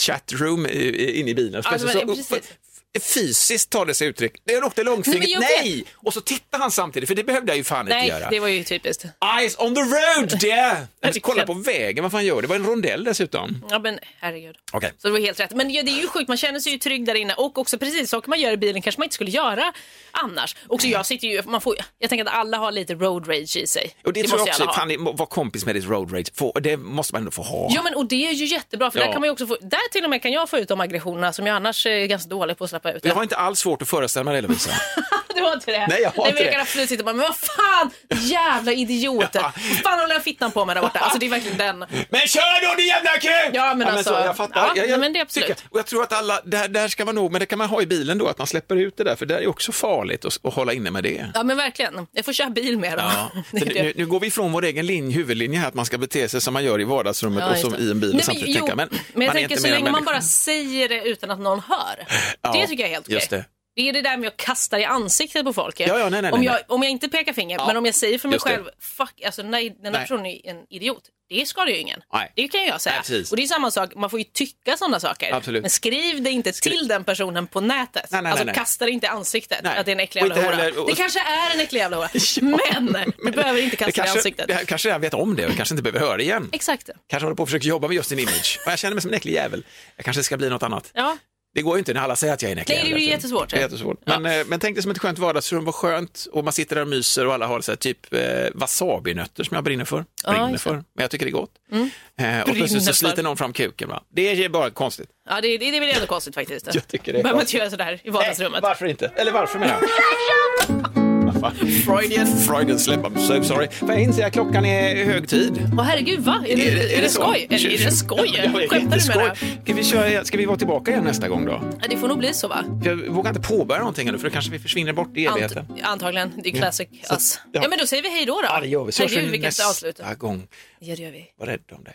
i- 0.67 1.21
inne 1.21 1.31
i 1.31 1.35
bilen. 1.35 1.63
Ja, 1.71 1.79
så, 1.79 2.01
precis. 2.07 2.53
Fysiskt 3.01 3.71
tar 3.71 3.87
det 3.87 3.95
sig 3.95 4.09
uttryck. 4.09 4.33
Det 4.45 4.63
åkte 4.63 4.83
långfingret, 4.83 5.41
Nej, 5.41 5.61
nej, 5.63 5.79
jag 5.79 6.07
Och 6.07 6.15
så 6.15 6.21
tittar 6.21 6.59
han 6.59 6.71
samtidigt, 6.71 7.09
för 7.09 7.15
det 7.15 7.25
behövde 7.25 7.53
jag 7.53 7.57
ju 7.57 7.65
fan 7.65 7.87
Nej, 7.87 8.05
inte 8.05 8.09
göra. 8.19 8.31
det 8.31 8.41
var 8.41 8.49
ju 8.49 8.65
typiskt. 8.65 9.05
Eyes 9.39 9.59
on 9.59 9.75
the 9.75 9.81
road, 9.81 10.33
dear! 10.41 10.87
Verkligen. 11.01 11.23
Kolla 11.23 11.47
på 11.47 11.55
vägen, 11.55 12.03
vad 12.03 12.13
fan 12.13 12.25
gör 12.27 12.35
det? 12.37 12.41
Det 12.43 12.47
var 12.49 12.57
en 12.57 12.67
rondell 12.67 13.05
dessutom. 13.05 13.65
Ja, 13.71 13.79
men 13.79 13.99
herregud. 14.21 14.57
Okej. 14.73 14.93
Så 14.99 15.09
det 15.09 15.13
var 15.13 15.21
helt 15.21 15.41
rätt. 15.41 15.51
Men 15.51 15.69
det 15.69 15.79
är 15.79 16.01
ju 16.01 16.07
sjukt, 16.09 16.29
man 16.29 16.37
känner 16.37 16.61
sig 16.61 16.73
ju 16.73 16.79
trygg 16.79 17.05
där 17.07 17.15
inne 17.15 17.35
och 17.35 17.59
också 17.59 17.79
precis 17.79 18.11
saker 18.11 18.29
man 18.29 18.41
gör 18.41 18.53
i 18.53 18.57
bilen 18.57 18.83
kanske 18.83 18.99
man 19.01 19.05
inte 19.05 19.15
skulle 19.15 19.31
göra 19.31 19.73
annars. 20.11 20.57
Också 20.69 20.87
jag 20.89 21.07
sitter 21.07 21.29
ju, 21.29 21.43
man 21.43 21.61
får, 21.61 21.77
jag 21.99 22.09
tänker 22.11 22.25
att 22.25 22.35
alla 22.35 22.57
har 22.59 22.73
lite 22.73 22.95
road 22.95 23.29
rage 23.29 23.57
i 23.57 23.67
sig. 23.67 23.95
Och 24.05 24.13
det, 24.13 24.23
tror 24.23 24.39
jag 24.41 24.49
också, 24.49 24.65
fan, 24.65 24.89
det- 24.89 24.97
var 24.97 25.27
kompis 25.27 25.67
med 25.67 25.75
ditt 25.75 25.85
road 25.89 26.13
rage, 26.15 26.27
få, 26.35 26.53
det 26.53 26.77
måste 26.77 27.15
man 27.15 27.21
ändå 27.21 27.31
få 27.31 27.43
ha. 27.43 27.69
Ja 27.75 27.83
men 27.83 27.95
och 27.95 28.07
det 28.07 28.27
är 28.29 28.33
ju 28.33 28.45
jättebra 28.45 28.91
för 28.91 28.99
Ja. 28.99 29.05
där 29.07 29.13
kan 29.13 29.21
man 29.21 29.27
ju 29.27 29.33
också 29.33 29.47
få, 29.47 29.57
där 29.61 29.89
till 29.93 30.05
och 30.05 30.11
med 30.11 30.23
kan 30.23 30.33
jag 30.33 30.51
få 30.51 30.59
ut 30.59 30.69
de 30.69 30.81
aggressionerna 30.81 31.33
som 31.33 31.47
jag 31.47 31.57
annars 31.57 31.87
är 31.87 32.07
ganska 32.07 32.29
dålig 32.29 32.59
på 32.59 32.65
att 32.65 32.71
släppa 32.83 32.97
ut. 32.97 33.05
Jag 33.05 33.15
har 33.15 33.23
inte 33.23 33.37
alls 33.37 33.59
svårt 33.59 33.83
att 33.83 33.89
föreställa 33.89 34.25
mig 34.25 34.35
det 34.35 34.41
Lovisa. 34.49 34.71
Du 35.37 35.43
har 35.43 35.53
inte 35.53 35.71
det? 35.73 35.87
Nej, 35.87 36.01
jag 36.03 36.11
har 36.11 36.23
Nej, 36.25 36.29
inte 36.31 36.35
men 36.35 36.37
jag 36.45 36.47
det. 36.47 36.53
kan 36.53 36.61
absolut 36.61 36.89
sitta 36.89 37.01
och 37.01 37.05
bara, 37.05 37.15
men 37.15 37.27
vad 37.27 37.37
fan, 37.37 37.91
jävla 38.21 38.73
idioter. 38.73 39.41
Ja. 39.41 39.53
Vad 39.71 39.79
fan 39.79 40.01
håller 40.01 40.15
den 40.15 40.23
fittan 40.23 40.51
på 40.53 40.65
med 40.65 40.77
där 40.77 40.81
borta? 40.83 40.99
Alltså 40.99 41.19
det 41.19 41.27
är 41.27 41.31
verkligen 41.31 41.59
den. 41.59 41.79
Men 42.11 42.21
kör 42.21 42.69
då 42.71 42.75
din 42.77 42.87
jävla 42.87 43.11
kuk! 43.11 43.51
Ja, 43.53 43.75
men 43.75 43.89
alltså, 43.89 44.15
så, 44.15 44.21
jag 44.21 44.37
fattar. 44.37 44.61
ja, 44.67 44.73
jag, 44.77 44.89
jag, 44.89 45.01
men 45.01 45.13
det 45.13 45.19
är 45.19 45.23
absolut. 45.23 45.49
tycker- 45.49 45.63
och 45.71 45.79
jag 45.79 45.87
tror 45.87 46.03
att 46.03 46.13
alla, 46.13 46.41
där, 46.45 46.69
där 46.69 46.89
ska 46.89 47.05
man 47.05 47.15
nog, 47.15 47.33
men 47.33 47.41
det 47.41 47.47
kan 47.47 47.59
man 47.59 47.69
ha 47.69 47.83
i 47.83 47.87
bilen 47.87 48.19
då, 48.19 48.29
att 48.29 48.39
man 48.39 48.47
släpper 48.47 48.77
ut 48.77 48.97
det 48.97 49.05
där, 49.05 49.17
för 49.17 49.27
det 49.27 49.39
är 49.39 49.47
också 49.47 49.73
farligt 49.73 50.25
att, 50.25 50.39
att 50.47 50.55
hålla 50.55 50.73
inne 50.73 50.91
med 50.91 51.03
det. 51.05 51.27
Ja 51.35 51.43
men 51.43 51.57
verkligen, 51.57 52.07
jag 52.13 52.25
får 52.25 52.33
köra 52.33 52.51
bil 52.51 52.79
med 52.79 52.99
dem. 52.99 53.11
Ja. 53.15 53.43
Det 53.51 53.65
det. 53.65 53.83
nu, 53.83 53.93
nu 53.97 54.07
går 54.07 54.21
vi 54.21 54.27
ifrån 54.27 54.53
vår 54.53 54.65
egen 54.65 54.87
linje, 54.87 55.17
huvudlinje 55.17 55.59
här, 55.59 55.69
att 55.69 55.75
man 55.75 55.87
ska 55.87 55.99
bete 55.99 56.29
sig 56.29 56.41
som 56.41 56.55
man 56.55 56.65
gör 56.65 56.81
i 56.81 56.85
vardagsrummet 56.85 57.45
Ja, 57.47 57.51
och 57.53 57.59
som 57.59 57.73
det. 57.73 57.79
i 57.79 57.91
en 57.91 58.01
bil 58.01 58.09
Nej, 58.09 58.17
men 58.17 58.25
samtidigt 58.25 58.49
jo, 58.57 58.61
tänka, 58.67 58.77
men, 58.77 58.89
Men 59.13 59.23
jag 59.27 59.33
tänker 59.35 59.51
inte 59.51 59.63
så 59.63 59.69
länge 59.75 59.91
man 59.91 60.05
bara 60.05 60.21
säger 60.23 60.89
det 60.89 61.03
utan 61.03 61.31
att 61.31 61.41
någon 61.41 61.61
hör. 61.69 62.07
Det 62.53 62.67
tycker 62.67 62.83
jag 62.83 62.91
är 62.91 62.95
helt 62.95 63.07
okej. 63.07 63.45
Det. 63.77 63.89
Är 63.89 63.93
det 63.93 64.03
där 64.03 64.17
med 64.17 64.29
att 64.29 64.37
kasta 64.37 64.81
i 64.81 64.85
ansiktet 64.85 65.45
på 65.45 65.53
folk. 65.53 65.81
Ja, 65.81 65.99
ja, 65.99 66.09
nej, 66.09 66.23
nej, 66.23 66.33
om, 66.33 66.43
jag, 66.43 66.53
nej. 66.53 66.63
om 66.69 66.83
jag 66.83 66.91
inte 66.91 67.09
pekar 67.09 67.33
finger, 67.33 67.59
Ja, 67.59 67.67
men 67.67 67.77
om 67.77 67.85
jag 67.87 67.95
säger 67.95 68.19
för 68.19 68.29
mig 68.29 68.35
just 68.37 68.47
det. 68.47 68.53
själv, 68.53 68.65
fuck, 68.81 69.23
alltså 69.27 69.43
nej, 69.43 69.77
den 69.83 69.95
här 69.95 70.01
personen 70.03 70.27
är 70.27 70.47
en 70.51 70.57
idiot. 70.71 71.03
Det 71.29 71.47
skadar 71.49 71.69
ju 71.69 71.77
ingen. 71.77 72.01
Nej. 72.13 72.33
Det 72.37 72.49
kan 72.49 72.65
jag 72.65 72.81
säga. 72.81 73.03
Och 73.31 73.37
det 73.37 73.43
är 73.43 73.47
samma 73.47 73.71
sak, 73.71 73.95
man 73.97 74.11
får 74.11 74.19
ju 74.19 74.25
tycka 74.25 74.77
sådana 74.77 75.01
saker. 75.01 75.35
Absolut. 75.35 75.63
Men 75.63 75.71
skriv 75.71 76.23
det 76.23 76.31
inte 76.31 76.53
till 76.53 76.89
den 76.89 77.05
personen 77.05 77.47
på 77.47 77.61
nätet. 77.61 78.07
Nej, 78.11 78.23
nej, 78.23 78.33
alltså 78.33 78.47
kasta 78.55 78.85
det 78.85 78.91
inte 78.91 79.07
i 79.07 79.09
ansiktet 79.09 79.67
att 79.67 79.87
det 79.87 79.91
är 79.91 79.95
en 79.95 80.01
äcklig 80.01 80.21
jävla 80.23 80.35
hora. 80.35 80.57
heller- 80.57 80.87
Det 80.87 80.95
kanske 80.95 81.21
är 81.21 81.55
en 81.55 81.61
äcklig 81.61 81.81
jävla 81.81 81.97
hora. 81.97 82.09
men 82.81 83.13
du 83.25 83.31
behöver 83.31 83.61
inte 83.63 83.77
kasta 83.77 83.85
det, 83.87 83.91
i 83.91 83.93
kanske, 83.93 84.19
ansiktet. 84.19 84.49
det 84.49 84.67
kanske 84.67 84.89
redan 84.89 85.01
vet 85.01 85.15
om 85.15 85.37
det 85.37 85.47
och 85.47 85.57
kanske 85.57 85.73
inte 85.75 85.83
behöver 85.83 86.01
höra 86.07 86.17
det 86.17 86.23
igen. 86.23 86.49
Exakt. 86.53 86.91
Kanske 87.09 87.25
håller 87.25 87.37
på 87.37 87.43
att 87.43 87.49
försöka 87.49 87.69
jobba 87.69 87.89
med 87.89 87.95
just 87.95 88.09
sin 88.09 88.19
image. 88.19 88.61
Och 88.67 88.73
jag 88.73 88.79
känner 88.79 88.95
mig 88.95 89.03
som 89.03 89.11
en 89.11 89.17
äcklig 89.17 89.33
jävel. 89.33 89.65
Jag 89.97 90.05
kanske 90.05 90.23
ska 90.23 90.37
bli 90.37 90.49
något 90.49 90.63
annat. 90.63 90.91
Ja. 90.95 91.17
Det 91.55 91.63
går 91.63 91.77
ju 91.77 91.79
inte 91.79 91.95
när 91.95 92.01
alla 92.01 92.17
säger 92.17 92.35
att 92.35 92.43
jag 92.43 92.49
är 92.49 92.53
en 92.57 92.59
äcklig 92.63 92.77
Nej, 92.77 92.85
det 92.91 92.97
är 92.97 92.99
ju 92.99 93.09
jättesvårt. 93.09 93.51
Det 93.51 93.57
är 93.57 93.61
jättesvårt. 93.61 94.01
Men, 94.07 94.27
eh, 94.27 94.47
men 94.47 94.61
tänk 94.61 94.77
dig 94.77 94.83
som 94.83 94.91
ett 94.93 94.99
skönt 94.99 95.19
vardagsrum, 95.19 95.65
vad 95.65 95.75
skönt. 95.75 96.27
Och 96.33 96.45
man 96.45 96.53
sitter 96.53 96.77
där 96.77 96.83
och 96.83 96.89
myser 96.89 97.27
och 97.27 97.35
alla 97.35 97.47
har 97.47 97.61
så 97.61 97.73
här, 97.73 97.77
typ 97.77 98.15
eh, 98.15 98.21
wasabinötter 98.55 99.45
som 99.45 99.55
jag 99.55 99.65
brinner 99.65 99.85
för. 99.85 100.05
Ja, 100.25 100.33
Brinner 100.33 100.59
för. 100.59 100.73
Men 100.73 100.85
jag 100.95 101.11
tycker 101.11 101.27
det 101.27 101.31
är 101.31 101.33
gott. 101.33 101.51
Mm. 101.73 101.91
Eh, 102.19 102.41
och 102.41 102.55
plötsligt 102.55 102.85
så 102.85 102.93
sliter 102.93 103.23
någon 103.23 103.37
fram 103.37 103.53
kuken. 103.53 103.89
Va? 103.89 104.03
Det 104.15 104.45
är 104.45 104.49
bara 104.49 104.71
konstigt. 104.71 105.09
Ja, 105.29 105.41
det, 105.41 105.59
det, 105.59 105.71
det 105.71 105.77
är 105.77 105.81
väl 105.81 105.91
ändå 105.91 106.07
konstigt 106.07 106.35
faktiskt. 106.35 106.75
Jag 106.75 106.89
tycker 106.89 107.13
det 107.13 107.19
är 107.19 107.23
Behöver 107.23 107.37
man 107.37 107.43
inte 107.43 107.57
göra 107.57 107.71
sådär 107.71 108.01
i 108.05 108.11
vardagsrummet. 108.11 108.63
Varför 108.63 108.87
inte? 108.87 109.13
Eller 109.17 109.33
varför 109.33 109.59
menar 109.59 109.77
jag? 109.81 110.93
Freudian. 111.51 112.27
Freudian 112.27 112.79
slip, 112.79 113.01
I'm 113.01 113.19
so 113.19 113.43
sorry. 113.43 113.69
För 113.71 113.89
jag 113.89 114.03
inser 114.03 114.27
att 114.27 114.33
klockan 114.33 114.65
är 114.65 115.05
hög 115.05 115.29
tid. 115.29 115.69
Åh 115.79 115.85
herregud, 115.85 116.21
va? 116.21 116.45
Är 116.49 116.57
det, 116.57 116.95
är 116.99 117.03
det, 117.03 117.09
så? 117.09 117.23
skoj? 117.23 117.47
Är, 117.51 117.67
är 117.67 117.85
det 117.85 117.91
skoj? 117.91 118.33
Ja, 118.37 118.43
det 118.53 118.65
är 118.65 118.69
Skämtar 118.69 118.99
du 118.99 119.19
med 119.19 119.37
det? 119.41 119.63
Ska 119.65 119.75
vi, 119.75 119.85
köra, 119.85 120.25
ska 120.25 120.37
vi 120.39 120.45
vara 120.45 120.57
tillbaka 120.59 120.91
igen 120.91 121.05
nästa 121.05 121.29
gång 121.29 121.47
då? 121.47 121.63
Ja, 121.81 121.87
det 121.91 121.97
får 121.97 122.09
nog 122.09 122.19
bli 122.19 122.35
så 122.35 122.49
va? 122.49 122.65
Jag 122.85 122.97
vågar 122.97 123.31
inte 123.31 123.49
påbörja 123.49 123.79
någonting 123.79 124.09
ännu 124.09 124.19
för 124.19 124.29
då 124.29 124.33
kanske 124.33 124.51
vi 124.53 124.59
försvinner 124.59 124.93
bort 124.93 125.17
i 125.17 125.27
evigheten. 125.27 125.67
Ant, 125.71 125.83
antagligen. 125.83 126.33
Det 126.43 126.49
är 126.49 126.53
classic 126.53 126.89
Så- 127.05 127.15
us. 127.15 127.41
ja. 127.53 127.61
Ja. 127.63 127.69
men 127.69 127.79
då 127.79 127.87
säger 127.87 128.03
vi 128.03 128.11
hej 128.11 128.27
då 128.27 128.33
då. 128.33 128.45
Ja, 128.49 128.61
det 128.61 128.69
gör 128.69 128.85
vi. 128.85 128.93
Så 128.93 129.03
Herregud, 129.03 129.25
vi 129.25 129.31
vilket 129.31 129.67
avslut. 129.67 129.99
nästa 129.99 130.15
gång. 130.15 130.47
Ja, 130.79 130.97
det 130.97 131.03
gör 131.03 131.11
vi. 131.11 131.25
Var 131.39 131.47
rädd 131.47 131.61
om 131.73 131.85
dig. 131.85 131.95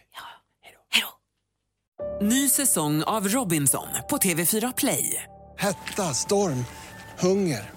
Ny 2.22 2.50
säsong 2.50 3.04
av 3.04 3.28
Robinson 3.28 3.88
på 4.10 4.18
TV4 4.18 4.74
Play. 4.78 5.24
Hetta, 5.58 6.14
storm, 6.14 6.66
hunger. 7.20 7.77